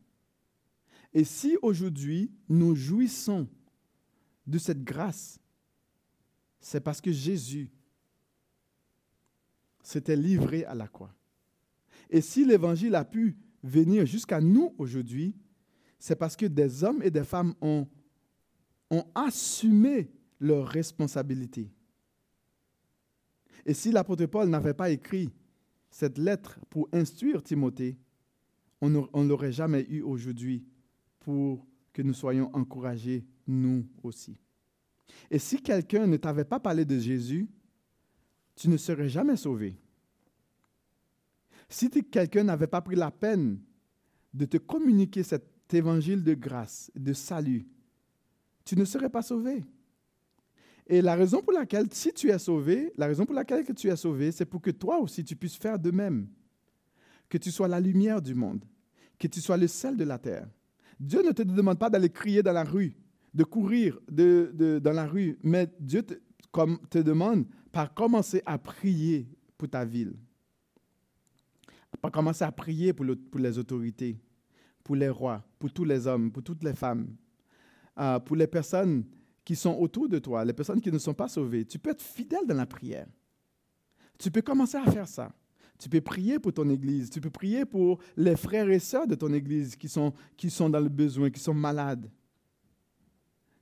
Et 1.14 1.24
si 1.24 1.58
aujourd'hui 1.62 2.32
nous 2.50 2.76
jouissons 2.76 3.48
de 4.48 4.58
cette 4.58 4.84
grâce, 4.84 5.40
c'est 6.60 6.82
parce 6.82 7.02
que 7.02 7.12
Jésus 7.12 7.70
s'était 9.82 10.16
livré 10.16 10.66
à 10.66 10.74
la 10.74 10.88
croix. 10.88 11.14
Et 12.10 12.22
si 12.22 12.46
l'Évangile 12.46 12.96
a 12.96 13.06
pu 13.06 13.38
venir 13.64 14.06
jusqu'à 14.06 14.42
nous 14.42 14.74
aujourd'hui, 14.78 15.36
c'est 16.04 16.18
parce 16.18 16.36
que 16.36 16.46
des 16.48 16.84
hommes 16.84 17.02
et 17.02 17.10
des 17.10 17.24
femmes 17.24 17.54
ont, 17.62 17.88
assumé 19.16 20.12
leurs 20.38 20.68
responsabilités. 20.68 21.72
Et 23.66 23.74
si 23.74 23.90
l'apôtre 23.90 24.26
Paul 24.26 24.50
n'avait 24.50 24.74
pas 24.74 24.90
écrit 24.90 25.30
cette 25.90 26.18
lettre 26.18 26.60
pour 26.70 26.90
instruire 26.92 27.42
Timothée, 27.42 27.98
on 28.82 28.90
ne 28.90 29.28
l'aurait 29.30 29.54
jamais 29.54 29.86
eu 29.90 30.02
aujourd'hui 30.02 30.66
pour 31.22 31.66
que 31.94 32.02
nous 32.02 32.14
soyons 32.14 32.54
encouragés, 32.54 33.26
nous 33.48 33.88
aussi. 34.04 34.38
Et 35.32 35.40
si 35.40 35.62
quelqu'un 35.62 36.06
ne 36.06 36.18
t'avait 36.18 36.44
pas 36.44 36.60
parlé 36.60 36.84
de 36.84 37.00
Jésus, 37.00 37.48
tu 38.58 38.68
ne 38.68 38.76
serais 38.76 39.08
jamais 39.08 39.38
sauvé. 39.38 39.78
Si 41.70 41.90
quelqu'un 41.90 42.44
n'avait 42.44 42.68
pas 42.68 42.82
pris 42.82 42.98
la 42.98 43.10
peine 43.10 43.58
de 44.34 44.44
te 44.44 44.58
communiquer 44.58 45.24
évangile 45.76 46.24
de 46.24 46.34
grâce, 46.34 46.92
de 46.96 47.14
salut, 47.14 47.68
tu 48.66 48.78
ne 48.78 48.86
serais 48.86 49.10
pas 49.10 49.22
sauvé. 49.22 49.64
Et 50.88 51.02
la 51.02 51.16
raison 51.16 51.42
pour 51.42 51.54
laquelle, 51.54 51.88
si 51.92 52.14
tu 52.14 52.30
es 52.30 52.40
sauvé, 52.40 52.92
la 52.98 53.08
raison 53.08 53.26
pour 53.26 53.36
laquelle 53.36 53.64
que 53.64 53.72
tu 53.72 53.90
es 53.90 53.96
sauvé, 53.96 54.32
c'est 54.32 54.46
pour 54.46 54.62
que 54.62 54.72
toi 54.72 55.00
aussi 55.00 55.24
tu 55.24 55.36
puisses 55.36 55.56
faire 55.56 55.80
de 55.80 55.92
même. 55.92 56.28
Que 57.30 57.38
tu 57.38 57.52
sois 57.52 57.68
la 57.68 57.80
lumière 57.80 58.22
du 58.22 58.36
monde, 58.36 58.64
que 59.18 59.28
tu 59.28 59.40
sois 59.40 59.58
le 59.58 59.68
sel 59.68 59.96
de 59.96 60.04
la 60.04 60.20
terre. 60.20 60.48
Dieu 61.00 61.24
ne 61.24 61.32
te 61.32 61.42
demande 61.42 61.80
pas 61.80 61.90
d'aller 61.90 62.10
crier 62.10 62.44
dans 62.44 62.52
la 62.54 62.64
rue, 62.64 62.96
de 63.34 63.44
courir 63.44 64.00
dans 64.10 64.94
la 64.94 65.06
rue, 65.06 65.38
mais 65.42 65.68
Dieu 65.80 66.04
te, 66.04 67.00
demande 67.00 67.46
par 67.72 67.94
commencer 67.94 68.42
à 68.46 68.58
prier 68.58 69.28
pour 69.58 69.70
ta 69.70 69.86
ville, 69.86 70.14
par 72.02 72.12
commencer 72.12 72.44
à 72.44 72.52
prier 72.52 72.94
pour 72.94 73.06
les 73.40 73.58
autorités, 73.58 74.20
pour 74.84 74.96
les 74.96 75.10
rois, 75.10 75.44
pour 75.60 75.72
tous 75.72 75.86
les 75.86 76.08
hommes, 76.08 76.32
pour 76.32 76.44
toutes 76.44 76.64
les 76.64 76.74
femmes, 76.74 77.16
euh, 77.98 78.20
pour 78.20 78.36
les 78.36 78.48
personnes 78.48 79.06
qui 79.46 79.56
sont 79.56 79.76
autour 79.78 80.08
de 80.10 80.20
toi, 80.20 80.44
les 80.46 80.54
personnes 80.54 80.82
qui 80.82 80.92
ne 80.92 80.98
sont 80.98 81.14
pas 81.14 81.28
sauvées. 81.28 81.66
Tu 81.66 81.80
peux 81.80 81.92
être 81.92 82.02
fidèle 82.02 82.46
dans 82.48 82.56
la 82.56 82.66
prière. 82.66 83.08
Tu 84.18 84.32
peux 84.32 84.42
commencer 84.42 84.78
à 84.78 84.90
faire 84.90 85.08
ça. 85.08 85.34
Tu 85.78 85.90
peux 85.90 86.02
prier 86.02 86.40
pour 86.40 86.54
ton 86.54 86.70
Église. 86.70 87.10
Tu 87.10 87.20
peux 87.20 87.30
prier 87.30 87.66
pour 87.66 88.00
les 88.16 88.36
frères 88.36 88.70
et 88.70 88.80
sœurs 88.80 89.08
de 89.08 89.16
ton 89.16 89.34
Église 89.34 89.76
qui 89.76 89.90
sont, 89.90 90.14
qui 90.38 90.50
sont 90.50 90.70
dans 90.70 90.80
le 90.80 90.90
besoin, 90.90 91.30
qui 91.30 91.40
sont 91.40 91.54
malades. 91.54 92.10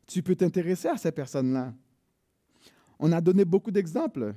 Tu 0.06 0.22
peux 0.22 0.36
t'intéresser 0.36 0.90
à 0.90 0.98
ces 0.98 1.12
personnes-là. 1.12 1.74
On 3.00 3.12
a 3.12 3.22
donné 3.22 3.46
beaucoup 3.46 3.72
d'exemples. 3.72 4.36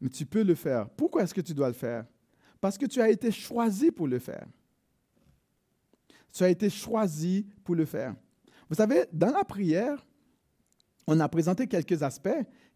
Mais 0.00 0.08
tu 0.08 0.26
peux 0.26 0.42
le 0.42 0.54
faire. 0.54 0.88
Pourquoi 0.90 1.22
est-ce 1.22 1.34
que 1.34 1.40
tu 1.40 1.54
dois 1.54 1.68
le 1.68 1.74
faire? 1.74 2.04
Parce 2.60 2.78
que 2.78 2.86
tu 2.86 3.00
as 3.00 3.08
été 3.08 3.32
choisi 3.32 3.90
pour 3.90 4.06
le 4.06 4.18
faire. 4.18 4.46
Tu 6.32 6.42
as 6.44 6.48
été 6.48 6.70
choisi 6.70 7.46
pour 7.62 7.74
le 7.74 7.84
faire. 7.84 8.14
Vous 8.68 8.76
savez, 8.76 9.04
dans 9.12 9.30
la 9.30 9.44
prière, 9.44 10.04
on 11.06 11.20
a 11.20 11.28
présenté 11.28 11.66
quelques 11.66 12.02
aspects, 12.02 12.30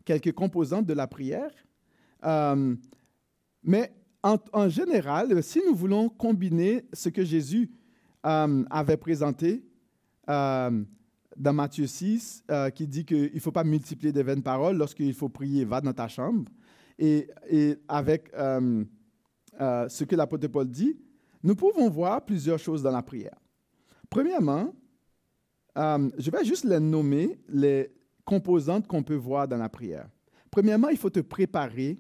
quelques 0.05 0.33
composantes 0.33 0.87
de 0.87 0.93
la 0.93 1.07
prière. 1.07 1.51
Euh, 2.25 2.77
mais 3.63 3.93
en, 4.23 4.69
général, 4.69 5.43
si 5.43 5.63
nous 5.67 5.75
voulons 5.75 6.09
combiner 6.09 6.85
ce 6.93 7.09
que 7.09 7.25
Jésus 7.25 7.71
euh, 8.27 8.65
avait 8.71 8.97
présenté 8.97 9.65
euh, 10.29 10.83
dans 11.37 11.53
Matthieu 11.53 11.87
6, 11.87 12.45
qui 12.75 12.89
dit 12.89 13.05
qu'il 13.05 13.33
ne 13.33 13.41
faut 13.41 13.53
pas 13.53 13.65
multiplier 13.65 14.13
des 14.13 14.23
vaines 14.23 14.43
paroles, 14.43 14.77
lorsqu'il 14.77 15.15
faut 15.15 15.29
prier, 15.29 15.65
va 15.65 15.81
dans 15.81 15.93
ta 15.93 16.09
chambre, 16.09 16.51
et, 16.99 17.29
et 17.49 17.77
avec 17.89 18.33
ce 18.33 20.05
que 20.05 20.17
l'apôtre 20.17 20.49
Paul 20.49 20.69
dit, 20.69 20.97
nous 21.43 21.55
pouvons 21.55 21.89
voir 21.89 22.25
plusieurs 22.25 22.59
choses 22.59 22.83
dans 22.83 22.91
la 22.91 23.03
prière. 23.03 23.39
Premièrement, 24.11 24.73
euh, 25.77 26.11
je 26.19 26.31
vais 26.31 26.45
juste 26.45 26.65
les 26.65 26.81
nommer, 26.81 27.39
les 27.49 27.91
composantes 28.25 28.87
qu'on 28.87 29.03
peut 29.03 29.15
voir 29.15 29.47
dans 29.47 29.57
la 29.57 29.69
prière. 29.69 30.09
Premièrement, 30.51 30.89
il 30.89 30.97
faut 30.97 31.11
te 31.11 31.21
préparer 31.21 31.99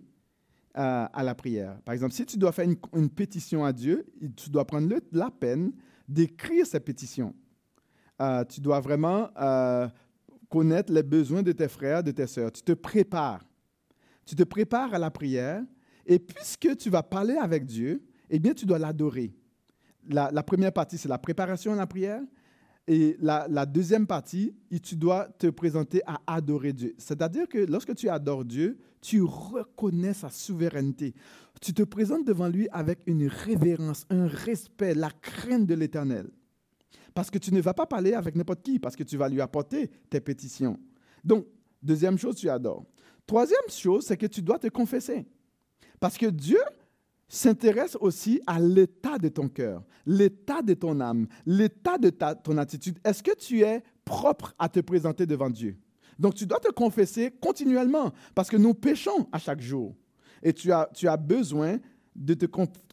euh, 0.76 1.06
à 1.12 1.22
la 1.22 1.34
prière. 1.34 1.78
Par 1.84 1.94
exemple, 1.94 2.12
si 2.12 2.24
tu 2.24 2.38
dois 2.38 2.52
faire 2.52 2.66
une, 2.94 3.10
pétition 3.10 3.64
à 3.64 3.72
Dieu, 3.72 4.06
tu 4.36 4.50
dois 4.50 4.64
prendre 4.64 4.94
la 5.12 5.30
peine 5.30 5.72
d'écrire 6.08 6.66
cette 6.66 6.84
pétition. 6.84 7.34
Euh, 8.20 8.44
tu 8.44 8.60
dois 8.60 8.80
vraiment 8.80 9.28
connaître 10.48 10.92
les 10.92 11.02
besoins 11.02 11.42
de 11.42 11.52
tes 11.52 11.68
frères, 11.68 12.02
de 12.02 12.12
tes 12.12 12.26
sœurs. 12.26 12.52
Tu 12.52 12.62
te 12.62 12.72
prépares. 12.72 13.44
Tu 14.24 14.34
te 14.34 14.42
prépares 14.42 14.94
à 14.94 14.98
la 14.98 15.10
prière. 15.10 15.62
Et 16.06 16.18
puisque 16.18 16.76
tu 16.76 16.88
vas 16.88 17.02
parler 17.02 17.34
avec 17.34 17.66
Dieu, 17.66 18.02
eh 18.30 18.38
bien, 18.38 18.54
tu 18.54 18.64
dois 18.64 18.78
l'adorer 18.78 19.34
la, 20.08 20.42
première 20.42 20.72
partie, 20.72 20.98
c'est 20.98 21.08
la 21.08 21.18
préparation 21.18 21.72
à 21.72 21.76
la 21.76 21.86
prière. 21.86 22.22
Et 22.88 23.16
la, 23.20 23.66
deuxième 23.66 24.06
partie, 24.06 24.54
tu 24.82 24.94
dois 24.96 25.28
te 25.38 25.48
présenter 25.48 26.02
à 26.06 26.20
adorer 26.26 26.72
Dieu. 26.72 26.94
C'est-à-dire 26.98 27.48
que 27.48 27.58
lorsque 27.58 27.94
tu 27.94 28.08
adores 28.08 28.44
Dieu, 28.44 28.78
tu 29.00 29.22
reconnais 29.22 30.14
sa 30.14 30.30
souveraineté. 30.30 31.14
Tu 31.60 31.72
te 31.72 31.82
présentes 31.82 32.26
devant 32.26 32.48
lui 32.48 32.68
avec 32.70 33.00
une 33.06 33.26
révérence, 33.26 34.04
un 34.10 34.26
respect, 34.26 34.94
la 34.94 35.10
crainte 35.10 35.66
de 35.66 35.74
l'Éternel. 35.74 36.28
Parce 37.14 37.30
que 37.30 37.38
tu 37.38 37.52
ne 37.52 37.60
vas 37.60 37.74
pas 37.74 37.86
parler 37.86 38.12
avec 38.12 38.36
n'importe 38.36 38.62
qui, 38.62 38.78
parce 38.78 38.94
que 38.94 39.02
tu 39.02 39.16
vas 39.16 39.28
lui 39.28 39.40
apporter 39.40 39.90
tes 40.10 40.20
pétitions. 40.20 40.78
Donc, 41.24 41.46
deuxième 41.82 42.18
chose, 42.18 42.36
tu 42.36 42.48
adores. 42.48 42.84
Troisième 43.26 43.68
chose, 43.68 44.04
c'est 44.06 44.16
que 44.16 44.26
tu 44.26 44.42
dois 44.42 44.58
te 44.58 44.68
confesser. 44.68 45.26
Parce 45.98 46.18
que 46.18 46.26
Dieu 46.26 46.60
s'intéresse 47.28 47.96
aussi 48.00 48.40
à 48.46 48.60
l'état 48.60 49.18
de 49.18 49.28
ton 49.28 49.48
cœur, 49.48 49.82
l'état 50.06 50.62
de 50.62 50.74
ton 50.74 51.00
âme, 51.00 51.26
l'état 51.44 51.98
de 51.98 52.10
ton 52.10 52.58
attitude. 52.58 52.98
Est-ce 53.04 53.22
que 53.22 53.34
tu 53.36 53.62
es 53.62 53.82
propre 54.04 54.54
à 54.58 54.68
te 54.68 54.80
présenter 54.80 55.26
devant 55.26 55.50
Dieu? 55.50 55.76
Donc 56.18 56.34
tu 56.34 56.46
dois 56.46 56.60
te 56.60 56.70
confesser 56.72 57.32
continuellement 57.40 58.12
parce 58.34 58.48
que 58.48 58.56
nous 58.56 58.74
péchons 58.74 59.28
à 59.32 59.38
chaque 59.38 59.60
jour. 59.60 59.94
Et 60.42 60.52
tu 60.52 60.72
as, 60.72 60.88
tu 60.94 61.08
as 61.08 61.16
besoin 61.16 61.78
de 62.14 62.34
te 62.34 62.46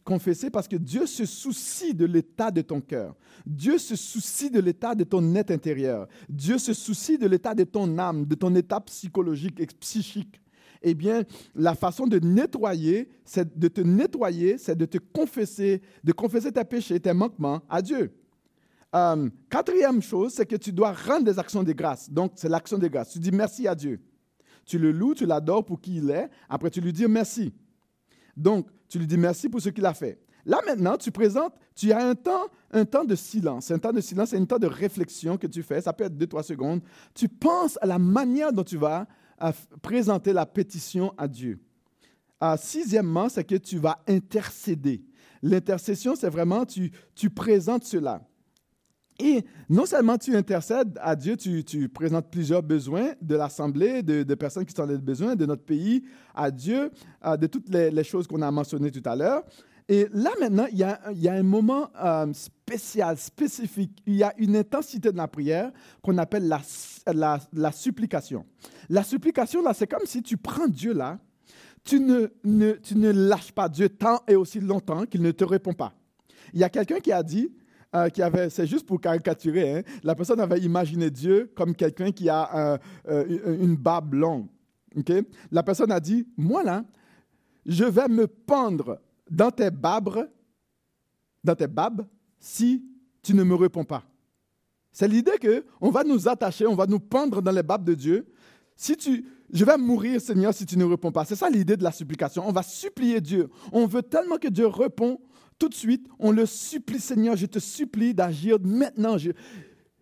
confesser 0.04 0.50
parce 0.50 0.68
que 0.68 0.76
Dieu 0.76 1.06
se 1.06 1.24
soucie 1.24 1.94
de 1.94 2.04
l'état 2.04 2.50
de 2.50 2.60
ton 2.60 2.80
cœur. 2.80 3.16
Dieu 3.46 3.78
se 3.78 3.96
soucie 3.96 4.50
de 4.50 4.60
l'état 4.60 4.94
de 4.94 5.04
ton 5.04 5.34
être 5.34 5.50
intérieur. 5.50 6.08
Dieu 6.28 6.58
se 6.58 6.74
soucie 6.74 7.16
de 7.16 7.26
l'état 7.26 7.54
de 7.54 7.64
ton 7.64 7.98
âme, 7.98 8.26
de 8.26 8.34
ton 8.34 8.54
état 8.54 8.80
psychologique 8.80 9.60
et 9.60 9.66
psychique 9.66 10.40
eh 10.84 10.94
bien, 10.94 11.24
la 11.54 11.74
façon 11.74 12.06
de 12.06 12.18
nettoyer, 12.18 13.08
c'est 13.24 13.58
de 13.58 13.68
te 13.68 13.80
nettoyer, 13.80 14.58
c'est 14.58 14.76
de 14.76 14.84
te 14.84 14.98
confesser, 14.98 15.82
de 16.04 16.12
confesser 16.12 16.52
tes 16.52 16.64
péchés, 16.64 17.00
tes 17.00 17.12
manquements 17.12 17.62
à 17.68 17.82
Dieu. 17.82 18.12
Euh, 18.94 19.28
quatrième 19.50 20.00
chose, 20.02 20.34
c'est 20.34 20.46
que 20.46 20.56
tu 20.56 20.72
dois 20.72 20.92
rendre 20.92 21.24
des 21.24 21.38
actions 21.38 21.62
de 21.62 21.72
grâce. 21.72 22.08
Donc, 22.10 22.32
c'est 22.36 22.48
l'action 22.48 22.78
de 22.78 22.86
grâce. 22.86 23.10
Tu 23.10 23.18
dis 23.18 23.32
merci 23.32 23.66
à 23.66 23.74
Dieu. 23.74 24.00
Tu 24.66 24.78
le 24.78 24.92
loues, 24.92 25.14
tu 25.14 25.26
l'adores 25.26 25.64
pour 25.64 25.80
qui 25.80 25.96
il 25.96 26.10
est. 26.10 26.28
Après, 26.48 26.70
tu 26.70 26.80
lui 26.80 26.92
dis 26.92 27.06
merci. 27.08 27.52
Donc, 28.36 28.68
tu 28.88 28.98
lui 28.98 29.06
dis 29.06 29.16
merci 29.16 29.48
pour 29.48 29.60
ce 29.60 29.70
qu'il 29.70 29.84
a 29.86 29.94
fait. 29.94 30.20
Là 30.46 30.60
maintenant, 30.66 30.96
tu 30.98 31.10
présentes, 31.10 31.54
tu 31.74 31.90
as 31.92 32.06
un 32.06 32.14
temps, 32.14 32.46
un 32.70 32.84
temps 32.84 33.04
de 33.04 33.14
silence. 33.14 33.70
Un 33.70 33.78
temps 33.78 33.92
de 33.92 34.00
silence, 34.00 34.30
c'est 34.30 34.36
un 34.36 34.44
temps 34.44 34.58
de 34.58 34.66
réflexion 34.66 35.38
que 35.38 35.46
tu 35.46 35.62
fais. 35.62 35.80
Ça 35.80 35.92
peut 35.92 36.04
être 36.04 36.16
deux, 36.16 36.26
trois 36.26 36.42
secondes. 36.42 36.82
Tu 37.14 37.28
penses 37.28 37.78
à 37.80 37.86
la 37.86 37.98
manière 37.98 38.52
dont 38.52 38.62
tu 38.62 38.76
vas 38.76 39.06
euh, 39.42 39.52
présenter 39.82 40.32
la 40.32 40.46
pétition 40.46 41.12
à 41.16 41.28
Dieu. 41.28 41.58
Euh, 42.42 42.56
sixièmement, 42.56 43.28
c'est 43.28 43.44
que 43.44 43.56
tu 43.56 43.78
vas 43.78 44.02
intercéder. 44.06 45.04
L'intercession, 45.42 46.14
c'est 46.16 46.30
vraiment, 46.30 46.64
tu, 46.64 46.90
tu 47.14 47.30
présentes 47.30 47.84
cela. 47.84 48.22
Et 49.20 49.44
non 49.68 49.86
seulement 49.86 50.18
tu 50.18 50.34
intercèdes 50.34 50.98
à 51.00 51.14
Dieu, 51.14 51.36
tu, 51.36 51.88
présentes 51.88 52.30
plusieurs 52.30 52.62
besoins 52.62 53.12
de 53.22 53.36
l'Assemblée, 53.36 54.02
de, 54.02 54.34
personnes 54.34 54.64
qui 54.64 54.74
sont 54.74 54.82
en 54.82 54.96
besoin, 54.96 55.36
de 55.36 55.46
notre 55.46 55.64
pays, 55.64 56.02
à 56.34 56.50
Dieu, 56.50 56.90
euh, 57.24 57.36
de 57.36 57.46
toutes 57.46 57.68
les, 57.68 58.04
choses 58.04 58.26
qu'on 58.26 58.42
a 58.42 58.50
mentionnées 58.50 58.90
tout 58.90 59.08
à 59.08 59.14
l'heure. 59.14 59.44
Et 59.88 60.06
là 60.12 60.30
maintenant, 60.40 60.66
il 60.70 60.78
y 60.78 60.82
a, 60.82 61.32
un 61.32 61.42
moment 61.42 61.90
euh, 62.02 62.32
spécial, 62.32 63.18
spécifique. 63.18 64.02
Il 64.06 64.14
y 64.14 64.22
a 64.22 64.32
une 64.38 64.56
intensité 64.56 65.12
de 65.12 65.16
la 65.16 65.28
prière 65.28 65.70
qu'on 66.02 66.16
appelle 66.16 66.48
la, 66.48 67.38
la, 67.52 67.72
supplication. 67.72 68.46
La 68.88 69.02
supplication, 69.02 69.62
là, 69.62 69.74
c'est 69.74 69.86
comme 69.86 70.06
si 70.06 70.22
tu 70.22 70.38
prends 70.38 70.68
Dieu 70.68 70.94
là, 70.94 71.18
tu 71.84 72.00
ne, 72.00 72.28
ne, 72.44 72.72
tu 72.72 72.96
ne 72.96 73.10
lâches 73.10 73.52
pas 73.52 73.68
Dieu 73.68 73.90
tant 73.90 74.20
et 74.26 74.36
aussi 74.36 74.58
longtemps 74.58 75.04
qu'il 75.04 75.20
ne 75.20 75.32
te 75.32 75.44
répond 75.44 75.74
pas. 75.74 75.92
Il 76.54 76.60
y 76.60 76.64
a 76.64 76.70
quelqu'un 76.70 77.00
qui 77.00 77.12
a 77.12 77.22
dit, 77.22 77.52
euh, 77.94 78.08
qui 78.08 78.22
avait, 78.22 78.48
c'est 78.48 78.66
juste 78.66 78.86
pour 78.86 78.98
caricaturer, 79.02 79.78
hein, 79.78 79.82
la 80.02 80.14
personne 80.14 80.40
avait 80.40 80.60
imaginé 80.60 81.10
Dieu 81.10 81.52
comme 81.54 81.74
quelqu'un 81.74 82.10
qui 82.10 82.30
a 82.30 82.78
euh, 83.06 83.58
une 83.60 83.76
barbe 83.76 84.14
longue. 84.14 84.46
La 85.50 85.62
personne 85.62 85.92
a 85.92 86.00
dit, 86.00 86.26
moi 86.38 86.62
là, 86.62 86.84
je 87.66 87.84
vais 87.84 88.08
me 88.08 88.26
pendre 88.26 89.00
dans 89.34 89.50
tes 89.50 89.70
babres, 89.70 90.28
dans 91.42 91.54
tes 91.54 91.66
babes, 91.66 92.06
si 92.38 92.84
tu 93.22 93.34
ne 93.34 93.42
me 93.42 93.54
réponds 93.54 93.84
pas. 93.84 94.04
C'est 94.92 95.08
l'idée 95.08 95.38
que 95.40 95.64
on 95.80 95.90
va 95.90 96.04
nous 96.04 96.28
attacher, 96.28 96.66
on 96.66 96.74
va 96.74 96.86
nous 96.86 97.00
pendre 97.00 97.42
dans 97.42 97.50
les 97.50 97.62
babes 97.62 97.84
de 97.84 97.94
Dieu. 97.94 98.26
Si 98.76 98.96
tu, 98.96 99.24
je 99.52 99.64
vais 99.64 99.76
mourir, 99.76 100.20
Seigneur, 100.20 100.54
si 100.54 100.64
tu 100.66 100.78
ne 100.78 100.84
réponds 100.84 101.12
pas. 101.12 101.24
C'est 101.24 101.36
ça 101.36 101.50
l'idée 101.50 101.76
de 101.76 101.82
la 101.82 101.92
supplication. 101.92 102.46
On 102.46 102.52
va 102.52 102.62
supplier 102.62 103.20
Dieu. 103.20 103.50
On 103.72 103.86
veut 103.86 104.02
tellement 104.02 104.36
que 104.36 104.48
Dieu 104.48 104.66
réponde 104.66 105.18
tout 105.58 105.68
de 105.68 105.74
suite. 105.74 106.06
On 106.18 106.30
le 106.30 106.46
supplie, 106.46 107.00
Seigneur, 107.00 107.36
je 107.36 107.46
te 107.46 107.58
supplie 107.58 108.14
d'agir 108.14 108.58
maintenant. 108.62 109.16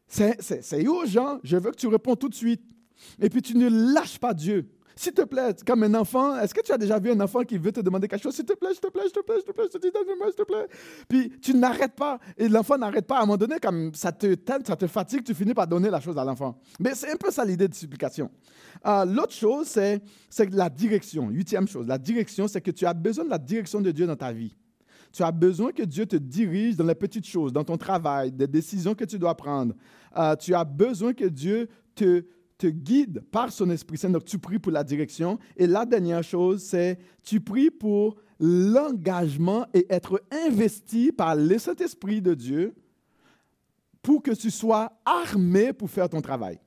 C'est 0.09 0.83
urgent. 0.83 1.39
Je 1.43 1.57
veux 1.57 1.71
que 1.71 1.77
tu 1.77 1.87
réponds 1.87 2.17
tout 2.17 2.29
de 2.29 2.35
suite. 2.35 2.63
Et 3.21 3.29
puis 3.31 3.43
tu 3.43 3.57
ne 3.57 3.95
lâches 3.95 4.19
pas 4.19 4.35
Dieu. 4.35 4.69
S'il 4.97 5.13
te 5.13 5.23
plaît, 5.23 5.55
comme 5.67 5.83
un 5.83 5.95
enfant, 5.95 6.39
est-ce 6.39 6.55
que 6.55 6.61
tu 6.61 6.73
as 6.73 6.79
déjà 6.79 6.99
vu 6.99 7.11
un 7.11 7.21
enfant 7.21 7.43
qui 7.43 7.59
veut 7.59 7.73
te 7.73 7.81
demander 7.81 8.09
quelque 8.09 8.23
chose? 8.23 8.35
S'il 8.35 8.45
te 8.45 8.53
plaît, 8.55 8.71
s'il 8.73 8.81
te 8.81 8.89
plaît, 8.89 9.03
s'il 9.05 9.13
te 9.13 9.21
plaît, 9.21 9.37
s'il 9.37 9.45
te 9.45 9.53
plaît, 9.53 9.65
je 9.73 9.79
te 9.79 9.87
dis, 9.87 9.93
donne-moi, 9.93 10.27
s'il 10.27 10.37
te 10.37 10.43
plaît. 10.43 10.67
Puis 11.09 11.33
tu 11.41 11.55
n'arrêtes 11.55 11.95
pas. 11.95 12.19
Et 12.37 12.49
l'enfant 12.49 12.77
n'arrête 12.77 13.07
pas. 13.07 13.17
À 13.17 13.23
un 13.23 13.27
moment 13.27 13.37
donné, 13.37 13.57
comme 13.61 13.95
ça 13.95 14.13
te 14.13 14.35
tente, 14.35 14.67
ça 14.67 14.77
te 14.77 14.87
fatigue, 14.87 15.25
tu 15.25 15.35
finis 15.35 15.55
par 15.55 15.67
donner 15.67 15.91
la 15.91 16.01
chose 16.01 16.19
à 16.19 16.25
l'enfant. 16.25 16.59
Mais 16.79 16.95
c'est 16.95 17.13
un 17.13 17.17
peu 17.17 17.31
ça 17.31 17.45
l'idée 17.45 17.69
de 17.69 17.75
supplication. 17.75 18.31
Euh, 18.87 19.05
l'autre 19.05 19.33
chose, 19.33 19.67
c'est 19.67 20.01
la 20.51 20.69
direction. 20.69 21.29
Huitième 21.29 21.69
chose, 21.69 21.87
la 21.87 21.99
direction, 21.99 22.49
c'est 22.49 22.61
que 22.61 22.71
tu 22.71 22.87
as 22.87 22.95
besoin 22.95 23.25
de 23.25 23.31
la 23.31 23.39
direction 23.39 23.81
de 23.81 23.91
Dieu 23.91 24.07
dans 24.07 24.17
ta 24.17 24.33
vie. 24.33 24.55
Tu 25.13 25.23
as 25.23 25.31
besoin 25.31 25.73
que 25.73 25.83
Dieu 25.83 26.07
te 26.07 26.17
dirige 26.17 26.77
dans 26.77 26.87
les 26.87 26.95
petites 26.95 27.27
choses, 27.27 27.53
dans 27.53 27.65
ton 27.65 27.77
travail, 27.77 28.33
des 28.33 28.47
décisions 28.47 28.95
que 28.95 29.05
tu 29.05 29.19
dois 29.19 29.35
prendre. 29.35 29.75
Euh, 30.17 30.35
tu 30.37 30.55
as 30.55 30.65
besoin 30.65 31.13
que 31.13 31.27
Dieu 31.27 31.69
te 31.95 32.25
te 32.63 32.69
guide 32.69 33.25
par 33.33 33.51
son 33.51 33.71
Esprit 33.71 33.99
Saint. 33.99 34.11
Donc, 34.11 34.25
tu 34.25 34.39
pries 34.39 34.61
pour 34.61 34.71
la 34.71 34.85
direction. 34.85 35.37
Et 35.57 35.67
la 35.67 35.85
dernière 35.85 36.23
chose, 36.23 36.63
c'est 36.63 36.97
tu 37.25 37.41
pries 37.41 37.71
pour 37.73 38.17
l'engagement 38.39 39.67
et 39.75 39.85
être 39.91 40.23
investi 40.31 41.11
par 41.11 41.35
le 41.35 41.59
Saint-Esprit 41.59 42.23
de 42.23 42.35
Dieu 42.35 42.75
pour 44.01 44.23
que 44.23 44.31
tu 44.31 44.51
sois 44.51 44.93
armé 45.05 45.73
pour 45.73 45.91
faire 45.91 46.09
ton 46.09 46.21
travail. 46.21 46.61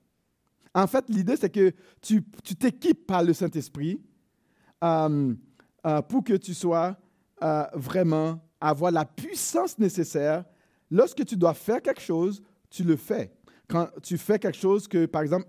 En 0.74 0.88
fait, 0.88 1.06
l'idée, 1.08 1.38
c'est 1.38 1.50
que 1.50 1.72
tu 2.02 2.22
t'équipes 2.60 3.08
par 3.08 3.24
le 3.24 3.32
Saint-Esprit 3.32 4.02
euh, 4.84 5.34
euh, 5.88 6.02
pour 6.02 6.26
que 6.26 6.34
tu 6.34 6.54
sois 6.54 6.98
euh, 7.42 7.64
vraiment 7.74 8.42
avoir 8.60 8.92
la 8.92 9.06
puissance 9.06 9.80
nécessaire. 9.80 10.44
Lorsque 10.92 11.24
tu 11.24 11.38
dois 11.38 11.54
faire 11.54 11.82
quelque 11.82 12.02
chose, 12.02 12.44
tu 12.70 12.84
le 12.84 12.98
fais 12.98 13.32
quand 13.68 13.88
tu 14.02 14.18
fais 14.18 14.40
quelque 14.40 14.58
chose 14.58 14.88
que, 14.88 15.06
par 15.06 15.22
exemple, 15.22 15.46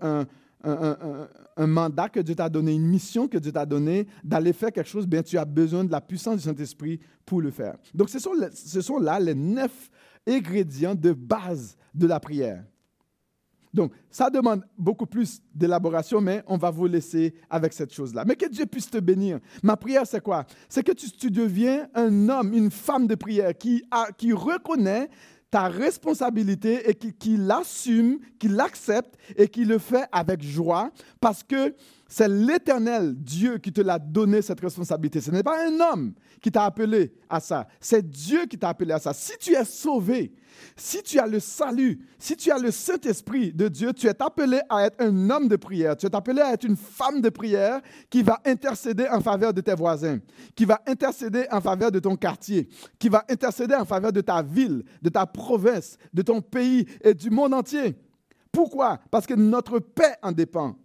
un, 0.63 1.67
mandat 1.67 2.09
que 2.09 2.19
Dieu 2.19 2.35
t'a 2.35 2.49
donné, 2.49 2.73
une 2.73 2.87
mission 2.87 3.27
que 3.27 3.37
Dieu 3.37 3.51
t'a 3.51 3.65
donnée, 3.65 4.07
d'aller 4.23 4.53
faire 4.53 4.71
quelque 4.71 4.89
chose, 4.89 5.07
bien, 5.07 5.21
tu 5.21 5.37
as 5.37 5.45
besoin 5.45 5.83
de 5.83 5.91
la 5.91 6.01
puissance 6.01 6.37
du 6.37 6.43
Saint-Esprit 6.43 6.99
pour 7.25 7.41
le 7.41 7.51
faire. 7.51 7.77
Donc, 7.93 8.09
ce 8.09 8.19
sont, 8.19 8.99
là 8.99 9.19
les 9.19 9.35
neuf 9.35 9.89
ingrédients 10.27 10.95
de 10.95 11.13
base 11.13 11.77
de 11.93 12.07
la 12.07 12.19
prière. 12.19 12.63
Donc, 13.73 13.91
ça 14.09 14.29
demande 14.29 14.63
beaucoup 14.77 15.05
plus 15.05 15.41
d'élaboration, 15.53 16.19
mais 16.19 16.41
on 16.47 16.57
va 16.57 16.71
vous 16.71 16.87
laisser 16.87 17.35
avec 17.49 17.73
cette 17.73 17.93
chose-là. 17.93 18.23
Mais 18.25 18.35
que 18.35 18.47
Dieu 18.49 18.65
puisse 18.65 18.89
te 18.89 18.97
bénir. 18.97 19.39
Ma 19.61 19.77
prière, 19.77 20.07
c'est 20.07 20.21
quoi? 20.21 20.45
C'est 20.67 20.83
que 20.83 20.93
tu, 20.93 21.11
tu, 21.11 21.29
deviens 21.29 21.87
un 21.93 22.29
homme, 22.29 22.53
une 22.53 22.71
femme 22.71 23.05
de 23.05 23.13
prière 23.13 23.55
qui, 23.55 23.83
a, 23.91 24.07
qui 24.17 24.33
reconnaît 24.33 25.09
ta 25.51 25.67
responsabilité 25.67 26.89
et 26.89 26.93
qu'il 26.93 27.45
l'assume, 27.45 28.19
qu'il 28.39 28.55
l'accepte 28.55 29.17
et 29.35 29.47
qu'il 29.47 29.67
le 29.69 29.77
fait 29.77 30.07
avec 30.11 30.43
joie 30.43 30.91
parce 31.21 31.43
que 31.43 31.73
c'est 32.07 32.29
l'Éternel 32.29 33.15
Dieu 33.15 33.57
qui 33.57 33.73
te 33.73 33.81
l'a 33.81 33.99
donné 33.99 34.41
cette 34.41 34.61
responsabilité. 34.61 35.19
Ce 35.19 35.29
n'est 35.29 35.43
pas 35.43 35.67
un 35.67 35.79
homme 35.79 36.13
qui 36.41 36.51
t'a 36.51 36.63
appelé 36.63 37.13
à 37.29 37.39
ça. 37.39 37.67
C'est 37.81 38.07
Dieu 38.07 38.45
qui 38.45 38.57
t'a 38.57 38.69
appelé 38.69 38.93
à 38.93 38.99
ça. 38.99 39.13
Si 39.13 39.33
tu 39.39 39.53
es 39.53 39.65
sauvé, 39.65 40.31
si 40.75 41.03
tu 41.03 41.19
as 41.19 41.27
le 41.27 41.39
salut, 41.39 41.99
si 42.17 42.37
tu 42.37 42.49
as 42.51 42.59
le 42.59 42.71
Saint-Esprit 42.71 43.51
de 43.51 43.67
Dieu, 43.67 43.91
tu 43.91 44.07
es 44.07 44.21
appelé 44.21 44.61
à 44.69 44.85
être 44.85 45.01
un 45.01 45.29
homme 45.29 45.49
de 45.49 45.57
prière. 45.57 45.97
Tu 45.97 46.05
es 46.05 46.15
appelé 46.15 46.41
à 46.41 46.53
être 46.53 46.63
une 46.63 46.77
femme 46.77 47.19
de 47.19 47.29
prière 47.29 47.81
qui 48.09 48.23
va 48.23 48.39
intercéder 48.45 49.07
en 49.09 49.19
faveur 49.19 49.53
de 49.53 49.61
tes 49.61 49.75
voisins, 49.75 50.19
qui 50.55 50.63
va 50.63 50.81
intercéder 50.87 51.45
en 51.51 51.59
faveur 51.59 51.91
de 51.91 51.99
ton 51.99 52.15
quartier, 52.15 52.69
qui 52.97 53.09
va 53.09 53.25
intercéder 53.29 53.75
en 53.75 53.85
faveur 53.85 54.13
de 54.13 54.21
ta 54.21 54.41
ville, 54.41 54.83
de 55.01 55.09
ta 55.09 55.25
province, 55.25 55.97
de 56.13 56.21
ton 56.21 56.41
pays 56.41 56.87
et 57.01 57.13
du 57.13 57.29
monde 57.29 57.53
entier. 57.53 57.95
Pourquoi? 58.51 58.99
Parce 59.11 59.27
que 59.27 59.33
notre 59.33 59.79
paix 59.79 60.15
en 60.21 60.31
dépend. 60.31 60.75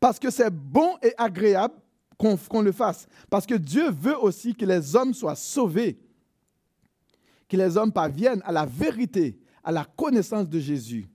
Parce 0.00 0.18
que 0.18 0.30
c'est 0.30 0.50
bon 0.50 0.96
et 1.02 1.12
agréable 1.16 1.74
qu'on 2.16 2.62
le 2.62 2.72
fasse. 2.72 3.06
Parce 3.30 3.46
que 3.46 3.54
Dieu 3.54 3.90
veut 3.90 4.18
aussi 4.18 4.54
que 4.54 4.64
les 4.64 4.96
hommes 4.96 5.14
soient 5.14 5.36
sauvés, 5.36 5.98
que 7.48 7.56
les 7.56 7.76
hommes 7.76 7.92
parviennent 7.92 8.42
à 8.44 8.52
la 8.52 8.66
vérité, 8.66 9.38
à 9.62 9.72
la 9.72 9.84
connaissance 9.84 10.48
de 10.48 10.58
Jésus. 10.58 11.06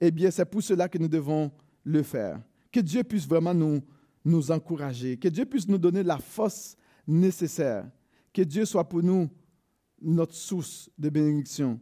Eh 0.00 0.10
bien, 0.10 0.30
c'est 0.30 0.44
pour 0.44 0.62
cela 0.62 0.88
que 0.88 0.98
nous 0.98 1.08
devons 1.08 1.50
le 1.84 2.02
faire. 2.02 2.40
Que 2.70 2.80
Dieu 2.80 3.02
puisse 3.02 3.26
vraiment 3.26 3.54
nous, 3.54 3.80
nous 4.24 4.50
encourager, 4.50 5.16
que 5.16 5.28
Dieu 5.28 5.44
puisse 5.44 5.68
nous 5.68 5.78
donner 5.78 6.02
la 6.02 6.18
force 6.18 6.76
nécessaire, 7.06 7.90
que 8.32 8.42
Dieu 8.42 8.64
soit 8.64 8.88
pour 8.88 9.02
nous 9.02 9.28
notre 10.00 10.34
source 10.34 10.90
de 10.96 11.08
bénédiction 11.08 11.80